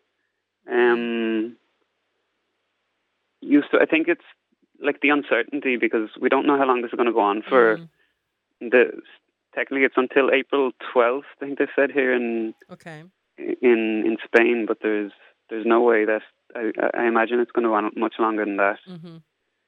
Mm. 0.66 0.92
Um. 0.92 1.56
Used 3.46 3.72
to, 3.72 3.78
I 3.78 3.84
think 3.84 4.08
it's 4.08 4.24
like 4.82 5.00
the 5.00 5.08
uncertainty 5.10 5.76
because 5.76 6.08
we 6.20 6.28
don't 6.28 6.46
know 6.46 6.58
how 6.58 6.66
long 6.66 6.82
this 6.82 6.90
is 6.92 6.96
going 6.96 7.06
to 7.06 7.12
go 7.12 7.20
on 7.20 7.42
for. 7.48 7.78
Mm. 7.78 7.88
The 8.70 8.84
technically 9.54 9.84
it's 9.84 9.94
until 9.96 10.30
April 10.30 10.72
twelfth. 10.92 11.26
I 11.40 11.44
think 11.46 11.58
they 11.58 11.66
said 11.76 11.90
here 11.90 12.12
in 12.12 12.54
Okay. 12.70 13.04
in 13.38 14.02
in 14.06 14.16
Spain, 14.24 14.64
but 14.66 14.78
there's 14.82 15.12
there's 15.50 15.66
no 15.66 15.80
way 15.80 16.04
that 16.04 16.22
I, 16.56 16.72
I 16.94 17.06
imagine 17.06 17.40
it's 17.40 17.52
going 17.52 17.64
to 17.64 17.68
go 17.70 17.74
on 17.74 17.90
much 17.96 18.14
longer 18.18 18.44
than 18.44 18.56
that. 18.56 18.78
hmm 18.86 19.18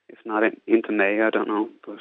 If 0.08 0.18
not 0.24 0.42
in, 0.44 0.60
into 0.66 0.92
May, 0.92 1.20
I 1.20 1.30
don't 1.30 1.48
know. 1.48 1.68
But 1.84 1.98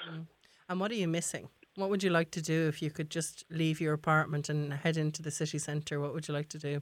And 0.70 0.80
what 0.80 0.92
are 0.92 0.96
you 0.96 1.08
missing? 1.08 1.50
What 1.76 1.90
would 1.90 2.04
you 2.04 2.10
like 2.10 2.32
to 2.32 2.42
do 2.42 2.68
if 2.70 2.82
you 2.82 2.90
could 2.90 3.10
just 3.10 3.44
leave 3.50 3.82
your 3.82 3.94
apartment 3.94 4.48
and 4.50 4.72
head 4.74 4.96
into 4.96 5.22
the 5.22 5.32
city 5.32 5.58
centre? 5.60 6.00
What 6.00 6.14
would 6.14 6.28
you 6.28 6.34
like 6.34 6.48
to 6.50 6.58
do? 6.60 6.82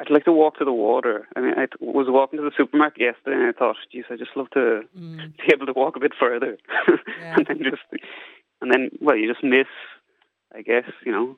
I'd 0.00 0.10
like 0.10 0.24
to 0.24 0.32
walk 0.32 0.56
to 0.58 0.64
the 0.64 0.72
water. 0.72 1.28
I 1.36 1.40
mean, 1.40 1.54
I 1.58 1.66
was 1.80 2.06
walking 2.08 2.38
to 2.38 2.42
the 2.44 2.52
supermarket 2.56 3.00
yesterday, 3.02 3.36
and 3.36 3.46
I 3.46 3.52
thought, 3.52 3.76
geez, 3.92 4.04
I 4.10 4.16
just 4.16 4.34
love 4.34 4.48
to 4.50 4.82
Mm. 4.98 5.36
be 5.36 5.52
able 5.52 5.66
to 5.66 5.72
walk 5.74 5.94
a 5.96 6.00
bit 6.00 6.12
further, 6.18 6.56
Yeah. 7.20 7.34
and 7.36 7.46
then 7.46 7.58
just, 7.62 7.82
and 8.62 8.72
then, 8.72 8.90
well, 9.00 9.16
you 9.16 9.30
just 9.32 9.44
miss, 9.44 9.66
I 10.54 10.62
guess, 10.62 10.90
you 11.04 11.12
know, 11.12 11.36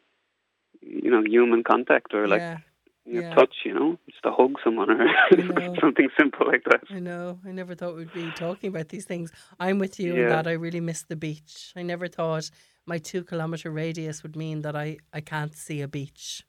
you 0.81 1.11
know, 1.11 1.23
human 1.25 1.65
contact 1.65 2.15
or 2.15 2.27
like 2.29 2.41
yeah, 2.41 2.59
yeah. 3.05 3.35
touch, 3.35 3.55
you 3.65 3.75
know, 3.75 3.99
just 4.09 4.23
to 4.23 4.31
hug 4.33 4.55
someone 4.65 4.91
or 4.91 5.07
something 5.81 6.09
simple 6.19 6.47
like 6.47 6.65
that. 6.71 6.83
I 6.91 6.99
know. 7.01 7.39
I 7.47 7.53
never 7.53 7.75
thought 7.75 7.97
we'd 7.97 8.13
be 8.13 8.31
talking 8.33 8.69
about 8.69 8.89
these 8.89 9.05
things. 9.05 9.33
I'm 9.61 9.79
with 9.79 9.99
you 10.01 10.17
in 10.17 10.29
that 10.29 10.47
I 10.47 10.53
really 10.53 10.81
miss 10.81 11.03
the 11.03 11.17
beach. 11.17 11.73
I 11.77 11.83
never 11.83 12.09
thought 12.09 12.51
my 12.87 12.99
two 12.99 13.23
kilometre 13.25 13.71
radius 13.71 14.23
would 14.23 14.37
mean 14.37 14.63
that 14.63 14.75
I, 14.77 14.99
I 15.13 15.21
can't 15.21 15.55
see 15.55 15.81
a 15.83 15.89
beach. 15.89 16.45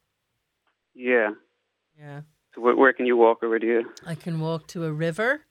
Yeah, 0.94 1.30
Yeah. 1.98 2.22
So 2.54 2.60
where, 2.60 2.76
where 2.76 2.92
can 2.92 3.06
you 3.06 3.16
walk 3.16 3.38
over 3.42 3.50
where 3.50 3.58
do 3.58 3.66
you? 3.66 3.90
I 4.06 4.14
can 4.14 4.40
walk 4.40 4.66
to 4.68 4.84
a 4.84 4.92
river, 4.92 5.42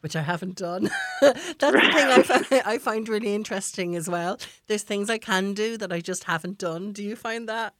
which 0.00 0.14
I 0.16 0.22
haven't 0.22 0.56
done. 0.56 0.90
That's 1.20 1.58
the 1.58 1.72
thing 1.72 2.08
I 2.08 2.22
find, 2.22 2.62
I 2.66 2.78
find 2.78 3.08
really 3.08 3.34
interesting 3.34 3.96
as 3.96 4.08
well. 4.08 4.38
There's 4.66 4.82
things 4.82 5.08
I 5.08 5.18
can 5.18 5.54
do 5.54 5.76
that 5.78 5.92
I 5.92 6.00
just 6.00 6.24
haven't 6.24 6.58
done. 6.58 6.92
Do 6.92 7.02
you 7.02 7.16
find 7.16 7.48
that? 7.48 7.74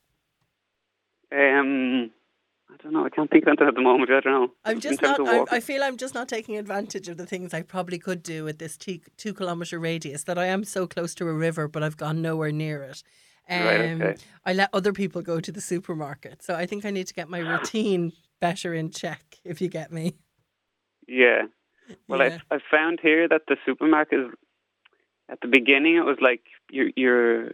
Um, 1.32 2.10
I 2.68 2.76
don't 2.82 2.92
know. 2.92 3.04
I 3.04 3.08
can't 3.08 3.30
think 3.30 3.44
of 3.44 3.48
anything 3.48 3.68
at 3.68 3.74
the 3.74 3.82
moment. 3.82 4.10
I 4.10 4.20
don't 4.20 4.32
know. 4.32 4.52
I'm 4.64 4.80
just 4.80 5.02
not. 5.02 5.20
I. 5.20 5.56
I 5.56 5.60
feel 5.60 5.82
I'm 5.82 5.96
just 5.96 6.14
not 6.14 6.28
taking 6.28 6.56
advantage 6.56 7.08
of 7.08 7.16
the 7.16 7.26
things 7.26 7.52
I 7.52 7.62
probably 7.62 7.98
could 7.98 8.22
do 8.22 8.44
with 8.44 8.58
this 8.58 8.76
two, 8.76 9.00
two 9.16 9.34
kilometer 9.34 9.78
radius. 9.78 10.24
That 10.24 10.38
I 10.38 10.46
am 10.46 10.64
so 10.64 10.86
close 10.86 11.14
to 11.16 11.28
a 11.28 11.32
river, 11.32 11.68
but 11.68 11.82
I've 11.82 11.96
gone 11.96 12.22
nowhere 12.22 12.52
near 12.52 12.82
it. 12.82 13.02
Um, 13.50 13.62
Right, 13.62 13.80
okay. 13.80 14.16
I 14.46 14.52
let 14.52 14.70
other 14.72 14.92
people 14.92 15.22
go 15.22 15.40
to 15.40 15.52
the 15.52 15.60
supermarket, 15.60 16.42
so 16.42 16.54
I 16.54 16.66
think 16.66 16.84
I 16.84 16.90
need 16.90 17.08
to 17.08 17.14
get 17.14 17.28
my 17.28 17.40
routine 17.40 18.12
better 18.40 18.72
in 18.74 18.90
check. 18.90 19.38
If 19.44 19.60
you 19.60 19.68
get 19.68 19.92
me. 19.92 20.14
Yeah. 21.08 21.42
Well, 22.06 22.20
Yeah. 22.20 22.38
I 22.50 22.56
I 22.56 22.58
found 22.70 23.00
here 23.02 23.28
that 23.28 23.42
the 23.48 23.56
supermarket 23.66 24.20
is 24.20 24.30
at 25.28 25.40
the 25.40 25.48
beginning. 25.48 25.96
It 25.96 26.04
was 26.04 26.18
like 26.20 26.42
you're 26.70 26.90
you're 26.94 27.50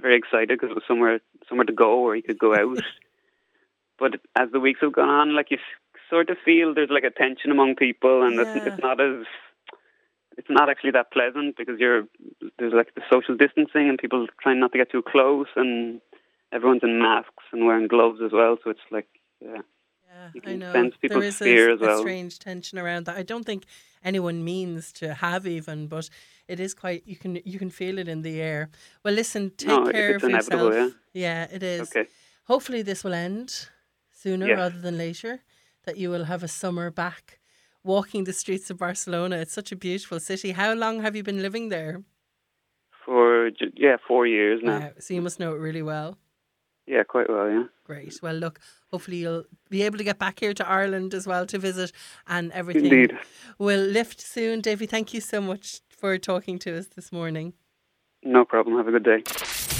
very 0.00 0.16
excited 0.16 0.48
because 0.48 0.70
it 0.70 0.74
was 0.74 0.84
somewhere 0.88 1.20
somewhere 1.48 1.66
to 1.66 1.72
go 1.72 2.00
or 2.00 2.16
you 2.16 2.22
could 2.22 2.38
go 2.38 2.54
out. 2.54 2.82
but 3.98 4.20
as 4.34 4.50
the 4.50 4.60
weeks 4.60 4.80
have 4.80 4.92
gone 4.92 5.08
on, 5.08 5.34
like 5.34 5.50
you 5.50 5.58
sort 6.10 6.30
of 6.30 6.38
feel 6.44 6.74
there's 6.74 6.90
like 6.90 7.04
a 7.04 7.10
tension 7.10 7.50
among 7.50 7.76
people, 7.76 8.22
and 8.22 8.38
it's, 8.40 8.66
it's 8.66 8.82
not 8.82 9.00
as 9.00 9.24
it's 10.38 10.48
not 10.58 10.70
actually 10.70 10.92
that 10.92 11.10
pleasant 11.12 11.56
because 11.56 11.78
you're 11.78 12.04
there's 12.58 12.72
like 12.80 12.94
the 12.94 13.02
social 13.12 13.36
distancing 13.36 13.88
and 13.88 13.98
people 13.98 14.26
trying 14.42 14.60
not 14.60 14.72
to 14.72 14.78
get 14.78 14.90
too 14.90 15.02
close, 15.02 15.48
and 15.56 16.00
everyone's 16.52 16.82
in 16.82 16.98
masks 16.98 17.44
and 17.52 17.66
wearing 17.66 17.88
gloves 17.88 18.20
as 18.24 18.32
well. 18.32 18.56
So 18.62 18.70
it's 18.70 18.86
like 18.90 19.08
yeah. 19.40 19.62
Yeah, 20.10 20.30
You 20.34 20.40
I 20.46 20.56
know. 20.56 20.72
sense 20.72 20.94
people's 21.02 21.24
is 21.24 21.36
fear 21.36 21.70
a, 21.70 21.74
as 21.74 21.80
well. 21.80 21.98
a 21.98 22.00
strange 22.00 22.38
tension 22.38 22.78
around 22.78 23.04
that. 23.06 23.16
I 23.16 23.22
don't 23.22 23.44
think 23.44 23.64
anyone 24.02 24.42
means 24.42 24.90
to 25.00 25.12
have 25.12 25.46
even, 25.46 25.86
but 25.86 26.08
it 26.48 26.58
is 26.60 26.72
quite. 26.72 27.02
You 27.06 27.16
can 27.16 27.32
you 27.44 27.58
can 27.58 27.70
feel 27.70 27.98
it 27.98 28.08
in 28.08 28.22
the 28.22 28.40
air. 28.40 28.70
Well, 29.04 29.14
listen, 29.14 29.50
take 29.56 29.68
No, 29.68 29.90
care 29.90 30.14
it's 30.14 30.24
of 30.24 30.30
inevitable, 30.30 30.72
yourself. 30.72 30.92
Yeah, 31.12 31.46
it 31.52 31.62
is. 31.62 31.82
Okay. 31.90 32.06
Hopefully, 32.44 32.80
this 32.82 33.04
will 33.04 33.12
end 33.12 33.68
sooner 34.10 34.46
rather 34.56 34.80
than 34.80 34.96
later. 34.96 35.40
That 35.84 35.96
you 35.98 36.10
will 36.10 36.24
have 36.24 36.42
a 36.42 36.48
summer 36.48 36.90
back 36.90 37.38
walking 37.84 38.24
the 38.24 38.32
streets 38.32 38.70
of 38.70 38.78
Barcelona. 38.78 39.36
It's 39.36 39.52
such 39.52 39.72
a 39.72 39.76
beautiful 39.76 40.20
city. 40.20 40.52
How 40.52 40.74
long 40.74 41.02
have 41.02 41.16
you 41.16 41.22
been 41.22 41.42
living 41.42 41.68
there? 41.68 42.02
For 43.04 43.50
yeah, 43.74 43.96
four 44.06 44.26
years 44.26 44.60
now. 44.62 44.80
Wow, 44.80 44.90
so 44.98 45.14
you 45.14 45.22
must 45.22 45.40
know 45.40 45.54
it 45.54 45.58
really 45.58 45.82
well. 45.82 46.18
Yeah, 46.86 47.02
quite 47.04 47.28
well. 47.28 47.50
Yeah. 47.50 47.64
Great. 47.84 48.18
Well, 48.22 48.34
look, 48.34 48.60
hopefully 48.90 49.18
you'll 49.18 49.44
be 49.68 49.82
able 49.82 49.98
to 49.98 50.04
get 50.04 50.18
back 50.18 50.40
here 50.40 50.54
to 50.54 50.68
Ireland 50.68 51.12
as 51.14 51.26
well 51.26 51.46
to 51.46 51.58
visit 51.58 51.92
and 52.26 52.50
everything. 52.52 52.86
Indeed. 52.86 53.18
will 53.58 53.80
lift 53.80 54.20
soon. 54.20 54.60
Davy, 54.60 54.86
thank 54.86 55.12
you 55.12 55.20
so 55.20 55.40
much 55.40 55.80
for 55.90 56.16
talking 56.18 56.58
to 56.60 56.78
us 56.78 56.86
this 56.86 57.12
morning. 57.12 57.52
No 58.24 58.44
problem. 58.44 58.76
Have 58.76 58.88
a 58.88 58.90
good 58.90 59.04
day. 59.04 59.22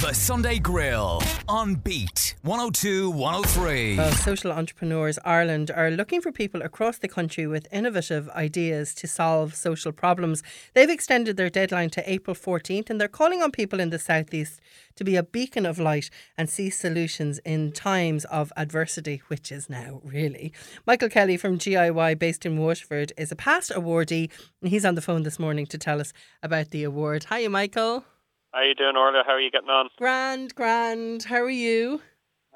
The 0.01 0.13
Sunday 0.13 0.61
Grill 0.61 1.21
on 1.49 1.75
Beat 1.75 2.37
102 2.43 3.11
103. 3.11 3.97
Well, 3.97 4.13
Social 4.13 4.53
Entrepreneurs 4.53 5.19
Ireland 5.25 5.73
are 5.73 5.91
looking 5.91 6.21
for 6.21 6.31
people 6.31 6.63
across 6.63 6.99
the 6.99 7.09
country 7.09 7.49
with 7.49 7.67
innovative 7.73 8.29
ideas 8.31 8.95
to 8.95 9.09
solve 9.09 9.57
social 9.57 9.91
problems. 9.91 10.45
They've 10.75 10.89
extended 10.89 11.37
their 11.37 11.51
deadline 11.51 11.91
to 11.91 12.11
April 12.11 12.37
14th 12.37 12.89
and 12.91 13.01
they're 13.01 13.09
calling 13.09 13.43
on 13.43 13.51
people 13.51 13.81
in 13.81 13.91
the 13.91 13.99
southeast 13.99 14.61
to 14.95 15.03
be 15.03 15.17
a 15.17 15.25
beacon 15.25 15.67
of 15.67 15.81
light 15.81 16.09
and 16.37 16.49
see 16.49 16.71
solutions 16.71 17.41
in 17.45 17.73
times 17.73 18.25
of 18.27 18.53
adversity, 18.57 19.21
which 19.27 19.51
is 19.51 19.69
now 19.69 20.01
really. 20.05 20.53
Michael 20.87 21.09
Kelly 21.09 21.37
from 21.37 21.59
GIY 21.59 22.17
based 22.21 22.47
in 22.47 22.57
Waterford 22.57 23.13
is 23.19 23.33
a 23.33 23.37
past 23.37 23.73
awardee 23.73 24.31
and 24.63 24.71
he's 24.71 24.85
on 24.85 24.95
the 24.95 25.03
phone 25.03 25.25
this 25.25 25.41
morning 25.41 25.67
to 25.67 25.77
tell 25.77 26.01
us 26.01 26.13
about 26.41 26.71
the 26.71 26.85
award. 26.85 27.27
Hiya, 27.31 27.51
Michael. 27.51 28.05
How 28.53 28.61
are 28.61 28.65
you 28.65 28.75
doing, 28.75 28.97
Orla? 28.97 29.23
How 29.27 29.33
are 29.33 29.41
you 29.41 29.51
getting 29.51 29.69
on? 29.69 29.89
Grand, 29.99 30.55
grand. 30.55 31.25
How 31.25 31.43
are 31.43 31.51
you? 31.51 32.01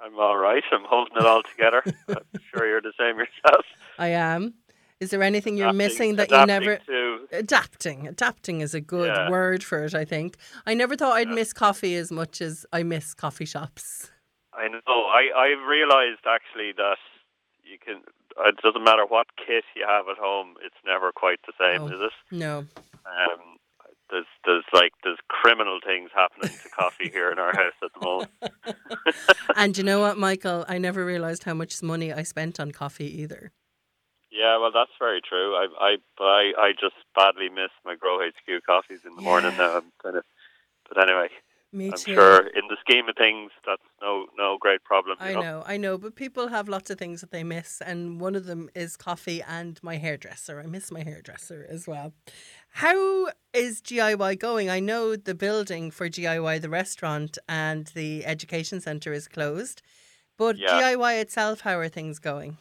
I'm 0.03 0.19
all 0.19 0.37
right. 0.37 0.63
I'm 0.73 0.85
holding 0.85 1.17
it 1.17 1.27
all 1.27 1.43
together. 1.43 1.83
I'm 2.09 2.41
sure 2.53 2.67
you're 2.67 2.81
the 2.81 2.93
same 2.99 3.19
yourself. 3.19 3.65
I 3.99 4.09
am. 4.09 4.55
Is 5.01 5.11
there 5.11 5.23
anything 5.23 5.57
you're 5.57 5.69
Adapting- 5.69 5.79
missing 5.79 6.17
that 6.17 6.31
you 6.31 6.47
never 6.47 6.77
To, 6.77 7.19
adapting? 7.33 8.07
Adapting 8.09 8.61
is 8.61 8.75
a 8.75 8.81
good 8.81 9.09
Yeah. 9.15 9.31
word 9.31 9.63
for 9.63 9.85
it. 9.85 9.95
I 9.95 10.05
think. 10.05 10.37
I 10.67 10.75
never 10.75 10.97
thought 10.97 11.13
I'd 11.17 11.29
miss 11.29 11.53
coffee 11.53 11.97
as 11.97 12.11
much 12.11 12.41
as 12.41 12.65
I 12.73 12.83
miss 12.85 13.13
coffee 13.15 13.45
shops. 13.45 14.11
I 14.55 14.69
know. 14.69 14.79
I 14.87 15.31
I've 15.37 15.67
realised 15.69 16.21
actually 16.27 16.73
that 16.77 16.99
you 17.65 17.79
can. 17.85 18.03
It 18.47 18.57
doesn't 18.63 18.83
matter 18.85 19.05
what 19.07 19.27
kit 19.37 19.65
you 19.77 19.85
have 19.87 20.07
at 20.09 20.17
home. 20.19 20.55
It's 20.65 20.77
never 20.87 21.13
quite 21.13 21.41
the 21.47 21.53
same, 21.61 21.87
No. 21.89 21.95
is 21.95 22.01
it? 22.01 22.35
No. 22.37 22.59
Um, 23.05 23.59
there's 24.13 24.27
there's 24.45 24.65
like 24.73 24.93
there's 25.03 25.19
criminal 25.29 25.81
things 25.85 26.11
happening 26.15 26.57
to 26.63 26.69
coffee 26.69 27.09
here 27.11 27.33
in 27.33 27.39
our 27.41 27.53
house 27.57 27.73
at 27.83 27.91
the 27.99 28.01
moment. 28.07 28.31
and 29.57 29.77
you 29.77 29.83
know 29.83 29.99
what, 30.01 30.19
Michael? 30.19 30.65
I 30.69 30.79
never 30.79 31.05
realised 31.05 31.45
how 31.45 31.55
much 31.55 31.83
money 31.83 32.13
I 32.13 32.23
spent 32.23 32.61
on 32.61 32.71
coffee 32.71 33.23
either. 33.23 33.51
Yeah, 34.31 34.59
well, 34.59 34.71
that's 34.73 34.93
very 34.99 35.21
true. 35.27 35.55
I 35.55 35.67
I 35.81 35.97
I, 36.21 36.53
I 36.59 36.73
just 36.73 36.95
badly 37.17 37.49
miss 37.49 37.71
my 37.85 37.97
Grow 37.97 38.19
HQ 38.21 38.63
coffees 38.65 39.01
in 39.05 39.17
the 39.17 39.23
morning 39.23 39.53
Yeah. 39.53 39.59
now. 39.59 39.77
I'm 39.79 39.93
kind 40.03 40.17
of. 40.17 40.25
But 40.89 41.03
anyway, 41.09 41.29
Me 41.73 41.87
I'm 41.89 41.97
too. 41.99 42.15
sure 42.15 42.39
in 42.47 42.65
the 42.69 42.77
scheme 42.81 43.09
of 43.09 43.17
things, 43.17 43.51
that's 43.67 43.83
no 44.03 44.27
no 44.37 44.59
great 44.61 44.85
problem. 44.85 45.17
I 45.21 45.35
know, 45.35 45.63
I 45.67 45.77
know, 45.77 45.97
but 45.99 46.17
people 46.17 46.49
have 46.49 46.69
lots 46.69 46.91
of 46.91 46.99
things 46.99 47.21
that 47.23 47.31
they 47.31 47.45
miss, 47.45 47.81
and 47.81 48.21
one 48.21 48.35
of 48.35 48.45
them 48.47 48.69
is 48.75 48.97
coffee 48.97 49.43
and 49.43 49.79
my 49.83 49.97
hairdresser. 49.97 50.61
I 50.61 50.67
miss 50.67 50.91
my 50.91 51.03
hairdresser 51.03 51.67
as 51.69 51.87
well. 51.87 52.13
How 52.73 53.29
is 53.53 53.83
GIY 53.83 54.39
going? 54.39 54.71
I 54.71 54.81
know 54.81 55.15
the 55.15 55.35
building 55.35 55.91
for 55.91 56.09
GIY, 56.09 56.61
the 56.63 56.71
restaurant 56.71 57.37
and 57.49 57.87
the 57.89 58.25
education 58.25 58.81
centre 58.81 59.13
is 59.13 59.29
closed, 59.29 59.83
but 60.39 60.57
Yeah. 60.57 60.81
GIY 60.81 61.21
itself, 61.21 61.61
how 61.61 61.77
are 61.79 61.89
things 61.89 62.19
going? 62.19 62.57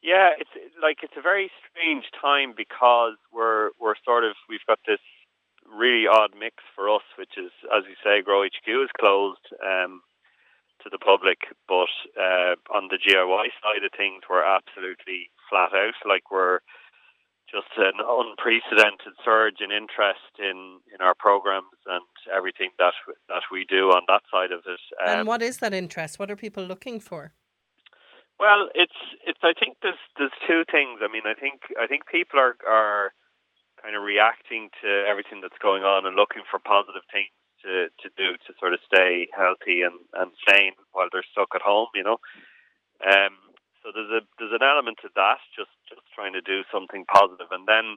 Yeah, 0.00 0.30
it's 0.38 0.50
like 0.80 1.02
it's 1.02 1.16
a 1.16 1.20
very 1.20 1.50
strange 1.68 2.06
time 2.20 2.54
because 2.56 3.16
we're 3.32 3.70
we're 3.78 3.96
sort 4.04 4.24
of 4.24 4.34
we've 4.48 4.64
got 4.66 4.78
this 4.86 5.00
really 5.66 6.06
odd 6.06 6.30
mix 6.38 6.56
for 6.74 6.88
us, 6.88 7.02
which 7.18 7.36
is 7.36 7.50
as 7.76 7.84
you 7.86 7.96
say, 8.02 8.22
Grow 8.22 8.44
HQ 8.44 8.66
is 8.66 8.90
closed 8.98 9.44
um, 9.62 10.00
to 10.82 10.88
the 10.88 10.98
public, 10.98 11.38
but 11.68 11.90
uh, 12.16 12.54
on 12.72 12.88
the 12.88 12.96
GIY 12.96 13.44
side 13.60 13.84
of 13.84 13.90
things, 13.96 14.22
we're 14.30 14.44
absolutely 14.44 15.30
flat 15.50 15.74
out. 15.74 15.94
Like 16.06 16.30
we're 16.30 16.60
just 17.50 17.72
an 17.76 17.98
unprecedented 17.98 19.14
surge 19.24 19.58
in 19.60 19.72
interest 19.72 20.38
in, 20.38 20.78
in 20.94 21.00
our 21.00 21.14
programs 21.14 21.74
and 21.86 22.06
everything 22.34 22.70
that 22.78 22.94
that 23.28 23.42
we 23.50 23.66
do 23.68 23.90
on 23.90 24.02
that 24.08 24.22
side 24.32 24.52
of 24.52 24.60
it. 24.66 24.80
Um, 25.02 25.18
and 25.18 25.28
what 25.28 25.42
is 25.42 25.58
that 25.58 25.74
interest? 25.74 26.18
What 26.18 26.30
are 26.30 26.36
people 26.36 26.64
looking 26.64 27.00
for? 27.00 27.32
well, 28.40 28.72
it's 28.74 28.96
it's. 29.28 29.44
I 29.44 29.52
think 29.52 29.76
there's 29.84 30.00
there's 30.16 30.34
two 30.48 30.64
things. 30.72 31.04
I 31.04 31.12
mean, 31.12 31.28
I 31.28 31.36
think 31.36 31.60
I 31.76 31.86
think 31.86 32.08
people 32.08 32.40
are 32.40 32.56
are 32.64 33.12
kind 33.84 33.94
of 33.94 34.02
reacting 34.02 34.72
to 34.80 35.04
everything 35.04 35.44
that's 35.44 35.60
going 35.60 35.84
on 35.84 36.08
and 36.08 36.16
looking 36.16 36.42
for 36.48 36.56
positive 36.56 37.04
things 37.12 37.32
to, 37.64 37.92
to 38.00 38.08
do 38.16 38.40
to 38.48 38.50
sort 38.56 38.72
of 38.72 38.80
stay 38.84 39.28
healthy 39.36 39.84
and, 39.84 39.96
and 40.16 40.32
sane 40.48 40.72
while 40.92 41.08
they're 41.12 41.32
stuck 41.32 41.52
at 41.54 41.60
home. 41.60 41.92
You 41.92 42.04
know, 42.04 42.18
um, 43.04 43.36
so 43.84 43.92
there's 43.92 44.08
a 44.08 44.24
there's 44.40 44.56
an 44.56 44.64
element 44.64 45.04
to 45.04 45.12
that. 45.20 45.44
Just 45.52 45.76
just 45.79 45.79
trying 46.20 46.36
to 46.36 46.44
do 46.44 46.68
something 46.68 47.08
positive, 47.08 47.48
and 47.50 47.64
then. 47.64 47.96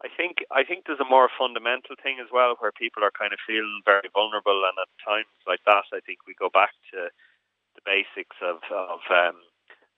I 0.00 0.08
think 0.08 0.40
I 0.48 0.64
think 0.64 0.88
there's 0.88 1.04
a 1.04 1.04
more 1.04 1.28
fundamental 1.28 1.92
thing 2.00 2.24
as 2.24 2.32
well, 2.32 2.56
where 2.56 2.72
people 2.72 3.04
are 3.04 3.12
kind 3.12 3.36
of 3.36 3.44
feeling 3.44 3.84
very 3.84 4.08
vulnerable, 4.16 4.64
and 4.64 4.72
at 4.80 4.88
times 5.04 5.28
like 5.44 5.60
that, 5.68 5.84
I 5.92 6.00
think 6.00 6.24
we 6.24 6.32
go 6.40 6.48
back 6.48 6.72
to 6.96 7.12
the 7.76 7.84
basics 7.84 8.36
of 8.40 8.64
of 8.72 9.04
um, 9.12 9.36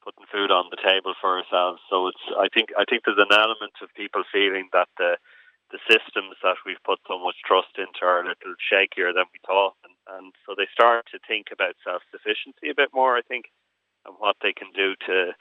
putting 0.03 0.27
food 0.31 0.51
on 0.51 0.67
the 0.71 0.83
table 0.83 1.15
for 1.21 1.39
ourselves. 1.39 1.81
So 1.89 2.09
it's 2.11 2.27
I 2.35 2.51
think 2.51 2.75
I 2.75 2.85
think 2.85 3.07
there's 3.07 3.23
an 3.23 3.31
element 3.31 3.79
of 3.81 3.95
people 3.95 4.27
feeling 4.35 4.69
that 4.73 4.91
the 4.99 5.17
the 5.71 5.81
systems 5.89 6.37
that 6.43 6.61
we've 6.67 6.83
put 6.85 7.01
so 7.09 7.17
much 7.17 7.39
trust 7.47 7.79
into 7.79 8.05
are 8.05 8.21
a 8.21 8.29
little 8.29 8.59
shakier 8.61 9.15
than 9.15 9.25
we 9.33 9.41
thought, 9.47 9.79
and, 9.87 9.97
and 10.19 10.35
so 10.45 10.53
they 10.53 10.69
start 10.69 11.07
to 11.09 11.19
think 11.25 11.49
about 11.55 11.79
self 11.87 12.03
sufficiency 12.11 12.69
a 12.69 12.77
bit 12.77 12.91
more. 12.93 13.17
I 13.17 13.23
think, 13.23 13.47
and 14.05 14.19
what 14.19 14.37
they 14.43 14.53
can 14.53 14.69
do 14.75 14.95
to 15.07 15.33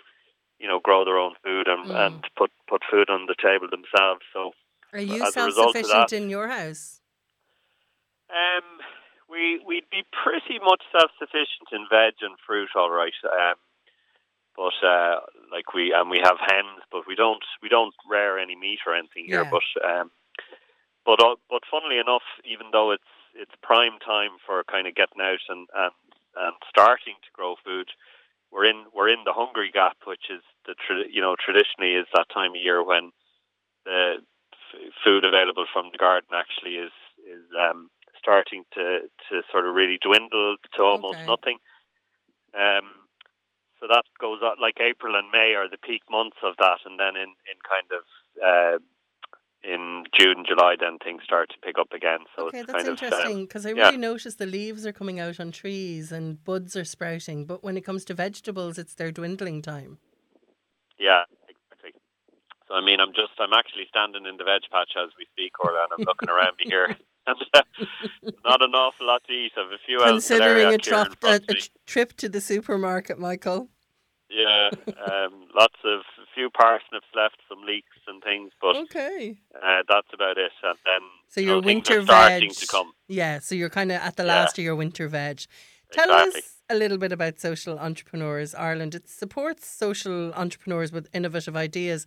you 0.61 0.67
know 0.67 0.79
grow 0.79 1.03
their 1.03 1.17
own 1.17 1.33
food 1.43 1.67
and, 1.67 1.89
Mm. 1.89 2.05
and 2.05 2.27
put 2.37 2.51
put 2.69 2.81
food 2.89 3.09
on 3.09 3.25
the 3.25 3.35
table 3.41 3.67
themselves. 3.69 4.21
So 4.33 4.53
Are 4.93 4.99
you 4.99 5.19
self 5.31 5.53
sufficient 5.53 6.13
in 6.13 6.29
your 6.29 6.47
house? 6.47 7.01
Um, 8.29 8.79
we 9.29 9.59
we'd 9.65 9.89
be 9.91 10.03
pretty 10.23 10.59
much 10.63 10.83
self 10.91 11.11
sufficient 11.19 11.67
in 11.71 11.85
veg 11.89 12.13
and 12.21 12.35
fruit, 12.45 12.69
all 12.75 12.91
right. 12.91 13.13
Um, 13.25 13.55
but 14.55 14.75
uh, 14.85 15.19
like 15.51 15.73
we 15.73 15.93
and 15.93 16.09
we 16.09 16.19
have 16.23 16.37
hens, 16.39 16.81
but 16.91 17.07
we 17.07 17.15
don't 17.15 17.43
we 17.61 17.69
don't 17.69 17.95
rear 18.09 18.37
any 18.37 18.55
meat 18.55 18.79
or 18.85 18.95
anything 18.95 19.25
here. 19.25 19.43
Yeah. 19.43 19.51
But 19.51 19.67
um, 19.89 20.11
but 21.05 21.19
uh, 21.23 21.35
but 21.49 21.63
funnily 21.69 21.97
enough, 21.99 22.23
even 22.45 22.67
though 22.71 22.91
it's 22.91 23.03
it's 23.33 23.51
prime 23.63 23.97
time 24.05 24.31
for 24.45 24.63
kind 24.65 24.87
of 24.87 24.95
getting 24.95 25.21
out 25.21 25.43
and 25.49 25.67
and 25.75 25.95
and 26.35 26.55
starting 26.69 27.15
to 27.23 27.31
grow 27.33 27.55
food, 27.63 27.89
we're 28.51 28.65
in 28.65 28.85
we're 28.93 29.09
in 29.09 29.23
the 29.25 29.33
Hungry 29.33 29.71
Gap, 29.71 29.97
which 30.05 30.29
is 30.29 30.43
the 30.65 30.75
you 31.09 31.21
know 31.21 31.35
traditionally 31.39 31.95
is 31.95 32.07
that 32.13 32.29
time 32.33 32.51
of 32.51 32.61
year 32.61 32.83
when 32.83 33.11
the 33.85 34.17
f- 34.19 34.93
food 35.03 35.23
available 35.23 35.65
from 35.71 35.89
the 35.91 35.97
garden 35.97 36.29
actually 36.35 36.75
is 36.75 36.91
is 37.23 37.45
um, 37.57 37.89
starting 38.19 38.63
to 38.73 39.07
to 39.29 39.41
sort 39.51 39.65
of 39.65 39.73
really 39.75 39.99
dwindle 40.01 40.57
to 40.75 40.81
almost 40.83 41.19
okay. 41.23 41.31
nothing. 41.31 41.57
Um, 42.53 43.07
so 43.79 43.87
that 43.87 44.03
goes 44.19 44.41
on 44.43 44.61
like 44.61 44.77
April 44.79 45.15
and 45.15 45.31
May 45.31 45.55
are 45.55 45.69
the 45.69 45.81
peak 45.81 46.03
months 46.09 46.37
of 46.43 46.55
that, 46.59 46.83
and 46.85 46.99
then 46.99 47.15
in 47.15 47.31
in 47.49 47.57
kind 47.63 47.89
of 47.89 48.03
uh, 48.37 48.77
in 49.63 50.03
June, 50.17 50.43
July, 50.47 50.75
then 50.79 50.97
things 51.03 51.23
start 51.23 51.49
to 51.49 51.55
pick 51.59 51.77
up 51.77 51.93
again. 51.93 52.19
So 52.35 52.47
okay, 52.47 52.63
that's 52.63 52.87
interesting 52.87 53.45
because 53.45 53.65
um, 53.65 53.69
I 53.69 53.73
really 53.73 53.93
yeah. 53.93 53.99
noticed 53.99 54.39
the 54.39 54.45
leaves 54.45 54.85
are 54.85 54.91
coming 54.91 55.19
out 55.19 55.39
on 55.39 55.51
trees 55.51 56.11
and 56.11 56.43
buds 56.43 56.75
are 56.75 56.85
sprouting. 56.85 57.45
But 57.45 57.63
when 57.63 57.77
it 57.77 57.81
comes 57.81 58.05
to 58.05 58.13
vegetables, 58.13 58.77
it's 58.77 58.95
their 58.95 59.11
dwindling 59.11 59.61
time. 59.61 59.99
Yeah, 60.97 61.23
exactly. 61.47 61.99
So 62.67 62.75
I 62.75 62.81
mean, 62.81 62.99
I'm 62.99 63.13
just 63.13 63.33
I'm 63.39 63.53
actually 63.53 63.85
standing 63.89 64.25
in 64.25 64.37
the 64.37 64.43
veg 64.43 64.61
patch 64.71 64.91
as 64.97 65.09
we 65.17 65.25
speak, 65.31 65.59
Orla, 65.63 65.83
and 65.83 65.99
I'm 65.99 66.05
looking 66.05 66.29
around 66.29 66.57
me 66.57 66.65
here. 66.67 66.95
And, 67.27 67.37
uh, 67.53 67.61
not 68.43 68.63
an 68.63 68.73
awful 68.73 69.05
lot 69.05 69.21
to 69.27 69.31
eat. 69.31 69.51
I've 69.55 69.71
a 69.71 69.77
few 69.85 69.99
Considering 69.99 70.73
a, 70.73 70.77
trop- 70.79 71.23
a, 71.23 71.39
a 71.49 71.55
trip 71.85 72.13
to 72.17 72.27
the 72.27 72.41
supermarket, 72.41 73.19
Michael. 73.19 73.69
Yeah, 74.27 74.71
um, 74.87 75.45
lots 75.53 75.77
of 75.85 76.01
few 76.33 76.49
parsnips 76.49 77.07
left, 77.15 77.37
some 77.49 77.63
leeks 77.65 77.97
and 78.07 78.23
things, 78.23 78.51
but 78.61 78.75
okay, 78.75 79.37
uh, 79.55 79.83
that's 79.87 80.07
about 80.13 80.37
it. 80.37 80.51
And 80.63 80.77
then 80.85 81.01
so 81.27 81.41
your 81.41 81.61
know, 81.61 81.65
winter 81.65 82.01
veg, 82.01 82.51
yeah. 83.07 83.39
So 83.39 83.55
you're 83.55 83.69
kind 83.69 83.91
of 83.91 84.01
at 84.01 84.15
the 84.15 84.23
last 84.23 84.57
yeah. 84.57 84.63
of 84.63 84.65
your 84.65 84.75
winter 84.75 85.07
veg. 85.07 85.41
Tell 85.91 86.09
exactly. 86.09 86.39
us 86.39 86.57
a 86.69 86.75
little 86.75 86.97
bit 86.97 87.11
about 87.11 87.39
Social 87.39 87.77
Entrepreneurs 87.77 88.55
Ireland. 88.55 88.95
It 88.95 89.09
supports 89.09 89.67
social 89.67 90.33
entrepreneurs 90.33 90.91
with 90.91 91.09
innovative 91.13 91.55
ideas. 91.55 92.05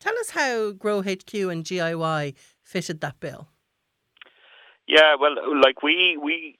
Tell 0.00 0.16
us 0.18 0.30
how 0.30 0.72
Grow 0.72 1.00
HQ 1.00 1.32
and 1.32 1.64
GIY 1.64 2.34
fitted 2.62 3.00
that 3.00 3.20
bill. 3.20 3.48
Yeah, 4.86 5.14
well, 5.18 5.34
like 5.62 5.82
we 5.82 6.18
we 6.22 6.58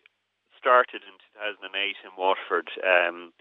started 0.58 1.02
in 1.02 1.18
2008 1.34 1.96
in 2.04 2.10
Waterford. 2.16 2.70
Um, 2.86 3.32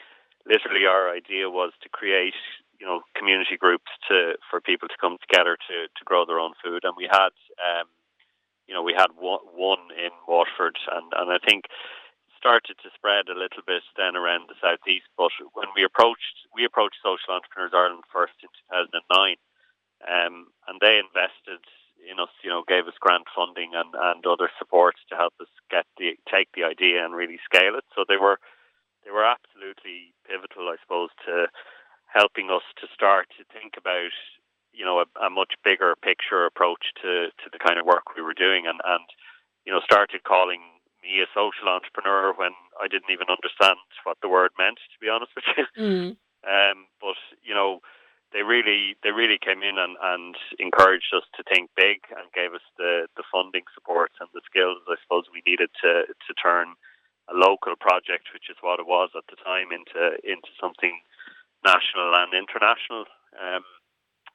literally 0.46 0.86
our 0.86 1.10
idea 1.10 1.50
was 1.50 1.72
to 1.84 1.90
create 1.90 2.34
you 2.82 2.88
know 2.88 3.02
community 3.16 3.56
groups 3.56 3.94
to 4.10 4.34
for 4.50 4.60
people 4.60 4.90
to 4.90 4.98
come 5.00 5.18
together 5.22 5.56
to 5.70 5.86
to 5.86 6.04
grow 6.04 6.26
their 6.26 6.40
own 6.40 6.54
food. 6.64 6.84
And 6.84 6.98
we 6.98 7.06
had 7.06 7.30
um 7.62 7.86
you 8.68 8.74
know 8.74 8.82
we 8.82 8.98
had 8.98 9.14
one, 9.16 9.86
in 9.94 10.10
Waterford 10.28 10.76
and 10.92 11.14
and 11.16 11.32
I 11.32 11.38
think 11.38 11.66
started 12.36 12.74
to 12.82 12.90
spread 12.98 13.30
a 13.30 13.38
little 13.38 13.62
bit 13.68 13.86
then 13.96 14.18
around 14.18 14.50
the 14.50 14.58
southeast. 14.58 15.06
But 15.16 15.30
when 15.54 15.70
we 15.76 15.84
approached 15.86 16.50
we 16.54 16.66
approached 16.66 16.98
social 17.06 17.38
entrepreneurs 17.38 17.78
Ireland 17.78 18.10
first 18.12 18.34
in 18.42 18.50
2009 18.74 19.38
um 20.10 20.50
and 20.68 20.82
they 20.82 20.98
invested 20.98 21.62
in 22.02 22.18
us 22.18 22.34
you 22.42 22.50
know 22.50 22.66
gave 22.66 22.90
us 22.90 22.98
grant 23.00 23.30
funding 23.30 23.78
and 23.78 23.94
and 23.94 24.26
other 24.26 24.50
supports 24.58 25.06
to 25.10 25.16
help 25.16 25.38
us 25.40 25.54
get 25.70 25.86
the 26.02 26.18
take 26.26 26.50
the 26.58 26.66
idea 26.66 27.06
and 27.06 27.14
really 27.14 27.40
scale 27.46 27.78
it. 27.78 27.86
So 27.94 28.04
they 28.10 28.18
were 28.18 28.42
they 29.06 29.12
were 29.12 29.26
absolutely 29.26 30.14
pivotal, 30.30 30.70
I 30.70 30.78
suppose, 30.82 31.10
to 31.26 31.48
helping 32.14 32.50
us 32.52 32.64
to 32.80 32.88
start 32.94 33.28
to 33.38 33.44
think 33.56 33.76
about, 33.78 34.12
you 34.74 34.86
know, 34.86 35.00
a, 35.00 35.08
a 35.26 35.30
much 35.30 35.54
bigger 35.64 35.96
picture 36.04 36.46
approach 36.46 36.92
to, 37.02 37.32
to 37.40 37.48
the 37.52 37.60
kind 37.60 37.80
of 37.80 37.86
work 37.86 38.16
we 38.16 38.22
were 38.22 38.36
doing 38.36 38.68
and, 38.68 38.80
and, 38.86 39.06
you 39.66 39.72
know, 39.72 39.80
started 39.84 40.24
calling 40.24 40.62
me 41.04 41.22
a 41.22 41.28
social 41.34 41.70
entrepreneur 41.70 42.34
when 42.36 42.52
I 42.82 42.88
didn't 42.88 43.12
even 43.12 43.28
understand 43.30 43.80
what 44.04 44.18
the 44.22 44.30
word 44.30 44.52
meant, 44.58 44.78
to 44.78 44.98
be 45.00 45.10
honest 45.10 45.32
with 45.36 45.46
you. 45.58 45.66
Mm. 45.78 46.18
Um, 46.42 46.90
but, 47.00 47.22
you 47.44 47.54
know, 47.54 47.82
they 48.34 48.42
really 48.42 48.96
they 49.04 49.12
really 49.12 49.38
came 49.38 49.62
in 49.62 49.78
and, 49.78 49.96
and 50.02 50.36
encouraged 50.58 51.14
us 51.14 51.22
to 51.36 51.44
think 51.44 51.70
big 51.76 52.02
and 52.18 52.34
gave 52.34 52.54
us 52.54 52.66
the, 52.78 53.06
the 53.16 53.24
funding 53.32 53.62
support 53.76 54.12
and 54.20 54.30
the 54.34 54.42
skills 54.50 54.80
I 54.88 54.96
suppose 55.04 55.26
we 55.30 55.44
needed 55.46 55.70
to 55.84 56.10
to 56.10 56.34
turn 56.42 56.74
a 57.30 57.36
local 57.38 57.76
project, 57.76 58.34
which 58.34 58.50
is 58.50 58.58
what 58.62 58.80
it 58.80 58.88
was 58.88 59.10
at 59.16 59.28
the 59.30 59.38
time, 59.44 59.70
into 59.70 60.18
into 60.26 60.50
something 60.60 60.98
national 61.66 62.14
and 62.16 62.34
international. 62.34 63.06
Um, 63.38 63.64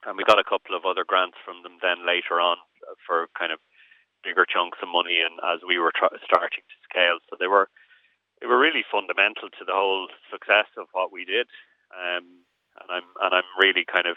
and 0.06 0.16
we 0.16 0.24
got 0.24 0.38
a 0.38 0.46
couple 0.46 0.76
of 0.76 0.86
other 0.86 1.04
grants 1.04 1.36
from 1.44 1.62
them 1.62 1.82
then 1.82 2.06
later 2.06 2.38
on 2.38 2.56
for 3.06 3.26
kind 3.38 3.50
of 3.50 3.58
bigger 4.22 4.46
chunks 4.46 4.78
of 4.82 4.88
money, 4.88 5.18
and 5.22 5.38
as 5.42 5.60
we 5.66 5.78
were 5.78 5.92
starting 6.24 6.62
to 6.62 6.78
scale, 6.86 7.18
so 7.28 7.36
they 7.38 7.50
were 7.50 7.68
they 8.40 8.46
were 8.46 8.60
really 8.60 8.84
fundamental 8.84 9.48
to 9.48 9.64
the 9.64 9.72
whole 9.72 10.08
success 10.30 10.68
of 10.76 10.86
what 10.92 11.10
we 11.10 11.24
did. 11.24 11.48
Um, 11.90 12.44
and 12.82 12.88
I'm 12.90 13.08
and 13.22 13.32
I'm 13.34 13.50
really 13.58 13.84
kind 13.84 14.06
of 14.06 14.16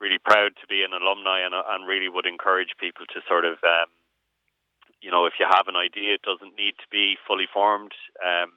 really 0.00 0.18
proud 0.18 0.52
to 0.60 0.66
be 0.68 0.84
an 0.84 0.92
alumni, 0.92 1.40
and 1.40 1.54
and 1.54 1.88
really 1.88 2.08
would 2.08 2.26
encourage 2.26 2.76
people 2.80 3.06
to 3.14 3.24
sort 3.28 3.44
of 3.44 3.56
um, 3.64 3.88
you 5.00 5.10
know, 5.10 5.26
if 5.26 5.34
you 5.38 5.46
have 5.48 5.68
an 5.68 5.76
idea, 5.76 6.14
it 6.14 6.22
doesn't 6.22 6.56
need 6.56 6.74
to 6.80 6.88
be 6.90 7.16
fully 7.26 7.46
formed. 7.52 7.92
Um, 8.24 8.52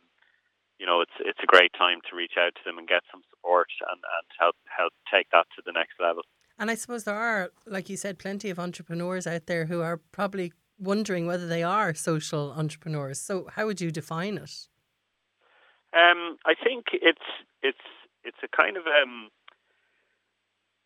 you 0.79 0.85
know, 0.85 1.01
it's 1.01 1.17
it's 1.19 1.39
a 1.43 1.45
great 1.45 1.71
time 1.77 1.99
to 2.09 2.15
reach 2.15 2.33
out 2.39 2.55
to 2.55 2.61
them 2.65 2.77
and 2.77 2.87
get 2.87 3.03
some 3.11 3.21
support 3.29 3.67
and, 3.91 3.99
and 3.99 4.27
help 4.39 4.55
help 4.75 4.93
take 5.11 5.29
that 5.31 5.45
to 5.55 5.61
the 5.65 5.71
next 5.71 5.99
level. 5.99 6.23
And 6.57 6.69
I 6.71 6.75
suppose 6.75 7.03
there 7.03 7.15
are, 7.15 7.51
like 7.65 7.89
you 7.89 7.97
said, 7.97 8.19
plenty 8.19 8.49
of 8.49 8.59
entrepreneurs 8.59 9.25
out 9.27 9.45
there 9.45 9.65
who 9.65 9.81
are 9.81 9.97
probably 10.11 10.51
wondering 10.77 11.25
whether 11.27 11.47
they 11.47 11.63
are 11.63 11.93
social 11.93 12.51
entrepreneurs. 12.51 13.19
So, 13.19 13.47
how 13.55 13.65
would 13.65 13.81
you 13.81 13.91
define 13.91 14.37
it? 14.37 14.67
Um, 15.93 16.37
I 16.45 16.53
think 16.61 16.85
it's 16.93 17.29
it's 17.61 17.77
it's 18.23 18.37
a 18.43 18.55
kind 18.55 18.77
of 18.77 18.83
um, 18.87 19.29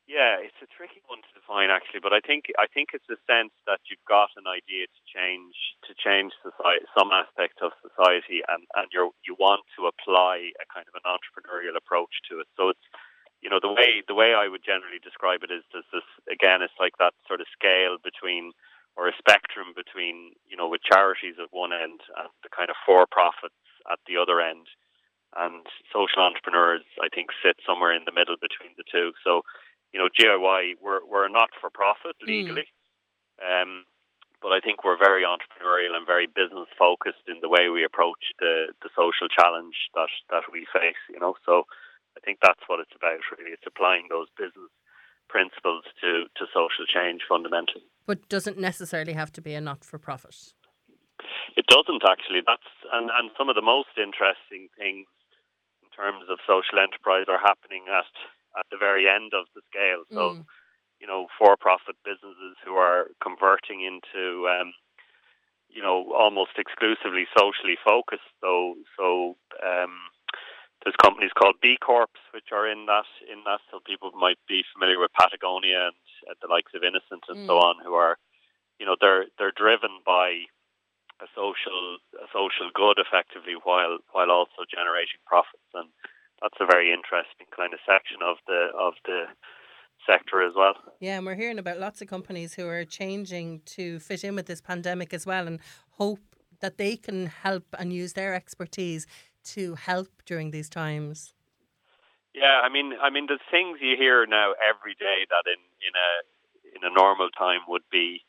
yeah, 0.07 0.35
it's 0.43 0.59
a 0.59 0.67
tricky 0.67 0.99
one 1.07 1.23
to 1.23 1.31
define 1.31 1.71
actually, 1.71 2.03
but 2.03 2.11
I 2.11 2.19
think 2.19 2.51
I 2.59 2.67
think 2.67 2.91
it's 2.91 3.07
a 3.07 3.19
sense 3.23 3.55
that 3.67 3.79
you've 3.87 4.03
got 4.03 4.35
an 4.35 4.47
idea 4.51 4.91
to 4.91 5.01
change 5.07 5.55
to 5.87 5.95
change 5.95 6.35
society, 6.43 6.83
some 6.91 7.15
aspect 7.15 7.63
of 7.63 7.71
society, 7.79 8.43
and 8.51 8.67
and 8.75 8.91
you 8.91 9.15
you 9.23 9.39
want 9.39 9.63
to 9.79 9.87
apply 9.87 10.51
a 10.59 10.65
kind 10.67 10.83
of 10.91 10.95
an 10.99 11.07
entrepreneurial 11.07 11.79
approach 11.79 12.11
to 12.27 12.43
it. 12.43 12.51
So 12.59 12.67
it's 12.75 12.87
you 13.39 13.47
know 13.47 13.63
the 13.63 13.71
way 13.71 14.03
the 14.07 14.15
way 14.15 14.35
I 14.35 14.47
would 14.51 14.63
generally 14.63 14.99
describe 14.99 15.43
it 15.43 15.51
is 15.51 15.63
this 15.71 15.87
again 16.31 16.59
it's 16.63 16.79
like 16.79 16.99
that 16.99 17.15
sort 17.27 17.39
of 17.39 17.47
scale 17.51 17.95
between 18.03 18.51
or 18.95 19.07
a 19.07 19.15
spectrum 19.19 19.71
between 19.75 20.35
you 20.47 20.55
know 20.55 20.67
with 20.67 20.83
charities 20.83 21.35
at 21.39 21.51
one 21.51 21.71
end 21.71 22.03
and 22.19 22.31
the 22.43 22.51
kind 22.51 22.71
of 22.71 22.79
for 22.87 23.07
profits 23.07 23.59
at 23.91 23.99
the 24.07 24.15
other 24.19 24.39
end 24.39 24.67
and 25.35 25.67
social 25.91 26.23
entrepreneurs 26.23 26.87
I 27.03 27.11
think 27.11 27.35
sit 27.43 27.59
somewhere 27.67 27.91
in 27.91 28.07
the 28.07 28.15
middle 28.15 28.39
between 28.39 28.75
the 28.79 28.87
two 28.87 29.11
so 29.23 29.43
you 29.93 29.99
know, 30.01 30.09
GIY, 30.09 30.81
we're, 30.81 31.05
we're 31.05 31.29
not 31.29 31.49
for 31.61 31.69
profit 31.69 32.17
hmm. 32.19 32.29
legally. 32.29 32.67
Mm. 33.37 33.61
Um, 33.61 33.85
but 34.43 34.51
I 34.51 34.59
think 34.59 34.83
we're 34.83 34.99
very 34.99 35.23
entrepreneurial 35.23 35.95
and 35.95 36.05
very 36.05 36.27
business 36.27 36.67
focused 36.77 37.23
in 37.31 37.39
the 37.39 37.47
way 37.47 37.69
we 37.69 37.87
approach 37.87 38.35
the, 38.43 38.75
the 38.83 38.91
social 38.91 39.31
challenge 39.31 39.87
that, 39.95 40.11
that 40.29 40.51
we 40.51 40.67
face, 40.67 40.99
you 41.07 41.17
know. 41.17 41.39
So 41.47 41.63
I 42.17 42.19
think 42.19 42.43
that's 42.43 42.59
what 42.67 42.83
it's 42.83 42.91
about, 42.91 43.23
really. 43.31 43.55
It's 43.55 43.63
applying 43.65 44.11
those 44.11 44.27
business 44.35 44.69
principles 45.31 45.87
to, 46.03 46.27
to 46.35 46.43
social 46.51 46.83
change 46.83 47.23
fundamentally. 47.23 47.87
But 48.05 48.27
doesn't 48.27 48.59
necessarily 48.59 49.13
have 49.13 49.31
to 49.39 49.41
be 49.41 49.55
a 49.55 49.61
not 49.61 49.85
for 49.87 49.97
profit. 49.97 50.35
It 51.55 51.65
doesn't 51.71 52.03
actually. 52.03 52.43
That's 52.45 52.67
and, 52.91 53.07
and 53.15 53.31
some 53.37 53.47
of 53.47 53.55
the 53.55 53.63
most 53.63 53.95
interesting 53.95 54.67
things 54.75 55.07
in 55.79 55.89
terms 55.95 56.27
of 56.27 56.43
social 56.43 56.83
enterprise 56.83 57.31
are 57.31 57.39
happening 57.39 57.87
at 57.87 58.11
at 58.57 58.65
the 58.71 58.77
very 58.77 59.09
end 59.09 59.33
of 59.33 59.45
the 59.55 59.61
scale. 59.69 60.03
So, 60.11 60.37
mm. 60.37 60.45
you 60.99 61.07
know, 61.07 61.27
for-profit 61.37 61.95
businesses 62.05 62.55
who 62.65 62.75
are 62.75 63.07
converting 63.21 63.81
into, 63.81 64.47
um, 64.47 64.73
you 65.69 65.81
know, 65.81 66.13
almost 66.13 66.51
exclusively 66.57 67.25
socially 67.37 67.77
focused. 67.83 68.29
So, 68.41 68.75
so 68.97 69.35
um, 69.65 69.93
there's 70.83 70.95
companies 71.01 71.31
called 71.33 71.55
B 71.61 71.77
Corps 71.79 72.07
which 72.33 72.51
are 72.51 72.67
in 72.67 72.85
that 72.87 73.07
in 73.31 73.43
that. 73.45 73.61
So 73.71 73.79
people 73.85 74.11
might 74.13 74.39
be 74.47 74.63
familiar 74.73 74.99
with 74.99 75.11
Patagonia 75.13 75.89
and 75.91 75.99
uh, 76.29 76.35
the 76.41 76.51
likes 76.51 76.73
of 76.75 76.83
Innocent 76.83 77.23
and 77.29 77.39
mm. 77.43 77.47
so 77.47 77.57
on, 77.57 77.83
who 77.83 77.93
are, 77.93 78.17
you 78.79 78.85
know, 78.85 78.95
they're 78.99 79.25
they're 79.37 79.55
driven 79.55 80.01
by 80.05 80.45
a 81.21 81.27
social 81.35 81.97
a 82.19 82.27
social 82.33 82.69
good 82.73 82.99
effectively 82.99 83.55
while 83.63 83.99
while 84.11 84.31
also 84.31 84.67
generating 84.67 85.21
profits 85.25 85.69
and 85.73 85.89
that's 86.43 86.59
a 86.59 86.65
very 86.65 86.91
interesting 86.91 87.47
kind 87.55 87.73
of 87.73 87.79
section 87.87 88.17
of 88.21 88.35
the 88.45 88.67
of 88.77 88.93
the 89.05 89.23
sector 90.05 90.43
as 90.45 90.53
well. 90.55 90.75
Yeah, 90.99 91.17
and 91.17 91.25
we're 91.25 91.35
hearing 91.35 91.57
about 91.57 91.79
lots 91.79 92.01
of 92.01 92.09
companies 92.09 92.53
who 92.53 92.67
are 92.67 92.83
changing 92.83 93.61
to 93.77 93.99
fit 93.99 94.23
in 94.25 94.35
with 94.35 94.47
this 94.47 94.59
pandemic 94.59 95.13
as 95.13 95.25
well 95.25 95.47
and 95.47 95.59
hope 95.91 96.19
that 96.59 96.77
they 96.77 96.97
can 96.97 97.27
help 97.27 97.63
and 97.79 97.93
use 97.93 98.13
their 98.13 98.35
expertise 98.35 99.07
to 99.55 99.75
help 99.75 100.09
during 100.25 100.51
these 100.51 100.69
times. 100.69 101.33
Yeah, 102.35 102.59
I 102.63 102.69
mean 102.69 102.93
I 103.01 103.09
mean 103.09 103.25
there's 103.27 103.47
things 103.49 103.79
you 103.81 103.95
hear 103.97 104.25
now 104.27 104.51
every 104.59 104.95
day 104.99 105.23
that 105.31 105.45
in, 105.47 105.61
in 105.87 105.93
a 105.95 106.09
in 106.75 106.81
a 106.83 106.93
normal 106.93 107.29
time 107.29 107.61
would 107.69 107.87
be, 107.91 108.21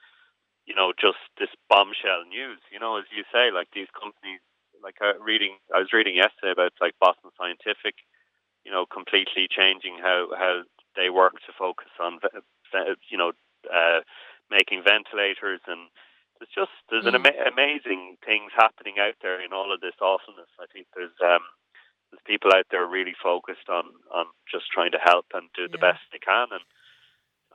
you 0.66 0.74
know, 0.74 0.92
just 0.92 1.18
this 1.38 1.50
bombshell 1.68 2.22
news. 2.28 2.60
You 2.70 2.78
know, 2.78 2.98
as 2.98 3.04
you 3.10 3.24
say, 3.32 3.50
like 3.50 3.68
these 3.74 3.88
companies 3.90 4.40
like 4.84 4.96
uh, 5.02 5.18
reading, 5.18 5.56
I 5.74 5.78
was 5.78 5.92
reading 5.92 6.14
yesterday 6.14 6.52
about 6.52 6.72
like 6.80 6.94
Boston 7.00 7.30
Scientific 7.36 7.96
you 8.64 8.72
know, 8.72 8.86
completely 8.86 9.46
changing 9.48 9.98
how 10.00 10.28
how 10.36 10.62
they 10.96 11.10
work 11.10 11.34
to 11.46 11.52
focus 11.56 11.92
on, 12.00 12.18
you 13.08 13.18
know, 13.18 13.32
uh, 13.72 14.00
making 14.50 14.82
ventilators 14.82 15.60
and 15.66 15.88
there's 16.38 16.50
just 16.54 16.72
there's 16.90 17.04
mm. 17.04 17.14
an 17.14 17.26
ama- 17.26 17.50
amazing 17.52 18.16
things 18.24 18.50
happening 18.56 18.96
out 18.98 19.14
there 19.22 19.40
in 19.40 19.52
all 19.52 19.72
of 19.72 19.80
this 19.80 19.94
awesomeness. 20.00 20.50
I 20.58 20.66
think 20.72 20.86
there's 20.96 21.14
um, 21.22 21.44
there's 22.10 22.24
people 22.26 22.50
out 22.54 22.66
there 22.70 22.86
really 22.86 23.14
focused 23.22 23.68
on 23.68 23.84
on 24.10 24.26
just 24.50 24.72
trying 24.72 24.92
to 24.92 25.04
help 25.04 25.26
and 25.34 25.48
do 25.54 25.68
the 25.68 25.78
best 25.78 26.00
they 26.10 26.18
can 26.18 26.48
and 26.50 26.64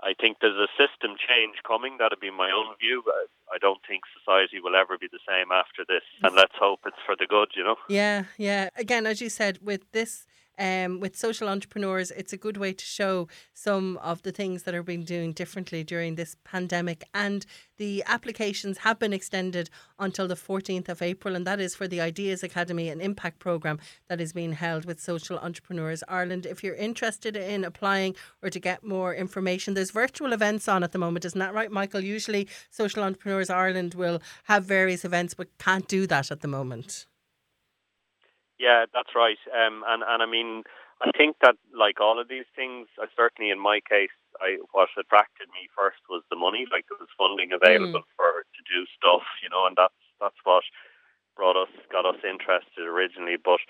I 0.01 0.13
think 0.19 0.37
there's 0.39 0.55
a 0.55 0.71
system 0.79 1.17
change 1.17 1.57
coming. 1.67 1.97
That'd 1.99 2.19
be 2.19 2.31
my 2.31 2.51
own 2.51 2.75
view. 2.79 3.03
But 3.05 3.29
I 3.53 3.57
don't 3.59 3.81
think 3.87 4.03
society 4.17 4.59
will 4.63 4.75
ever 4.75 4.97
be 4.97 5.07
the 5.11 5.19
same 5.27 5.51
after 5.51 5.83
this, 5.87 6.03
and 6.23 6.35
let's 6.35 6.55
hope 6.59 6.81
it's 6.85 7.03
for 7.05 7.15
the 7.15 7.27
good. 7.27 7.49
You 7.55 7.63
know. 7.63 7.75
Yeah, 7.87 8.25
yeah. 8.37 8.69
Again, 8.75 9.05
as 9.05 9.21
you 9.21 9.29
said, 9.29 9.59
with 9.61 9.91
this 9.91 10.25
um, 10.59 10.99
with 10.99 11.15
social 11.15 11.47
entrepreneurs, 11.47 12.11
it's 12.11 12.33
a 12.33 12.37
good 12.37 12.57
way 12.57 12.73
to 12.73 12.85
show 12.85 13.27
some 13.53 13.97
of 13.97 14.21
the 14.23 14.31
things 14.31 14.63
that 14.63 14.75
are 14.75 14.83
being 14.83 15.03
doing 15.03 15.31
differently 15.31 15.83
during 15.83 16.15
this 16.15 16.35
pandemic. 16.43 17.05
And 17.13 17.45
the 17.77 18.03
applications 18.05 18.79
have 18.79 18.99
been 18.99 19.13
extended 19.13 19.69
until 19.97 20.27
the 20.27 20.35
14th 20.35 20.89
of 20.89 21.01
April, 21.01 21.35
and 21.35 21.47
that 21.47 21.61
is 21.61 21.75
for 21.75 21.87
the 21.87 22.01
Ideas 22.01 22.43
Academy 22.43 22.89
and 22.89 23.01
Impact 23.01 23.39
Programme 23.39 23.79
that 24.09 24.19
is 24.19 24.33
being 24.33 24.51
held 24.51 24.83
with 24.83 24.99
Social 24.99 25.39
Entrepreneurs 25.39 26.03
Ireland. 26.09 26.45
If 26.45 26.63
you're 26.63 26.75
interested 26.75 27.37
in 27.37 27.63
applying 27.63 28.15
or 28.43 28.49
to 28.49 28.59
get 28.59 28.83
more 28.83 29.15
information, 29.15 29.73
there's 29.73 29.91
virtual 29.91 30.33
events 30.33 30.67
on 30.67 30.83
at 30.83 30.91
the 30.91 30.99
moment, 30.99 31.23
isn't 31.23 31.39
that 31.39 31.53
right, 31.53 31.71
Michael? 31.71 32.01
Usually, 32.01 32.47
Social 32.69 33.01
Entrepreneurs 33.03 33.49
Ireland 33.49 33.93
will 33.93 34.21
have 34.43 34.65
various 34.65 35.05
events, 35.05 35.33
but 35.33 35.57
can't 35.57 35.87
do 35.87 36.05
that 36.07 36.31
at 36.31 36.41
the 36.41 36.47
moment. 36.49 37.05
Yeah, 38.59 38.85
that's 38.93 39.15
right. 39.15 39.39
Um, 39.55 39.83
and 39.87 40.03
and 40.03 40.21
I 40.21 40.27
mean, 40.27 40.63
I 41.01 41.11
think 41.15 41.37
that 41.41 41.55
like 41.71 42.01
all 42.01 42.19
of 42.19 42.27
these 42.27 42.47
things, 42.55 42.87
uh, 43.01 43.07
certainly 43.15 43.51
in 43.51 43.59
my 43.59 43.79
case, 43.87 44.13
I 44.41 44.59
what 44.71 44.89
attracted 44.99 45.47
me 45.55 45.71
first 45.71 46.03
was 46.09 46.23
the 46.29 46.35
money. 46.35 46.67
Like 46.69 46.85
there 46.91 46.99
was 46.99 47.07
funding 47.17 47.55
available 47.55 48.03
mm. 48.03 48.15
for 48.19 48.43
to 48.43 48.61
do 48.67 48.83
stuff, 48.99 49.23
you 49.41 49.49
know, 49.49 49.65
and 49.65 49.77
that's 49.79 49.95
that's 50.19 50.43
what 50.43 50.63
brought 51.37 51.55
us 51.55 51.71
got 51.89 52.05
us 52.05 52.19
interested 52.27 52.83
originally. 52.83 53.37
But 53.39 53.63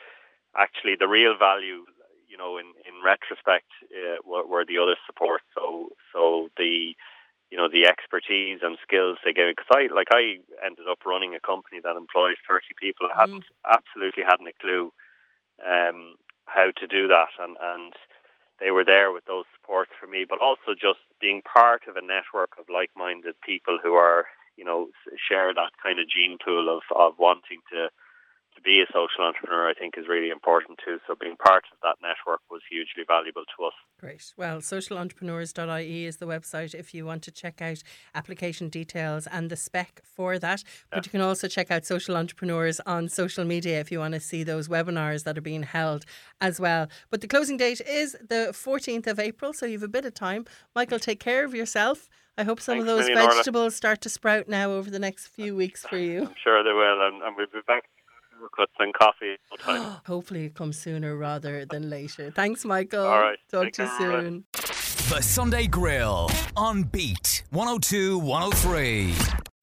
actually, 0.57 0.97
the 0.97 1.07
real 1.07 1.37
value, 1.37 1.85
you 2.27 2.37
know, 2.37 2.57
in 2.57 2.73
in 2.81 2.97
retrospect, 3.05 3.69
uh, 3.93 4.17
were, 4.25 4.45
were 4.45 4.65
the 4.65 4.81
other 4.81 4.97
support. 5.05 5.41
So 5.53 5.89
so 6.11 6.49
the 6.57 6.97
you 7.51 7.57
know 7.57 7.67
the 7.69 7.85
expertise 7.85 8.59
and 8.61 8.77
skills 8.81 9.17
they 9.23 9.33
gave 9.33 9.47
me 9.47 9.53
because 9.57 9.71
I 9.73 9.93
like 9.93 10.09
I 10.11 10.39
ended 10.65 10.85
up 10.89 11.05
running 11.05 11.33
a 11.33 11.39
company 11.39 11.81
that 11.83 11.97
employs 11.97 12.37
30 12.47 12.77
people 12.79 13.09
I 13.09 13.21
hadn't 13.21 13.45
mm. 13.45 13.65
absolutely 13.65 14.23
hadn't 14.23 14.47
a 14.47 14.61
clue 14.61 14.93
um, 15.65 16.15
how 16.45 16.71
to 16.71 16.87
do 16.87 17.07
that 17.07 17.33
and 17.39 17.57
and 17.61 17.93
they 18.59 18.71
were 18.71 18.85
there 18.85 19.11
with 19.11 19.25
those 19.25 19.45
supports 19.55 19.91
for 19.99 20.07
me 20.07 20.25
but 20.27 20.41
also 20.41 20.73
just 20.73 21.01
being 21.19 21.41
part 21.41 21.87
of 21.87 21.95
a 21.95 22.05
network 22.05 22.53
of 22.59 22.69
like-minded 22.69 23.35
people 23.41 23.79
who 23.81 23.93
are 23.93 24.25
you 24.55 24.65
know 24.65 24.89
share 25.17 25.53
that 25.53 25.73
kind 25.81 25.99
of 25.99 26.09
gene 26.09 26.37
pool 26.43 26.69
of 26.69 26.83
of 26.95 27.17
wanting 27.17 27.61
to 27.71 27.89
to 28.59 28.63
be 28.63 28.81
a 28.81 28.85
social 28.87 29.25
entrepreneur, 29.25 29.69
I 29.69 29.73
think, 29.73 29.95
is 29.97 30.07
really 30.07 30.29
important 30.29 30.79
too. 30.83 30.99
So 31.07 31.15
being 31.19 31.35
part 31.35 31.63
of 31.71 31.77
that 31.83 31.95
network 32.01 32.41
was 32.49 32.61
hugely 32.69 33.03
valuable 33.07 33.43
to 33.57 33.65
us. 33.65 33.73
Great. 33.99 34.33
Well, 34.37 34.59
socialentrepreneurs.ie 34.59 36.05
is 36.05 36.17
the 36.17 36.25
website 36.25 36.73
if 36.73 36.93
you 36.93 37.05
want 37.05 37.23
to 37.23 37.31
check 37.31 37.61
out 37.61 37.81
application 38.15 38.69
details 38.69 39.27
and 39.27 39.49
the 39.49 39.55
spec 39.55 40.01
for 40.03 40.39
that. 40.39 40.63
But 40.89 40.97
yeah. 40.97 41.01
you 41.05 41.11
can 41.11 41.21
also 41.21 41.47
check 41.47 41.71
out 41.71 41.85
Social 41.85 42.15
Entrepreneurs 42.15 42.79
on 42.85 43.09
social 43.09 43.45
media 43.45 43.79
if 43.79 43.91
you 43.91 43.99
want 43.99 44.13
to 44.13 44.19
see 44.19 44.43
those 44.43 44.67
webinars 44.67 45.23
that 45.23 45.37
are 45.37 45.41
being 45.41 45.63
held 45.63 46.05
as 46.41 46.59
well. 46.59 46.87
But 47.09 47.21
the 47.21 47.27
closing 47.27 47.57
date 47.57 47.81
is 47.81 48.13
the 48.13 48.49
14th 48.51 49.07
of 49.07 49.19
April, 49.19 49.53
so 49.53 49.65
you 49.65 49.73
have 49.73 49.83
a 49.83 49.87
bit 49.87 50.05
of 50.05 50.13
time. 50.13 50.45
Michael, 50.75 50.99
take 50.99 51.19
care 51.19 51.45
of 51.45 51.53
yourself. 51.53 52.09
I 52.37 52.43
hope 52.43 52.61
some 52.61 52.77
Thanks, 52.77 52.89
of 52.89 52.97
those 52.97 53.07
vegetables 53.09 53.75
start 53.75 53.99
to 54.01 54.09
sprout 54.09 54.47
now 54.47 54.71
over 54.71 54.89
the 54.89 54.99
next 54.99 55.27
few 55.27 55.57
weeks 55.57 55.85
for 55.85 55.97
you. 55.97 56.21
I'm 56.21 56.35
sure 56.41 56.63
they 56.63 56.71
will, 56.71 57.05
and, 57.05 57.21
and 57.21 57.35
we'll 57.35 57.47
be 57.47 57.59
back 57.67 57.83
cuts 58.47 58.71
and 58.79 58.93
coffee. 58.93 59.37
Hopefully, 60.05 60.45
it 60.45 60.55
comes 60.55 60.79
sooner 60.79 61.15
rather 61.17 61.65
than 61.65 61.89
later. 61.89 62.31
Thanks, 62.31 62.63
Michael. 62.63 63.05
All 63.05 63.19
right. 63.19 63.37
Talk 63.51 63.71
to 63.73 63.83
you 63.83 63.89
soon. 63.97 64.45
The 64.53 65.21
Sunday 65.21 65.67
Grill 65.67 66.29
on 66.55 66.83
Beat 66.83 67.43
102 67.49 68.19
103. 68.19 69.13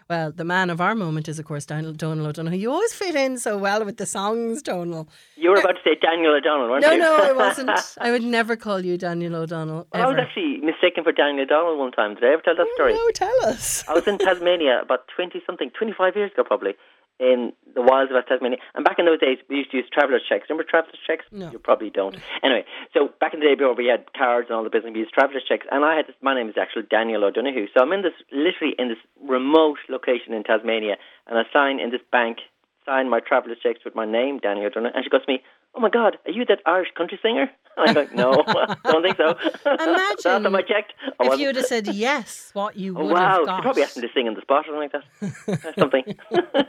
Well, 0.09 0.31
the 0.31 0.45
man 0.45 0.71
of 0.71 0.81
our 0.81 0.95
moment 0.95 1.29
is, 1.29 1.41
of 1.41 1.47
course, 1.47 1.67
Daniel 1.67 1.93
Donald 1.93 2.29
O'Donoghue. 2.29 2.59
You 2.59 2.71
always 2.71 2.93
fit 2.93 3.17
in 3.17 3.39
so 3.39 3.59
well 3.59 3.85
with 3.85 3.97
the 3.97 4.07
songs, 4.07 4.63
Donald. 4.63 5.09
You 5.35 5.51
were 5.51 5.57
about 5.57 5.73
to 5.73 5.81
say 5.83 5.97
Daniel 6.01 6.37
O'Donnell, 6.37 6.71
weren't 6.71 6.83
no, 6.83 6.93
you? 6.93 6.99
No, 6.99 7.17
no, 7.17 7.25
I 7.25 7.33
wasn't. 7.49 7.71
I 7.99 8.13
would 8.13 8.23
never 8.23 8.55
call 8.55 8.85
you 8.85 8.97
Daniel 8.97 9.35
O'Donnell. 9.35 9.89
Ever. 9.93 10.05
I 10.05 10.09
was 10.09 10.17
actually 10.21 10.59
mistaken 10.59 11.03
for 11.03 11.11
Daniel 11.11 11.43
O'Donnell 11.43 11.79
one 11.79 11.91
time. 11.91 12.15
Did 12.15 12.23
I 12.23 12.35
ever 12.35 12.43
tell 12.43 12.55
that 12.55 12.69
story? 12.75 12.95
No, 12.95 13.11
tell 13.11 13.45
us. 13.47 13.85
I 13.89 13.95
was 13.95 14.07
in 14.07 14.19
Tasmania 14.19 14.81
about 14.81 15.09
20 15.17 15.43
something, 15.45 15.71
25 15.77 16.15
years 16.15 16.31
ago 16.31 16.45
probably 16.45 16.75
in 17.19 17.53
the 17.75 17.83
wilds 17.83 18.11
of 18.11 18.15
West 18.15 18.29
Tasmania. 18.29 18.59
And 18.75 18.85
back 18.85 18.99
in 18.99 19.07
those 19.07 19.21
days, 19.21 19.39
we 19.49 19.57
used 19.57 19.71
to 19.71 19.79
use 19.79 19.87
traveller's 19.93 20.23
checks. 20.29 20.47
Remember 20.49 20.69
traveller's 20.69 20.99
checks? 21.07 21.25
No. 21.33 21.51
You 21.51 21.59
probably 21.59 21.91
don't. 21.91 22.17
Anyway, 22.43 22.65
so 22.93 23.11
back 23.21 23.35
in 23.35 23.41
the 23.41 23.47
day 23.47 23.55
before 23.55 23.75
we 23.75 23.87
had 23.87 24.13
cards 24.13 24.49
and 24.49 24.57
all 24.57 24.65
the 24.65 24.71
business, 24.71 24.93
we 24.93 25.01
used 25.01 25.13
traveller's 25.13 25.45
checks. 25.49 25.67
And 25.71 25.85
I 25.85 25.97
had 25.97 26.07
this, 26.07 26.17
my 26.21 26.35
name 26.35 26.49
is 26.49 26.57
actually 26.61 26.85
Daniel 26.91 27.25
O'Donoghue. 27.25 27.69
So 27.75 27.83
I'm 27.83 27.93
in 27.93 28.03
this, 28.03 28.17
literally 28.33 28.75
in 28.79 28.89
this 28.89 29.01
remote 29.23 29.79
location 29.89 30.35
in 30.35 30.45
Tasmania. 30.45 30.97
And 31.27 31.39
I 31.39 31.43
sign 31.53 31.81
in 31.81 31.91
this 31.91 32.05
bank, 32.13 32.39
sign 32.85 33.09
my 33.09 33.21
traveller's 33.21 33.59
checks 33.63 33.81
with 33.85 33.95
my 33.95 34.05
name, 34.05 34.39
Daniel 34.39 34.67
O'Donoghue. 34.67 34.95
And 34.95 35.05
she 35.05 35.11
goes 35.11 35.25
to 35.25 35.33
me, 35.33 35.43
oh 35.75 35.81
my 35.81 35.91
God, 35.91 36.17
are 36.27 36.31
you 36.31 36.45
that 36.47 36.61
Irish 36.67 36.89
country 36.97 37.19
singer? 37.23 37.51
I'm 37.79 37.95
like, 37.95 38.15
no, 38.15 38.33
don't 38.85 39.03
think 39.03 39.17
so. 39.17 39.37
Imagine 39.67 39.93
Last 39.93 40.23
time 40.23 40.57
I 40.57 40.63
checked, 40.63 40.95
I 41.21 41.27
if 41.27 41.39
you 41.39 41.49
would 41.49 41.57
have 41.57 41.67
said 41.67 41.89
yes, 41.89 42.51
what 42.55 42.77
you 42.77 42.97
oh, 42.97 43.05
would 43.05 43.13
wow, 43.13 43.21
have 43.21 43.31
got. 43.31 43.47
Wow, 43.47 43.57
you 43.57 43.63
probably 43.63 43.83
asked 43.83 43.97
me 43.97 44.03
to 44.03 44.09
sing 44.15 44.27
in 44.27 44.35
the 44.35 44.41
spot 44.41 44.65
or 44.67 44.91
something 44.91 45.03
like 45.47 45.63
that. 45.67 45.75
something. 45.79 46.65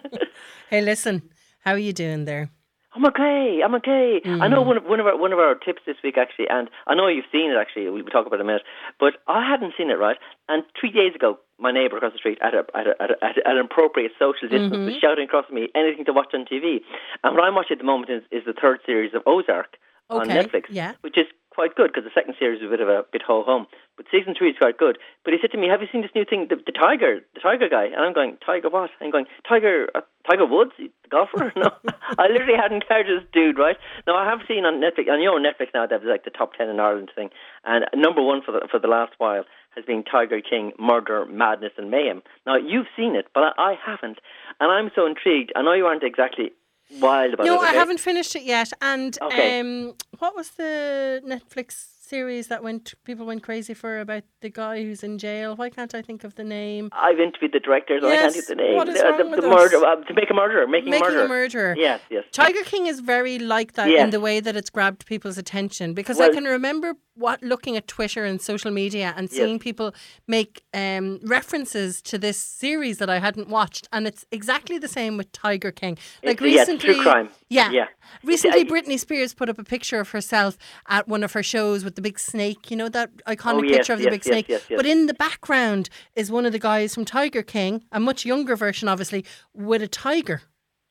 hey, 0.70 0.82
listen, 0.82 1.30
how 1.62 1.72
are 1.72 1.78
you 1.78 1.94
doing 1.94 2.26
there? 2.26 2.50
I'm 2.98 3.06
okay. 3.06 3.62
I'm 3.64 3.76
okay. 3.76 4.22
Mm. 4.26 4.42
I 4.42 4.48
know 4.48 4.64
one 4.64 4.78
of 4.78 4.84
one 4.86 5.00
of 5.00 5.06
our 5.06 5.16
one 5.16 5.32
of 5.32 5.38
our 5.38 5.54
tips 5.54 5.84
this 5.86 5.98
week 6.04 6.18
actually, 6.18 6.48
and 6.50 6.68
I 6.88 6.96
know 6.96 7.08
you've 7.08 7.30
seen 7.32 7.52
it 7.52 7.56
actually. 7.56 7.88
We'll 7.90 8.04
talk 8.06 8.26
about 8.26 8.38
it 8.38 8.42
in 8.42 8.50
a 8.50 8.52
minute, 8.52 8.64
but 9.00 9.14
I 9.28 9.48
hadn't 9.48 9.74
seen 9.78 9.92
it 9.92 10.00
right. 10.00 10.18
And 10.50 10.64
three 10.80 10.90
days 10.90 11.14
ago, 11.14 11.38
my 11.60 11.72
neighbour 11.72 11.98
across 11.98 12.14
the 12.14 12.18
street 12.18 12.40
at, 12.42 12.56
a, 12.56 12.66
at, 12.74 12.88
a, 12.88 12.94
at, 13.02 13.12
a, 13.12 13.16
at 13.22 13.38
an 13.46 13.60
appropriate 13.60 14.14
social 14.18 14.50
distance 14.50 14.74
mm-hmm. 14.74 14.86
was 14.86 14.96
shouting 15.00 15.26
across 15.26 15.46
me 15.52 15.70
anything 15.76 16.06
to 16.06 16.14
watch 16.14 16.34
on 16.34 16.46
TV. 16.46 16.82
And 17.24 17.36
what 17.36 17.44
I'm 17.44 17.54
watching 17.54 17.76
at 17.76 17.80
the 17.80 17.86
moment 17.86 18.10
is, 18.10 18.24
is 18.32 18.46
the 18.46 18.54
third 18.54 18.80
series 18.86 19.14
of 19.14 19.22
Ozark 19.28 19.78
okay. 20.10 20.20
on 20.20 20.28
Netflix, 20.28 20.66
yeah. 20.70 20.94
which 21.02 21.18
is 21.18 21.28
quite 21.58 21.74
good 21.74 21.90
because 21.90 22.06
the 22.06 22.14
second 22.14 22.36
series 22.38 22.62
is 22.62 22.68
a 22.68 22.70
bit 22.70 22.86
of 22.86 22.88
a 22.88 23.02
bit 23.12 23.26
ho 23.26 23.42
hum. 23.42 23.66
But 23.98 24.06
season 24.14 24.38
three 24.38 24.54
is 24.54 24.62
quite 24.62 24.78
good. 24.78 25.02
But 25.26 25.34
he 25.34 25.42
said 25.42 25.50
to 25.52 25.58
me, 25.58 25.68
"Have 25.68 25.82
you 25.82 25.90
seen 25.92 26.06
this 26.06 26.14
new 26.14 26.24
thing, 26.24 26.46
the, 26.54 26.62
the 26.62 26.72
Tiger, 26.72 27.26
the 27.34 27.42
Tiger 27.42 27.68
guy?" 27.68 27.90
And 27.90 27.98
I'm 28.06 28.14
going, 28.14 28.38
"Tiger 28.46 28.70
what?" 28.70 28.92
I'm 29.02 29.10
going, 29.10 29.26
"Tiger, 29.50 29.90
uh, 29.98 30.06
Tiger 30.30 30.46
Woods, 30.46 30.78
the 30.78 30.94
golfer." 31.10 31.52
no, 31.58 31.74
I 32.22 32.30
literally 32.30 32.62
hadn't 32.62 32.86
heard 32.88 33.10
this 33.10 33.26
dude. 33.34 33.58
Right 33.58 33.78
now, 34.06 34.16
I 34.16 34.30
have 34.30 34.46
seen 34.48 34.70
on 34.70 34.78
Netflix, 34.78 35.10
and 35.10 35.18
you 35.18 35.34
know, 35.34 35.42
Netflix 35.42 35.74
now 35.74 35.88
they 35.88 35.96
have 35.96 36.06
like 36.06 36.26
the 36.26 36.30
top 36.30 36.54
ten 36.54 36.70
in 36.70 36.80
Ireland 36.80 37.10
thing, 37.18 37.34
and 37.66 37.86
number 37.96 38.22
one 38.22 38.46
for 38.46 38.52
the 38.52 38.62
for 38.70 38.78
the 38.78 38.88
last 38.88 39.14
while 39.18 39.44
has 39.74 39.86
been 39.86 40.04
Tiger 40.04 40.42
King, 40.42 40.74
Murder, 40.80 41.26
Madness, 41.26 41.74
and 41.78 41.90
Mayhem. 41.90 42.22
Now 42.46 42.58
you've 42.58 42.90
seen 42.96 43.16
it, 43.16 43.28
but 43.34 43.42
I, 43.58 43.74
I 43.74 43.76
haven't, 43.84 44.20
and 44.60 44.72
I'm 44.72 44.92
so 44.96 45.06
intrigued. 45.06 45.54
I 45.56 45.62
know 45.62 45.74
you 45.74 45.86
aren't 45.86 46.04
exactly 46.04 46.52
wild 47.00 47.34
about 47.34 47.46
no, 47.46 47.56
it. 47.56 47.58
No, 47.58 47.62
I 47.62 47.74
haven't 47.74 48.00
finished 48.00 48.36
it 48.36 48.44
yet. 48.44 48.72
And 48.82 49.18
okay. 49.22 49.60
um, 49.60 49.94
what 50.20 50.36
was 50.36 50.52
the 50.52 51.22
Netflix 51.26 51.98
series 52.08 52.48
that 52.48 52.64
went 52.64 52.94
people 53.04 53.26
went 53.26 53.44
crazy 53.44 53.74
for 53.74 54.00
about 54.00 54.24
the 54.42 54.50
guy 54.50 54.82
who's 54.82 55.04
in 55.04 55.18
jail. 55.18 55.56
Why 55.56 55.70
can't 55.70 55.94
I 55.94 56.02
think 56.02 56.24
of 56.24 56.36
the 56.36 56.44
name? 56.44 56.90
I've 56.94 57.20
interviewed 57.20 57.52
the 57.54 57.60
directors. 57.60 58.02
Yes, 58.04 58.12
I 58.12 58.22
can't 58.22 58.34
think 58.34 58.44
of 58.44 58.48
the 58.48 58.56
name. 58.56 58.76
What 58.76 58.90
is 58.90 59.02
wrong 59.02 59.18
the, 59.18 59.26
with 59.26 59.42
the 59.42 59.50
murder 59.50 59.86
uh, 59.86 59.96
to 59.96 60.14
make 60.14 60.30
a 60.30 60.34
murderer, 60.34 60.68
making, 60.68 60.92
making 60.92 61.08
murder. 61.08 61.26
a 61.26 61.28
murderer. 61.28 61.76
Yes, 61.78 62.02
yes. 62.10 62.24
Tiger 62.32 62.64
King 62.64 62.88
is 62.88 63.02
very 63.02 63.38
like 63.40 63.74
that 63.74 63.90
yes. 63.90 64.04
in 64.04 64.10
the 64.12 64.20
way 64.20 64.40
that 64.40 64.56
it's 64.56 64.70
grabbed 64.70 65.06
people's 65.06 65.38
attention 65.38 65.94
because 65.94 66.18
well, 66.18 66.32
I 66.32 66.34
can 66.34 66.46
remember 66.46 66.94
what 67.18 67.42
looking 67.42 67.76
at 67.76 67.88
Twitter 67.88 68.26
and 68.26 68.42
social 68.42 68.72
media 68.72 69.14
and 69.18 69.30
seeing 69.30 69.56
yes. 69.56 69.64
people 69.64 69.94
make 70.28 70.64
um, 70.74 71.20
references 71.24 72.02
to 72.04 72.18
this 72.18 72.38
series 72.38 73.00
that 73.00 73.10
I 73.10 73.20
hadn't 73.20 73.50
watched, 73.50 73.88
and 73.92 74.08
it's 74.08 74.26
exactly 74.32 74.78
the 74.78 74.88
same 74.88 75.18
with 75.18 75.32
Tiger 75.32 75.72
King. 75.72 75.98
Like 76.24 76.42
it's, 76.42 76.42
recently, 76.42 76.96
yeah. 76.96 77.28
Yeah, 77.50 77.72
yeah. 77.72 77.86
Recently, 78.24 78.62
I, 78.62 78.64
Britney 78.64 79.00
Spears 79.00 79.34
put 79.34 79.50
up 79.50 79.58
a 79.58 79.64
picture 79.64 80.00
of 80.00 80.10
herself 80.10 80.58
at 80.88 81.08
one 81.08 81.24
of 81.24 81.34
her 81.34 81.44
shows 81.44 81.84
with 81.84 81.96
the 81.96 82.02
big 82.02 82.20
snake. 82.20 82.70
You 82.70 82.78
know 82.78 82.90
that 82.90 83.16
iconic 83.26 83.62
oh, 83.62 83.64
yes, 83.64 83.78
picture 83.78 83.94
of 83.94 84.00
the 84.00 84.06
yes, 84.06 84.12
big 84.12 84.26
yes, 84.50 84.64
snake. 84.64 84.78
But 84.78 84.86
in 84.86 85.08
the 85.08 85.14
background 85.14 85.90
is 86.16 86.32
one 86.32 86.46
of 86.46 86.52
the 86.52 86.60
guys 86.60 86.94
from 86.94 87.06
Tiger 87.06 87.42
King, 87.42 87.84
a 87.92 88.00
much 88.00 88.26
younger 88.26 88.56
version, 88.56 88.88
obviously, 88.88 89.26
with 89.54 89.82
a 89.82 89.88
tiger 89.88 90.42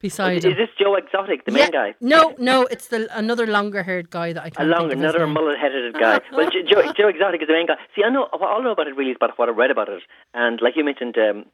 beside 0.00 0.38
is, 0.38 0.44
him. 0.44 0.52
Is 0.52 0.56
this 0.58 0.68
Joe 0.78 0.94
Exotic, 0.94 1.44
the 1.44 1.52
yeah, 1.52 1.64
main 1.64 1.70
guy? 1.70 1.94
No, 2.00 2.34
no, 2.38 2.62
it's 2.64 2.88
the 2.88 3.08
another 3.16 3.46
longer 3.46 3.82
haired 3.82 4.10
guy 4.10 4.32
that 4.32 4.42
I 4.42 4.50
can't 4.50 4.68
a 4.68 4.70
long, 4.70 4.88
think 4.88 4.94
of 4.94 5.00
another 5.00 5.26
mullet 5.26 5.58
headed 5.58 5.94
guy. 5.94 6.20
well, 6.32 6.50
Joe, 6.50 6.92
Joe 6.96 7.08
Exotic 7.08 7.42
is 7.42 7.48
the 7.48 7.54
main 7.54 7.66
guy. 7.66 7.76
See, 7.94 8.02
I 8.04 8.10
know 8.10 8.28
all 8.32 8.60
I 8.60 8.62
know 8.62 8.72
about 8.72 8.88
it 8.88 8.96
really 8.96 9.10
is 9.10 9.16
about 9.16 9.38
what 9.38 9.48
I 9.48 9.52
read 9.52 9.70
about 9.70 9.88
it, 9.88 10.02
and 10.34 10.60
like 10.60 10.76
you 10.76 10.84
mentioned. 10.84 11.16
Um, 11.18 11.46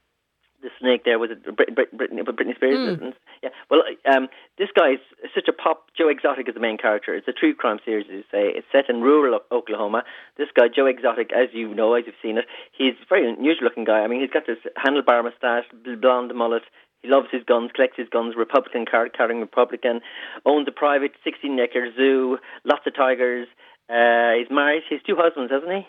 the 0.63 0.71
snake 0.81 1.05
there 1.05 1.19
was 1.19 1.31
it 1.31 1.43
Brit- 1.43 1.75
Brit- 1.75 1.97
Britney, 1.97 2.23
Britney 2.23 2.55
Spears? 2.55 2.99
Hmm. 2.99 3.09
Yeah. 3.43 3.51
Well, 3.69 3.83
um, 4.07 4.29
this 4.59 4.69
guy 4.75 4.93
is 4.93 5.01
such 5.35 5.49
a 5.49 5.53
pop. 5.53 5.91
Joe 5.99 6.09
Exotic 6.09 6.49
is 6.49 6.55
the 6.55 6.61
main 6.61 6.79
character. 6.79 7.15
It's 7.15 7.29
a 7.29 7.33
true 7.33 7.55
crime 7.55 7.79
series, 7.85 8.07
as 8.07 8.23
you 8.23 8.25
say. 8.31 8.55
It's 8.55 8.67
set 8.71 8.89
in 8.89 9.03
rural 9.03 9.41
Oklahoma. 9.51 10.05
This 10.39 10.49
guy, 10.55 10.69
Joe 10.75 10.87
Exotic, 10.87 11.33
as 11.33 11.49
you 11.53 11.75
know, 11.75 11.95
as 11.95 12.05
you've 12.07 12.15
seen 12.23 12.39
it, 12.39 12.45
he's 12.71 12.95
a 13.03 13.07
very 13.09 13.29
unusual 13.29 13.65
looking 13.65 13.85
guy. 13.85 14.01
I 14.01 14.07
mean, 14.07 14.21
he's 14.21 14.31
got 14.31 14.47
this 14.47 14.59
handlebar 14.79 15.25
mustache, 15.25 15.65
blonde 16.01 16.33
mullet. 16.35 16.63
He 17.03 17.09
loves 17.09 17.29
his 17.33 17.43
guns, 17.45 17.71
collects 17.75 17.97
his 17.97 18.09
guns, 18.09 18.35
Republican 18.37 18.87
card 18.87 19.13
carrying 19.17 19.41
Republican, 19.41 20.01
owns 20.47 20.69
a 20.69 20.73
private 20.73 21.13
16 21.25 21.59
acre 21.59 21.93
zoo, 21.97 22.39
lots 22.65 22.87
of 22.87 22.95
tigers. 22.95 23.49
Uh, 23.91 24.35
he's 24.39 24.51
married. 24.51 24.83
He's 24.89 25.03
two 25.03 25.17
husbands, 25.17 25.51
hasn't 25.53 25.71
he? 25.73 25.87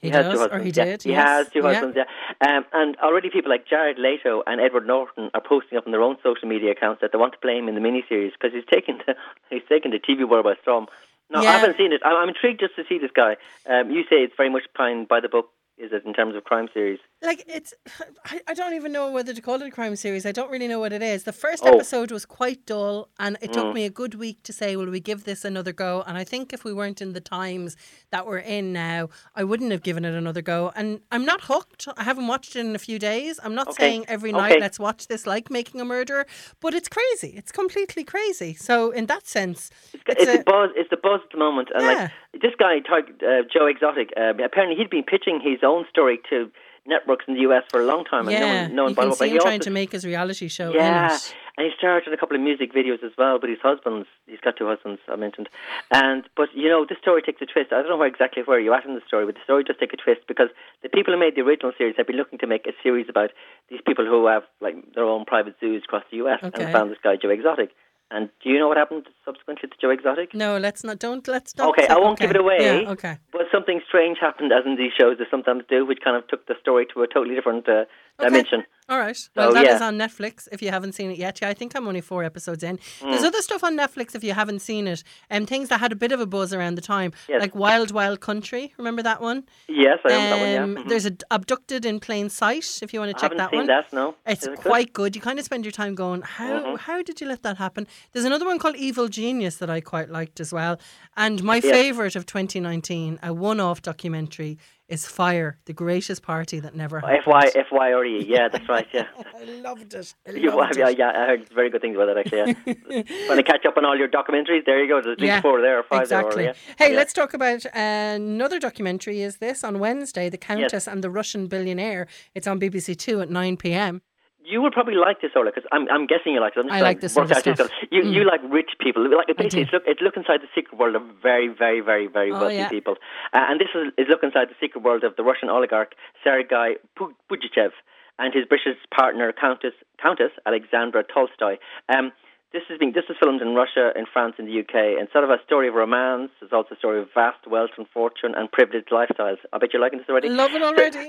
He 0.00 0.10
has 0.10 0.24
does, 0.26 0.34
two 0.34 0.38
or 0.38 0.42
husbands. 0.48 0.64
he 0.76 0.80
yeah. 0.80 0.84
did, 0.84 1.02
He 1.02 1.10
yes. 1.10 1.28
has 1.28 1.48
two 1.50 1.60
Yeah. 1.60 1.72
husbands, 1.74 1.96
yeah. 1.96 2.56
Um, 2.56 2.64
and 2.72 2.96
already 2.98 3.30
people 3.30 3.50
like 3.50 3.66
Jared 3.68 3.98
Leto 3.98 4.42
and 4.46 4.60
Edward 4.60 4.86
Norton 4.86 5.30
are 5.34 5.40
posting 5.40 5.78
up 5.78 5.86
on 5.86 5.92
their 5.92 6.02
own 6.02 6.16
social 6.22 6.48
media 6.48 6.70
accounts 6.72 7.00
that 7.02 7.12
they 7.12 7.18
want 7.18 7.32
to 7.34 7.38
play 7.38 7.56
him 7.58 7.68
in 7.68 7.74
the 7.74 7.80
miniseries 7.80 8.32
because 8.32 8.52
he's 8.52 8.64
taken 8.72 8.98
the 9.06 9.14
he's 9.50 9.62
taken 9.68 9.90
the 9.92 9.98
TV 10.00 10.28
world 10.28 10.44
by 10.44 10.54
storm. 10.62 10.86
No, 11.30 11.40
Yeah. 11.42 11.50
I 11.50 11.52
haven't 11.58 11.76
seen 11.76 11.92
it. 11.92 12.00
I'm, 12.04 12.16
I'm 12.16 12.28
intrigued 12.28 12.60
just 12.60 12.74
to 12.76 12.84
see 12.88 12.98
this 12.98 13.10
guy. 13.14 13.36
Um, 13.68 13.90
you 13.90 14.02
say 14.04 14.22
it's 14.22 14.34
very 14.36 14.50
much 14.50 14.64
pine 14.76 15.04
by 15.04 15.20
the 15.20 15.28
book, 15.28 15.50
is 15.82 15.90
it 15.92 16.04
in 16.06 16.12
terms 16.14 16.34
of 16.36 16.44
crime 16.44 16.68
series? 16.72 16.98
Like 17.22 17.44
it's, 17.46 17.74
I, 18.24 18.40
I 18.48 18.54
don't 18.54 18.74
even 18.74 18.92
know 18.92 19.10
whether 19.10 19.34
to 19.34 19.40
call 19.42 19.56
it 19.62 19.66
a 19.66 19.70
crime 19.70 19.96
series. 19.96 20.24
I 20.24 20.32
don't 20.32 20.50
really 20.50 20.68
know 20.68 20.80
what 20.80 20.92
it 20.92 21.02
is. 21.02 21.24
The 21.24 21.32
first 21.32 21.62
Oh. 21.64 21.74
episode 21.74 22.10
was 22.10 22.24
quite 22.24 22.64
dull, 22.66 23.08
and 23.18 23.36
it 23.40 23.50
Mm. 23.50 23.54
took 23.54 23.74
me 23.74 23.84
a 23.84 23.90
good 23.90 24.14
week 24.14 24.42
to 24.44 24.52
say, 24.52 24.76
"Will 24.76 24.90
we 24.90 25.00
give 25.00 25.24
this 25.24 25.44
another 25.44 25.72
go?" 25.72 26.02
And 26.06 26.16
I 26.16 26.24
think 26.24 26.52
if 26.52 26.64
we 26.64 26.72
weren't 26.72 27.00
in 27.02 27.12
the 27.12 27.20
times 27.20 27.76
that 28.10 28.26
we're 28.26 28.38
in 28.58 28.72
now, 28.72 29.08
I 29.34 29.42
wouldn't 29.44 29.72
have 29.72 29.82
given 29.82 30.04
it 30.04 30.14
another 30.14 30.42
go. 30.42 30.72
And 30.76 31.00
I'm 31.10 31.24
not 31.24 31.42
hooked. 31.52 31.88
I 31.96 32.04
haven't 32.04 32.28
watched 32.28 32.54
it 32.56 32.60
in 32.60 32.74
a 32.74 32.84
few 32.88 32.98
days. 32.98 33.40
I'm 33.44 33.54
not 33.60 33.68
Okay. 33.68 33.82
saying 33.82 34.04
every 34.08 34.32
night 34.32 34.52
Okay. 34.52 34.60
let's 34.60 34.78
watch 34.78 35.08
this 35.08 35.26
like 35.26 35.50
Making 35.50 35.80
a 35.80 35.84
Murderer, 35.84 36.26
but 36.60 36.74
it's 36.74 36.88
crazy. 36.88 37.30
It's 37.36 37.52
completely 37.52 38.04
crazy. 38.04 38.54
So 38.54 38.90
in 38.92 39.06
that 39.06 39.26
sense, 39.26 39.70
It's, 39.94 40.02
it's 40.08 40.22
a- 40.34 40.38
the 40.38 40.44
buzz. 40.44 40.70
It's 40.76 40.90
the 40.90 40.96
buzz 41.08 41.20
at 41.24 41.30
the 41.32 41.38
moment, 41.46 41.68
and 41.74 41.82
Yeah. 41.84 41.92
like 42.34 42.42
this 42.44 42.54
guy, 42.58 42.74
uh, 42.78 43.42
Joe 43.52 43.66
Exotic. 43.66 44.10
Uh, 44.16 44.34
apparently, 44.44 44.76
he'd 44.76 44.90
been 44.90 45.04
pitching 45.14 45.40
his 45.40 45.60
own 45.62 45.71
story 45.90 46.18
to 46.30 46.50
networks 46.84 47.24
in 47.28 47.34
the 47.34 47.40
US 47.48 47.64
for 47.70 47.80
a 47.80 47.86
long 47.92 48.02
time, 48.04 48.26
and 48.28 48.38
no 48.40 48.46
yeah, 48.46 48.62
one, 48.66 48.74
no 48.74 48.82
one 48.84 48.90
you 48.90 48.96
can 48.96 49.12
see 49.12 49.28
him 49.28 49.38
trying 49.38 49.60
also- 49.60 49.70
to 49.70 49.74
make 49.80 49.90
his 49.92 50.04
reality 50.04 50.48
show 50.48 50.68
Yeah, 50.74 51.16
and 51.56 51.62
he 51.66 51.70
starred 51.78 52.02
in 52.08 52.12
a 52.12 52.16
couple 52.16 52.34
of 52.36 52.42
music 52.42 52.72
videos 52.80 53.02
as 53.04 53.12
well. 53.16 53.38
But 53.38 53.50
his 53.54 53.60
husband's 53.62 54.08
he's 54.26 54.40
got 54.46 54.56
two 54.56 54.66
husbands 54.66 55.00
I 55.08 55.16
mentioned, 55.26 55.48
and 55.92 56.20
but 56.40 56.48
you 56.54 56.68
know 56.72 56.84
this 56.88 56.98
story 56.98 57.22
takes 57.22 57.40
a 57.40 57.46
twist. 57.46 57.72
I 57.72 57.76
don't 57.80 57.90
know 57.92 57.96
where 58.02 58.08
exactly 58.08 58.42
where 58.42 58.58
you're 58.58 58.74
at 58.74 58.84
in 58.84 58.94
the 58.96 59.06
story, 59.06 59.24
but 59.26 59.36
the 59.36 59.44
story 59.44 59.62
does 59.62 59.76
take 59.78 59.92
a 59.92 60.00
twist 60.04 60.22
because 60.26 60.48
the 60.82 60.88
people 60.88 61.14
who 61.14 61.20
made 61.20 61.36
the 61.36 61.42
original 61.42 61.72
series 61.78 61.94
have 61.98 62.08
been 62.10 62.16
looking 62.22 62.38
to 62.40 62.48
make 62.54 62.66
a 62.66 62.72
series 62.82 63.06
about 63.08 63.30
these 63.70 63.80
people 63.86 64.04
who 64.04 64.26
have 64.26 64.42
like 64.60 64.74
their 64.96 65.04
own 65.04 65.24
private 65.24 65.54
zoos 65.60 65.82
across 65.84 66.04
the 66.10 66.16
US 66.24 66.40
Okay. 66.42 66.64
and 66.64 66.72
found 66.72 66.90
this 66.90 66.98
guy 67.06 67.14
Joe 67.16 67.30
Exotic. 67.30 67.70
And 68.12 68.28
do 68.42 68.50
you 68.50 68.58
know 68.58 68.68
what 68.68 68.76
happened 68.76 69.08
subsequently 69.24 69.70
to 69.70 69.76
Joe 69.80 69.88
Exotic? 69.88 70.34
No, 70.34 70.58
let's 70.58 70.84
not. 70.84 70.98
Don't 70.98 71.26
let's 71.26 71.56
not. 71.56 71.70
Okay, 71.70 71.86
I 71.88 71.98
won't 71.98 72.18
give 72.18 72.30
it 72.30 72.36
away. 72.36 72.58
Yeah, 72.60 72.90
okay. 72.90 73.16
But 73.32 73.42
something 73.50 73.80
strange 73.88 74.18
happened, 74.20 74.52
as 74.52 74.66
in 74.66 74.76
these 74.76 74.92
shows 74.98 75.16
they 75.18 75.24
sometimes 75.30 75.64
do, 75.68 75.86
which 75.86 76.00
kind 76.04 76.16
of 76.16 76.28
took 76.28 76.46
the 76.46 76.54
story 76.60 76.86
to 76.92 77.02
a 77.02 77.06
totally 77.06 77.34
different 77.34 77.66
uh, 77.66 77.84
Okay. 78.20 78.28
dimension. 78.28 78.64
All 78.88 78.98
right. 78.98 79.16
Well, 79.36 79.50
So, 79.50 79.54
that 79.54 79.64
is 79.64 79.80
yeah. 79.80 79.86
on 79.86 79.96
Netflix 79.96 80.48
if 80.52 80.60
you 80.60 80.70
haven't 80.70 80.92
seen 80.92 81.10
it 81.10 81.16
yet. 81.16 81.40
Yeah, 81.40 81.48
I 81.48 81.54
think 81.54 81.74
I'm 81.74 81.88
only 81.88 82.02
four 82.02 82.24
episodes 82.24 82.62
in. 82.62 82.76
Mm. 83.00 83.10
There's 83.10 83.22
other 83.22 83.40
stuff 83.40 83.64
on 83.64 83.74
Netflix 83.76 84.14
if 84.14 84.22
you 84.22 84.34
haven't 84.34 84.58
seen 84.58 84.86
it. 84.86 85.02
Um, 85.30 85.46
things 85.46 85.70
that 85.70 85.80
had 85.80 85.92
a 85.92 85.96
bit 85.96 86.12
of 86.12 86.20
a 86.20 86.26
buzz 86.26 86.52
around 86.52 86.74
the 86.74 86.82
time, 86.82 87.12
Yes. 87.28 87.40
like 87.40 87.54
Wild 87.54 87.90
Wild 87.92 88.20
Country. 88.20 88.74
Remember 88.76 89.02
that 89.02 89.22
one? 89.22 89.44
Yes, 89.66 89.98
I 90.04 90.08
remember 90.08 90.36
that 90.36 90.40
one. 90.40 90.62
Um, 90.62 90.76
Yeah, 90.76 90.82
Mhm. 90.82 90.88
There's 90.90 91.06
a 91.06 91.12
Abducted 91.30 91.86
in 91.86 92.00
Plain 92.00 92.28
Sight. 92.28 92.80
If 92.82 92.92
you 92.92 93.00
want 93.00 93.10
to 93.16 93.20
check 93.20 93.32
I 93.32 93.34
haven't 93.34 93.38
that 93.38 93.50
seen 93.50 93.58
one. 93.60 93.66
that. 93.68 93.92
No, 93.92 94.14
It's 94.26 94.46
it 94.46 94.56
quite 94.56 94.92
good. 94.92 95.16
You 95.16 95.22
kind 95.22 95.38
of 95.38 95.44
spend 95.46 95.64
your 95.64 95.72
time 95.72 95.94
going, 95.94 96.20
how 96.22 96.60
Mhm. 96.60 96.78
how 96.80 97.02
did 97.02 97.20
you 97.20 97.26
let 97.26 97.42
that 97.44 97.56
happen? 97.56 97.86
There's 98.12 98.26
another 98.26 98.44
one 98.44 98.58
called 98.58 98.76
Evil 98.76 99.08
Genius 99.08 99.56
that 99.56 99.70
I 99.70 99.80
quite 99.80 100.10
liked 100.10 100.38
as 100.38 100.52
well. 100.52 100.78
And 101.16 101.42
my 101.42 101.56
Yeah. 101.56 101.72
favourite 101.72 102.14
of 102.16 102.26
2019, 102.26 103.18
a 103.22 103.32
one-off 103.32 103.80
documentary, 103.80 104.58
is 104.92 105.06
Fyre, 105.06 105.58
the 105.64 105.72
greatest 105.72 106.22
party 106.22 106.60
that 106.60 106.74
never 106.74 107.00
oh, 107.02 107.06
happened. 107.06 107.24
FY 107.24 107.64
FYRE. 107.70 108.28
Yeah, 108.28 108.48
that's 108.48 108.68
right. 108.68 108.86
Yeah. 108.92 109.06
I 109.34 109.44
loved 109.44 109.94
it. 109.94 110.14
I 110.28 110.30
loved 110.32 110.76
yeah, 110.76 110.90
it. 110.90 110.98
yeah, 110.98 111.08
I 111.08 111.26
heard 111.28 111.48
very 111.48 111.70
good 111.70 111.80
things 111.80 111.96
about 111.96 112.14
that 112.14 112.18
actually. 112.18 112.56
Yeah. 112.90 113.02
Trying 113.26 113.38
to 113.38 113.42
catch 113.42 113.64
up 113.64 113.78
on 113.78 113.86
all 113.86 113.96
your 113.96 114.08
documentaries. 114.08 114.66
There 114.66 114.82
you 114.82 114.88
go. 114.88 115.00
There's 115.00 115.14
at 115.14 115.20
least 115.20 115.28
Yeah, 115.28 115.40
four 115.40 115.62
there 115.62 115.78
or 115.78 115.82
five 115.82 116.02
exactly. 116.02 116.44
there. 116.44 116.54
Hey, 116.76 116.90
yeah. 116.90 116.96
let's 116.98 117.14
talk 117.14 117.32
about 117.32 117.64
another 117.72 118.58
documentary. 118.58 119.22
Is 119.22 119.38
this 119.38 119.64
on 119.64 119.78
Wednesday? 119.78 120.28
The 120.28 120.36
Countess 120.36 120.86
and 120.86 121.02
the 121.02 121.10
Russian 121.10 121.46
Billionaire. 121.46 122.06
It's 122.34 122.46
on 122.46 122.60
BBC 122.60 122.98
Two 122.98 123.22
at 123.22 123.30
nine 123.30 123.56
p.m. 123.56 124.02
You 124.44 124.60
will 124.60 124.70
probably 124.72 124.94
like 124.94 125.20
this, 125.20 125.30
Orla, 125.36 125.50
because 125.54 125.68
I'm, 125.72 125.88
I'm 125.88 126.06
guessing 126.06 126.32
you 126.34 126.40
like 126.40 126.54
it. 126.56 126.66
I 126.70 126.80
like 126.80 127.00
this 127.00 127.14
sort 127.14 127.30
of 127.30 127.36
stuff. 127.38 127.70
You, 127.90 128.02
Mm. 128.02 128.12
you 128.14 128.24
like 128.24 128.40
rich 128.50 128.70
people. 128.80 129.02
Like 129.16 129.28
basically, 129.36 129.62
it's 129.62 129.72
look, 129.72 129.84
it's 129.86 130.00
look 130.00 130.16
inside 130.16 130.40
the 130.42 130.48
secret 130.54 130.78
world 130.78 130.96
of 130.96 131.02
very, 131.22 131.48
very, 131.48 131.80
very, 131.80 132.06
very 132.08 132.32
Oh, 132.32 132.40
wealthy 132.40 132.56
yeah. 132.56 132.68
people. 132.68 132.96
Uh, 133.32 133.46
and 133.48 133.60
this 133.60 133.68
is, 133.74 133.92
is 133.98 134.06
look 134.08 134.22
inside 134.24 134.48
the 134.48 134.56
secret 134.60 134.82
world 134.82 135.04
of 135.04 135.14
the 135.16 135.22
Russian 135.22 135.48
oligarch 135.48 135.94
Sergei 136.24 136.76
Pu- 136.96 137.14
Pugachev 137.30 137.70
and 138.18 138.34
his 138.34 138.44
British 138.46 138.76
partner 138.94 139.32
Countess 139.32 139.74
Countess 140.02 140.32
Alexandra 140.44 141.04
Tolstoy. 141.04 141.56
Um, 141.88 142.10
this 142.52 142.62
is 142.70 142.78
being 142.78 142.92
this 142.92 143.04
is 143.08 143.16
filmed 143.22 143.40
in 143.40 143.54
Russia, 143.54 143.92
in 143.96 144.04
France, 144.12 144.34
in 144.38 144.46
the 144.46 144.60
UK. 144.60 145.00
Instead 145.00 145.24
of 145.24 145.30
a 145.30 145.38
story 145.44 145.68
of 145.68 145.74
romance, 145.74 146.30
it's 146.40 146.52
also 146.52 146.74
a 146.74 146.78
story 146.78 147.00
of 147.00 147.08
vast 147.14 147.46
wealth 147.46 147.70
and 147.78 147.86
fortune 147.88 148.34
and 148.36 148.50
privileged 148.52 148.90
lifestyles. 148.90 149.38
I 149.52 149.58
bet 149.58 149.72
you're 149.72 149.82
liking 149.82 149.98
this 149.98 150.08
already. 150.08 150.28
Love 150.28 150.52
it 150.52 150.62
already. 150.68 151.06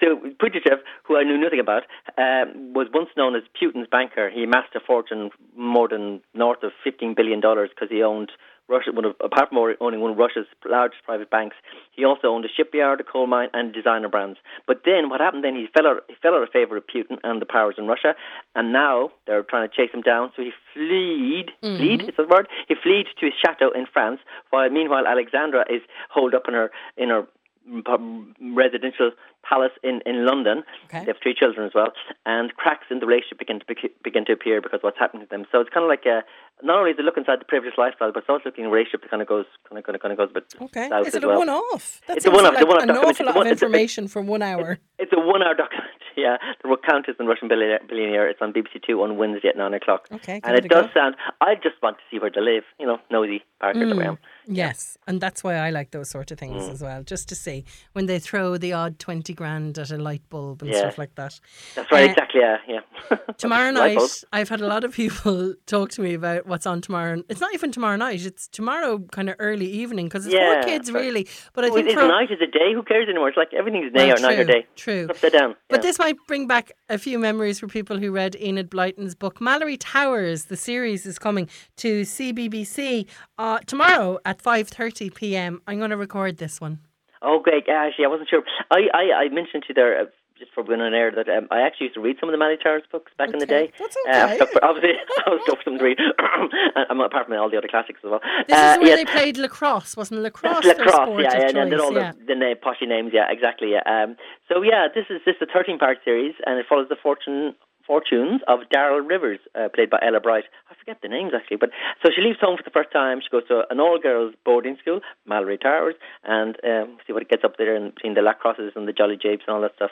so 0.00 0.16
Pugachev, 0.40 0.78
who 1.04 1.16
I 1.16 1.24
knew 1.24 1.38
nothing 1.38 1.60
about, 1.60 1.82
um, 2.16 2.72
was 2.72 2.86
once 2.94 3.10
known 3.16 3.34
as 3.34 3.42
Putin's 3.60 3.88
banker. 3.90 4.30
He 4.30 4.44
amassed 4.44 4.74
a 4.74 4.80
fortune 4.80 5.30
more 5.56 5.88
than 5.88 6.20
north 6.34 6.62
of 6.62 6.72
fifteen 6.84 7.14
billion 7.14 7.40
dollars 7.40 7.70
because 7.70 7.90
he 7.90 8.02
owned 8.02 8.30
Russia. 8.70 8.92
One 8.92 9.04
of, 9.04 9.16
apart 9.22 9.50
from 9.50 9.58
owning 9.58 10.00
one 10.00 10.12
of 10.12 10.16
Russia's 10.16 10.46
largest 10.64 11.02
private 11.04 11.30
banks, 11.30 11.56
he 11.92 12.04
also 12.04 12.28
owned 12.28 12.44
a 12.44 12.48
shipyard, 12.48 13.00
a 13.00 13.04
coal 13.04 13.26
mine, 13.26 13.48
and 13.52 13.72
designer 13.72 14.08
brands. 14.08 14.38
But 14.66 14.82
then 14.84 15.10
what 15.10 15.20
happened? 15.20 15.44
Then 15.44 15.56
he 15.56 15.66
fell 15.74 15.86
out. 15.86 16.04
He 16.08 16.14
fell 16.22 16.34
out 16.34 16.42
of 16.42 16.50
favor 16.50 16.76
of 16.76 16.84
Putin 16.86 17.18
and 17.22 17.42
the 17.42 17.46
powers 17.46 17.74
in 17.76 17.86
Russia, 17.86 18.14
and 18.54 18.72
now 18.72 19.10
they're 19.26 19.42
trying 19.42 19.68
to 19.68 19.74
chase 19.74 19.92
him 19.92 20.02
down. 20.02 20.32
So 20.36 20.42
he 20.42 20.52
fled. 20.72 21.50
Mm-hmm. 21.62 21.76
Fled 21.76 22.00
is 22.08 22.16
that 22.16 22.16
the 22.16 22.34
word? 22.34 22.48
He 22.68 22.74
fled 22.74 23.06
to 23.18 23.26
his 23.26 23.34
chateau 23.44 23.70
in 23.70 23.86
France. 23.92 24.20
While 24.50 24.70
meanwhile 24.70 25.06
Alexandra 25.06 25.64
is 25.68 25.82
holed 26.08 26.34
up 26.34 26.44
in 26.48 26.54
her 26.54 26.70
in 26.96 27.08
her 27.10 27.26
mm, 27.68 28.34
residential 28.54 29.10
palace 29.48 29.72
in, 29.82 30.00
in 30.06 30.26
London. 30.26 30.62
Okay. 30.86 31.00
They 31.00 31.06
have 31.06 31.16
three 31.22 31.34
children 31.34 31.66
as 31.66 31.72
well, 31.74 31.92
and 32.26 32.54
cracks 32.56 32.86
in 32.90 33.00
the 33.00 33.06
relationship 33.06 33.38
begin 33.38 33.60
to 33.60 33.66
bec- 33.66 33.92
begin 34.04 34.24
to 34.26 34.32
appear 34.32 34.60
because 34.60 34.80
what's 34.82 34.98
happening 34.98 35.22
to 35.26 35.28
them. 35.30 35.44
So 35.52 35.60
it's 35.60 35.70
kind 35.70 35.84
of 35.84 35.88
like 35.88 36.04
a, 36.06 36.22
not 36.62 36.78
only 36.78 36.90
is 36.92 36.98
it 36.98 37.02
look 37.04 37.16
inside 37.16 37.40
the 37.40 37.44
privileged 37.46 37.78
lifestyle, 37.78 38.12
but 38.12 38.20
it's 38.20 38.28
also 38.28 38.44
looking 38.46 38.64
at 38.64 38.68
a 38.68 38.70
relationship 38.70 39.02
that 39.02 39.10
kind 39.10 39.22
of 39.22 39.28
goes 39.28 39.46
kind 39.68 39.78
of 39.78 39.84
kind 39.84 39.96
of, 39.96 40.02
kind 40.02 40.12
of 40.12 40.18
goes 40.18 40.30
a 40.30 40.34
bit 40.34 40.54
Okay. 40.60 40.88
south 40.88 41.02
Is 41.06 41.08
as 41.08 41.14
it 41.16 41.24
a 41.24 41.28
well. 41.28 41.38
one-off? 41.38 42.00
That 42.06 42.16
It's 42.18 42.26
a 42.26 42.30
one-off, 42.30 42.54
Like 42.54 42.62
it's 42.62 42.64
a 42.64 42.66
one-off 42.68 42.82
an 42.84 42.90
awful 42.90 43.10
It's 43.10 43.20
a 43.20 43.22
lot 43.24 43.30
of 43.30 43.36
one- 43.36 43.46
it's 43.46 43.62
a- 43.62 43.64
information 43.66 44.08
for 44.08 44.22
one 44.22 44.42
hour. 44.42 44.78
It's 44.98 45.12
a 45.12 45.18
one-hour 45.20 45.54
documentary. 45.54 45.88
Yeah, 46.16 46.36
the 46.62 46.76
Countess 46.86 47.14
and 47.20 47.28
Russian 47.28 47.46
Billionaire. 47.48 47.80
billionaire. 47.88 48.28
It's 48.28 48.42
on 48.42 48.52
BBC 48.52 48.82
Two 48.86 49.00
on 49.02 49.16
Wednesday 49.16 49.48
at 49.48 49.56
nine 49.56 49.72
o'clock. 49.72 50.06
Okay, 50.12 50.40
and 50.42 50.54
it 50.56 50.58
it, 50.58 50.64
a 50.64 50.68
go. 50.68 50.82
does 50.82 50.90
sound. 50.92 51.14
I 51.40 51.54
just 51.54 51.76
want 51.82 51.96
to 51.98 52.02
see 52.10 52.18
where 52.18 52.30
they 52.34 52.40
live. 52.42 52.64
You 52.80 52.86
know, 52.88 52.98
nosy 53.10 53.42
Parker 53.60 53.86
that 53.88 53.96
I 53.98 54.04
am. 54.06 54.18
Yes, 54.46 54.98
and 55.06 55.20
that's 55.20 55.42
why 55.44 55.54
I 55.54 55.70
like 55.70 55.92
those 55.92 56.10
sort 56.10 56.30
of 56.32 56.38
things 56.38 56.64
Mm. 56.64 56.72
as 56.72 56.82
well, 56.82 57.04
just 57.04 57.28
to 57.30 57.34
see 57.36 57.64
when 57.92 58.06
they 58.06 58.18
throw 58.18 58.58
the 58.58 58.72
odd 58.72 58.98
twenty 58.98 59.29
grand 59.32 59.78
at 59.78 59.90
a 59.90 59.96
light 59.98 60.22
bulb 60.30 60.62
and 60.62 60.70
Yeah. 60.70 60.78
stuff 60.80 60.98
like 60.98 61.14
that. 61.16 61.38
That's 61.74 61.90
right. 61.92 62.08
Uh, 62.08 62.12
exactly. 62.12 62.40
Yeah. 62.40 62.56
Yeah. 62.68 63.16
Tomorrow 63.38 63.70
night. 63.70 63.98
I've 64.32 64.48
had 64.48 64.60
a 64.60 64.66
lot 64.66 64.84
of 64.84 64.92
people 64.94 65.54
talk 65.66 65.90
to 65.92 66.00
me 66.02 66.14
about 66.14 66.46
what's 66.46 66.66
on 66.66 66.80
tomorrow. 66.80 67.22
It's 67.28 67.40
not 67.40 67.54
even 67.54 67.72
tomorrow 67.72 67.96
night; 67.96 68.24
it's 68.24 68.48
tomorrow 68.48 68.98
kind 69.12 69.28
of 69.30 69.36
early 69.38 69.66
evening 69.66 70.06
because 70.06 70.26
it's 70.26 70.34
Yeah, 70.34 70.60
for 70.62 70.68
kids, 70.68 70.90
but- 70.90 71.00
really. 71.00 71.26
But 71.54 71.64
I 71.64 71.70
think 71.70 71.88
is 71.88 71.94
for 71.94 72.06
night 72.06 72.30
is 72.30 72.40
a 72.40 72.46
day? 72.46 72.72
Who 72.74 72.82
cares 72.82 73.08
anymore? 73.08 73.28
It's 73.28 73.36
like 73.36 73.52
everything's 73.54 73.92
Well, 73.94 74.06
day 74.06 74.12
or 74.12 74.18
night 74.20 74.38
or 74.38 74.44
day. 74.44 74.66
true. 74.76 75.02
It's 75.08 75.10
upside 75.10 75.32
down. 75.32 75.56
But 75.68 75.78
yeah. 75.78 75.82
this 75.82 75.98
might 75.98 76.16
bring 76.28 76.46
back 76.46 76.72
a 76.88 76.98
few 76.98 77.18
memories 77.18 77.58
for 77.58 77.66
people 77.68 77.98
who 77.98 78.10
read 78.12 78.36
Enid 78.36 78.70
Blyton's 78.70 79.14
book. 79.14 79.38
Malory 79.40 79.76
Towers, 79.78 80.44
the 80.46 80.56
series, 80.56 81.06
is 81.06 81.18
coming 81.18 81.48
to 81.78 82.02
CBBC 82.02 83.06
uh, 83.38 83.58
tomorrow 83.66 84.18
at 84.24 84.42
5.30 84.42 85.14
p.m. 85.14 85.62
I'm 85.66 85.78
going 85.78 85.90
to 85.90 85.96
record 85.96 86.36
this 86.38 86.60
one. 86.60 86.80
Oh, 87.22 87.38
great. 87.40 87.64
Yeah, 87.68 87.84
actually, 87.86 88.04
I 88.06 88.08
wasn't 88.08 88.28
sure. 88.28 88.42
I, 88.70 88.88
I, 88.94 89.02
I 89.24 89.28
mentioned 89.28 89.64
to 89.64 89.68
you 89.70 89.74
there, 89.74 90.00
uh, 90.00 90.04
just 90.38 90.52
for 90.54 90.64
going 90.64 90.80
on 90.80 90.94
air, 90.94 91.12
that 91.14 91.28
um, 91.28 91.48
I 91.50 91.60
actually 91.60 91.88
used 91.92 91.94
to 91.96 92.00
read 92.00 92.16
some 92.18 92.30
of 92.30 92.32
the 92.32 92.42
Malory 92.42 92.56
Towers 92.62 92.82
books 92.90 93.12
back 93.18 93.28
in 93.28 93.38
the 93.40 93.44
day. 93.46 93.70
that's 93.78 93.94
Uh, 94.08 94.36
okay. 94.40 94.46
for, 94.52 94.64
obviously, 94.64 94.94
I 95.26 95.30
was 95.30 95.40
stuck 95.44 95.62
for 95.62 95.68
them 95.68 95.78
to 95.78 95.84
read, 95.84 95.98
um, 96.88 97.00
apart 97.00 97.26
from 97.28 97.36
all 97.36 97.50
the 97.50 97.58
other 97.58 97.68
classics 97.68 98.00
as 98.02 98.10
well. 98.10 98.20
This 98.48 98.56
Uh, 98.56 98.72
is 98.72 98.78
where 98.78 98.86
yes. 98.88 98.96
they 98.96 99.04
played 99.04 99.36
lacrosse, 99.36 99.98
wasn't 99.98 100.22
lacrosse? 100.22 100.64
That's 100.64 100.78
lacrosse, 100.78 101.20
yeah, 101.22 101.36
yeah, 101.52 101.60
and 101.60 101.70
then 101.72 101.80
all 101.80 101.92
yeah. 101.92 102.12
the, 102.12 102.32
the 102.32 102.34
na- 102.36 102.54
poshy 102.56 102.88
names, 102.88 103.10
yeah, 103.12 103.26
exactly. 103.30 103.72
Yeah. 103.72 103.84
Um, 103.84 104.16
so 104.48 104.62
yeah, 104.62 104.88
this 104.94 105.04
is 105.10 105.20
this 105.26 105.36
is 105.36 105.42
a 105.42 105.52
13 105.52 105.78
part 105.78 105.98
series, 106.06 106.34
and 106.46 106.58
it 106.58 106.64
follows 106.66 106.88
the 106.88 106.96
fortune 106.96 107.54
fortunes 107.90 108.40
of 108.46 108.60
Darrell 108.70 109.00
Rivers, 109.00 109.40
uh, 109.58 109.68
played 109.74 109.90
by 109.90 109.98
Ella 110.00 110.20
Bright. 110.20 110.44
I 110.70 110.74
forget 110.78 110.98
the 111.02 111.08
names 111.08 111.32
actually, 111.34 111.56
but 111.56 111.70
so 112.00 112.10
she 112.14 112.22
leaves 112.22 112.38
home 112.40 112.56
for 112.56 112.62
the 112.62 112.70
first 112.70 112.92
time. 112.92 113.18
She 113.20 113.28
goes 113.34 113.48
to 113.48 113.64
an 113.68 113.80
all 113.80 113.98
girls 113.98 114.32
boarding 114.44 114.76
school, 114.80 115.00
Malory 115.28 115.60
Towers, 115.60 115.96
and 116.22 116.54
um, 116.62 116.98
see 117.04 117.12
what 117.12 117.22
it 117.22 117.28
gets 117.28 117.42
up 117.42 117.56
there 117.58 117.74
in 117.74 117.90
between 117.90 118.14
the 118.14 118.20
lacrosses 118.20 118.76
and 118.76 118.86
the 118.86 118.92
Jolly 118.92 119.18
Japes 119.20 119.42
and 119.48 119.56
all 119.56 119.62
that 119.62 119.74
stuff. 119.74 119.90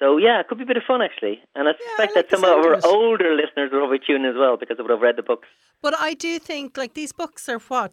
So 0.00 0.18
yeah, 0.18 0.40
it 0.40 0.48
could 0.48 0.58
be 0.58 0.64
a 0.64 0.72
bit 0.72 0.76
of 0.76 0.82
fun 0.82 1.02
actually, 1.02 1.36
and 1.54 1.68
I 1.68 1.72
suspect 1.78 1.98
like 1.98 2.14
that 2.14 2.30
some 2.34 2.42
of 2.42 2.50
our 2.50 2.84
older 2.84 3.30
listeners 3.40 3.70
will 3.70 3.78
probably 3.78 4.00
tune 4.04 4.24
as 4.24 4.34
well 4.36 4.56
because 4.56 4.76
they 4.76 4.82
would 4.82 4.90
have 4.90 5.06
read 5.08 5.16
the 5.16 5.22
books. 5.22 5.46
But 5.80 5.94
I 5.98 6.14
do 6.14 6.40
think 6.40 6.76
like 6.76 6.94
these 6.94 7.12
books 7.12 7.48
are 7.48 7.60
what. 7.60 7.92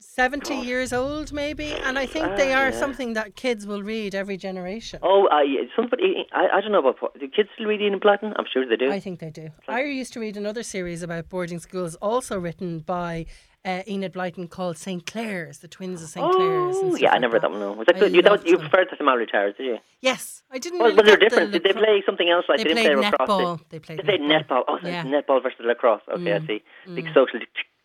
70 0.00 0.54
years 0.56 0.92
old, 0.92 1.32
maybe, 1.32 1.72
and 1.72 1.98
I 1.98 2.06
think 2.06 2.36
they 2.36 2.52
Ah, 2.52 2.60
are 2.62 2.70
yeah. 2.70 2.78
something 2.78 3.12
that 3.14 3.36
kids 3.36 3.66
will 3.66 3.82
read 3.82 4.14
every 4.14 4.36
generation. 4.36 4.98
Oh, 5.02 5.26
uh, 5.26 5.40
somebody, 5.76 6.26
I, 6.32 6.48
I 6.54 6.60
don't 6.60 6.72
know 6.72 6.80
about 6.86 7.18
do 7.18 7.28
kids 7.28 7.48
still 7.54 7.66
read 7.66 7.80
Enid 7.80 8.00
Blyton? 8.00 8.32
I'm 8.36 8.44
sure 8.52 8.66
they 8.68 8.76
do. 8.76 8.90
I 8.90 9.00
think 9.00 9.20
they 9.20 9.30
do. 9.30 9.50
I 9.68 9.82
used 9.84 10.12
to 10.14 10.20
read 10.20 10.36
another 10.36 10.62
series 10.62 11.02
about 11.02 11.28
boarding 11.28 11.58
schools, 11.60 11.94
also 11.96 12.38
written 12.38 12.80
by 12.80 13.26
uh, 13.64 13.82
Enid 13.86 14.12
Blyton, 14.14 14.48
called 14.50 14.76
St. 14.78 15.04
Clare's, 15.06 15.58
the 15.58 15.68
twins 15.68 16.02
of 16.02 16.08
St. 16.08 16.32
Clare's. 16.34 16.74
Oh, 16.76 16.90
stuff 16.90 17.00
yeah, 17.00 17.10
I 17.10 17.12
like 17.12 17.20
never 17.20 17.32
read 17.34 17.42
that 17.42 17.50
one. 17.50 17.60
No, 17.60 17.72
was 17.72 17.86
that 17.86 17.96
I 17.96 17.98
good? 18.00 18.14
You, 18.14 18.22
that 18.22 18.46
you 18.46 18.58
preferred 18.58 18.86
to 18.90 18.96
Malory 19.04 19.30
Towers, 19.30 19.54
did 19.56 19.66
you? 19.66 19.78
Yes, 20.00 20.42
I 20.50 20.58
didn't. 20.58 20.78
Well, 20.80 20.88
really 20.90 21.02
was 21.02 21.06
there 21.06 21.16
get 21.18 21.30
the? 21.32 21.46
Did 21.46 21.62
they 21.62 21.72
play 21.72 22.02
something 22.06 22.28
else? 22.28 22.46
Like 22.48 22.58
They 22.58 22.64
they, 22.64 22.74
didn't 22.74 22.98
played 23.00 23.10
play 23.10 23.10
lacrosse. 23.26 23.28
netball. 23.28 23.58
Did 23.58 23.68
They 23.70 23.78
played 23.78 23.98
they 24.06 24.18
netball. 24.18 24.48
netball? 24.48 24.62
Oh, 24.68 24.78
so 24.82 24.88
Yeah. 24.88 25.04
netball 25.04 25.42
versus 25.42 25.60
lacrosse. 25.64 26.02
Okay, 26.12 26.32
I 26.34 26.46
see. 26.46 26.62
Big 26.94 27.06
social 27.14 27.40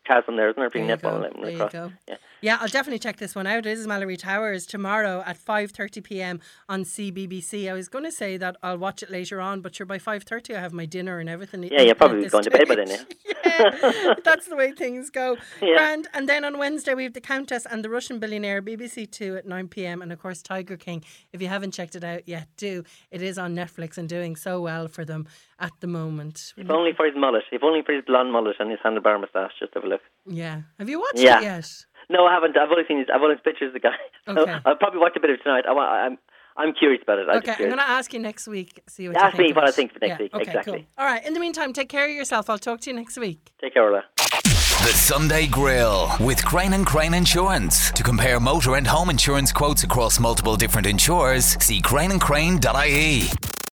chasm 0.05 0.35
there, 0.35 0.49
isn't 0.49 0.59
there? 0.59 0.69
Between 0.69 0.87
There 0.87 0.97
netball 0.97 1.21
go, 1.21 1.41
and 1.41 1.53
you 1.53 1.69
go. 1.69 1.91
Yeah. 2.07 2.15
Yeah, 2.43 2.57
I'll 2.59 2.67
definitely 2.67 2.99
check 2.99 3.15
this 3.15 3.35
one 3.35 3.47
out. 3.47 3.59
It 3.65 3.67
is 3.67 3.87
Malory 3.87 4.17
Towers 4.17 4.65
tomorrow 4.65 5.23
at 5.25 5.37
5:30 5.37 6.03
p.m. 6.03 6.41
on 6.67 6.83
CBBC. 6.83 7.69
I 7.69 7.73
was 7.73 7.87
going 7.87 8.03
to 8.03 8.11
say 8.11 8.35
that 8.35 8.57
I'll 8.61 8.77
watch 8.77 9.01
it 9.01 9.09
later 9.09 9.39
on, 9.39 9.61
but 9.61 9.73
sure 9.73 9.85
by 9.85 9.97
5:30 9.97 10.57
I 10.57 10.59
have 10.59 10.73
my 10.73 10.85
dinner 10.85 11.19
and 11.19 11.29
everything. 11.29 11.63
Yeah, 11.63 11.83
you're 11.83 11.95
probably 11.95 12.27
going 12.27 12.43
to 12.43 12.51
bed 12.51 12.67
by 12.67 12.75
then, 12.75 12.87
stage. 12.87 13.07
yeah, 13.45 14.13
that's 14.25 14.47
the 14.49 14.57
way 14.57 14.73
things 14.73 15.09
go. 15.09 15.37
Yeah. 15.61 15.75
Grand. 15.77 16.09
And 16.13 16.27
then 16.27 16.43
on 16.43 16.57
Wednesday 16.57 16.93
we 16.93 17.03
have 17.03 17.13
the 17.13 17.21
Countess 17.21 17.65
and 17.65 17.85
the 17.85 17.89
Russian 17.89 18.19
Billionaire, 18.19 18.61
BBC 18.61 19.09
Two 19.09 19.37
at 19.37 19.45
9 19.47 19.69
p.m. 19.69 20.01
and 20.01 20.11
of 20.11 20.19
course 20.19 20.41
Tiger 20.41 20.75
King. 20.75 21.01
If 21.31 21.41
you 21.41 21.47
haven't 21.47 21.71
checked 21.71 21.95
it 21.95 22.03
out 22.03 22.27
yet, 22.27 22.49
do. 22.57 22.83
It 23.09 23.21
is 23.21 23.37
on 23.37 23.55
Netflix 23.55 23.97
and 23.97 24.09
doing 24.09 24.35
so 24.35 24.59
well 24.59 24.89
for 24.89 25.05
them 25.05 25.27
at 25.59 25.71
the 25.79 25.87
moment. 25.87 26.53
If 26.57 26.69
only 26.69 26.91
for 26.91 27.05
his 27.05 27.15
mullet. 27.15 27.43
If 27.53 27.63
only 27.63 27.83
for 27.83 27.93
his 27.93 28.03
blonde 28.05 28.33
mullet 28.33 28.57
and 28.59 28.69
his 28.69 28.81
handlebar 28.85 29.17
moustache. 29.21 29.53
Just 29.61 29.73
have 29.75 29.85
a 29.85 29.87
look. 29.87 30.01
Yeah. 30.25 30.63
Have 30.79 30.89
you 30.89 30.99
watched 30.99 31.19
Yeah. 31.19 31.39
it 31.39 31.43
yet? 31.43 31.85
No, 32.09 32.25
I 32.25 32.33
haven't. 32.33 32.57
I've 32.57 32.69
only 32.71 32.83
seen 32.87 32.99
his, 32.99 33.07
I've 33.13 33.21
only 33.21 33.35
seen 33.35 33.43
pictures 33.43 33.67
of 33.67 33.73
the 33.73 33.79
guy. 33.79 33.95
So 34.25 34.41
Okay. 34.41 34.57
I'll 34.65 34.75
probably 34.77 34.99
watch 34.99 35.13
a 35.17 35.19
bit 35.19 35.29
of 35.31 35.35
it 35.39 35.43
tonight. 35.43 35.65
I, 35.67 35.71
I'm 36.05 36.17
I'm 36.55 36.73
curious 36.73 37.01
about 37.03 37.17
it. 37.19 37.27
I'm 37.29 37.37
Okay, 37.37 37.51
I'm 37.53 37.57
going 37.57 37.77
to 37.77 37.89
ask 37.89 38.13
you 38.13 38.19
next 38.19 38.47
week. 38.47 38.81
See 38.87 39.07
what 39.07 39.17
Ask 39.17 39.33
you 39.33 39.37
think. 39.37 39.49
me 39.49 39.53
what 39.55 39.67
I 39.67 39.71
think 39.71 39.91
for 39.91 39.99
next 39.99 40.11
Yeah, 40.19 40.23
week, 40.23 40.33
Okay, 40.35 40.43
exactly. 40.43 40.73
Cool. 40.73 40.85
All 40.99 41.05
right. 41.05 41.25
In 41.25 41.33
the 41.33 41.39
meantime, 41.39 41.73
take 41.73 41.89
care 41.89 42.05
of 42.05 42.11
yourself. 42.11 42.47
I'll 42.49 42.59
talk 42.59 42.79
to 42.81 42.89
you 42.91 42.95
next 42.95 43.17
week. 43.17 43.51
Take 43.59 43.73
care, 43.73 43.83
Orla. 43.83 44.03
The 44.19 44.93
Sunday 44.93 45.47
Grill 45.47 46.11
with 46.19 46.45
Crane 46.45 46.73
and 46.73 46.85
Crane 46.85 47.13
Insurance. 47.15 47.89
To 47.91 48.03
compare 48.03 48.39
motor 48.39 48.75
and 48.75 48.85
home 48.85 49.09
insurance 49.09 49.51
quotes 49.51 49.83
across 49.83 50.19
multiple 50.19 50.55
different 50.55 50.85
insurers, 50.87 51.45
see 51.63 51.81
craneandcrane.ie. 51.81 53.29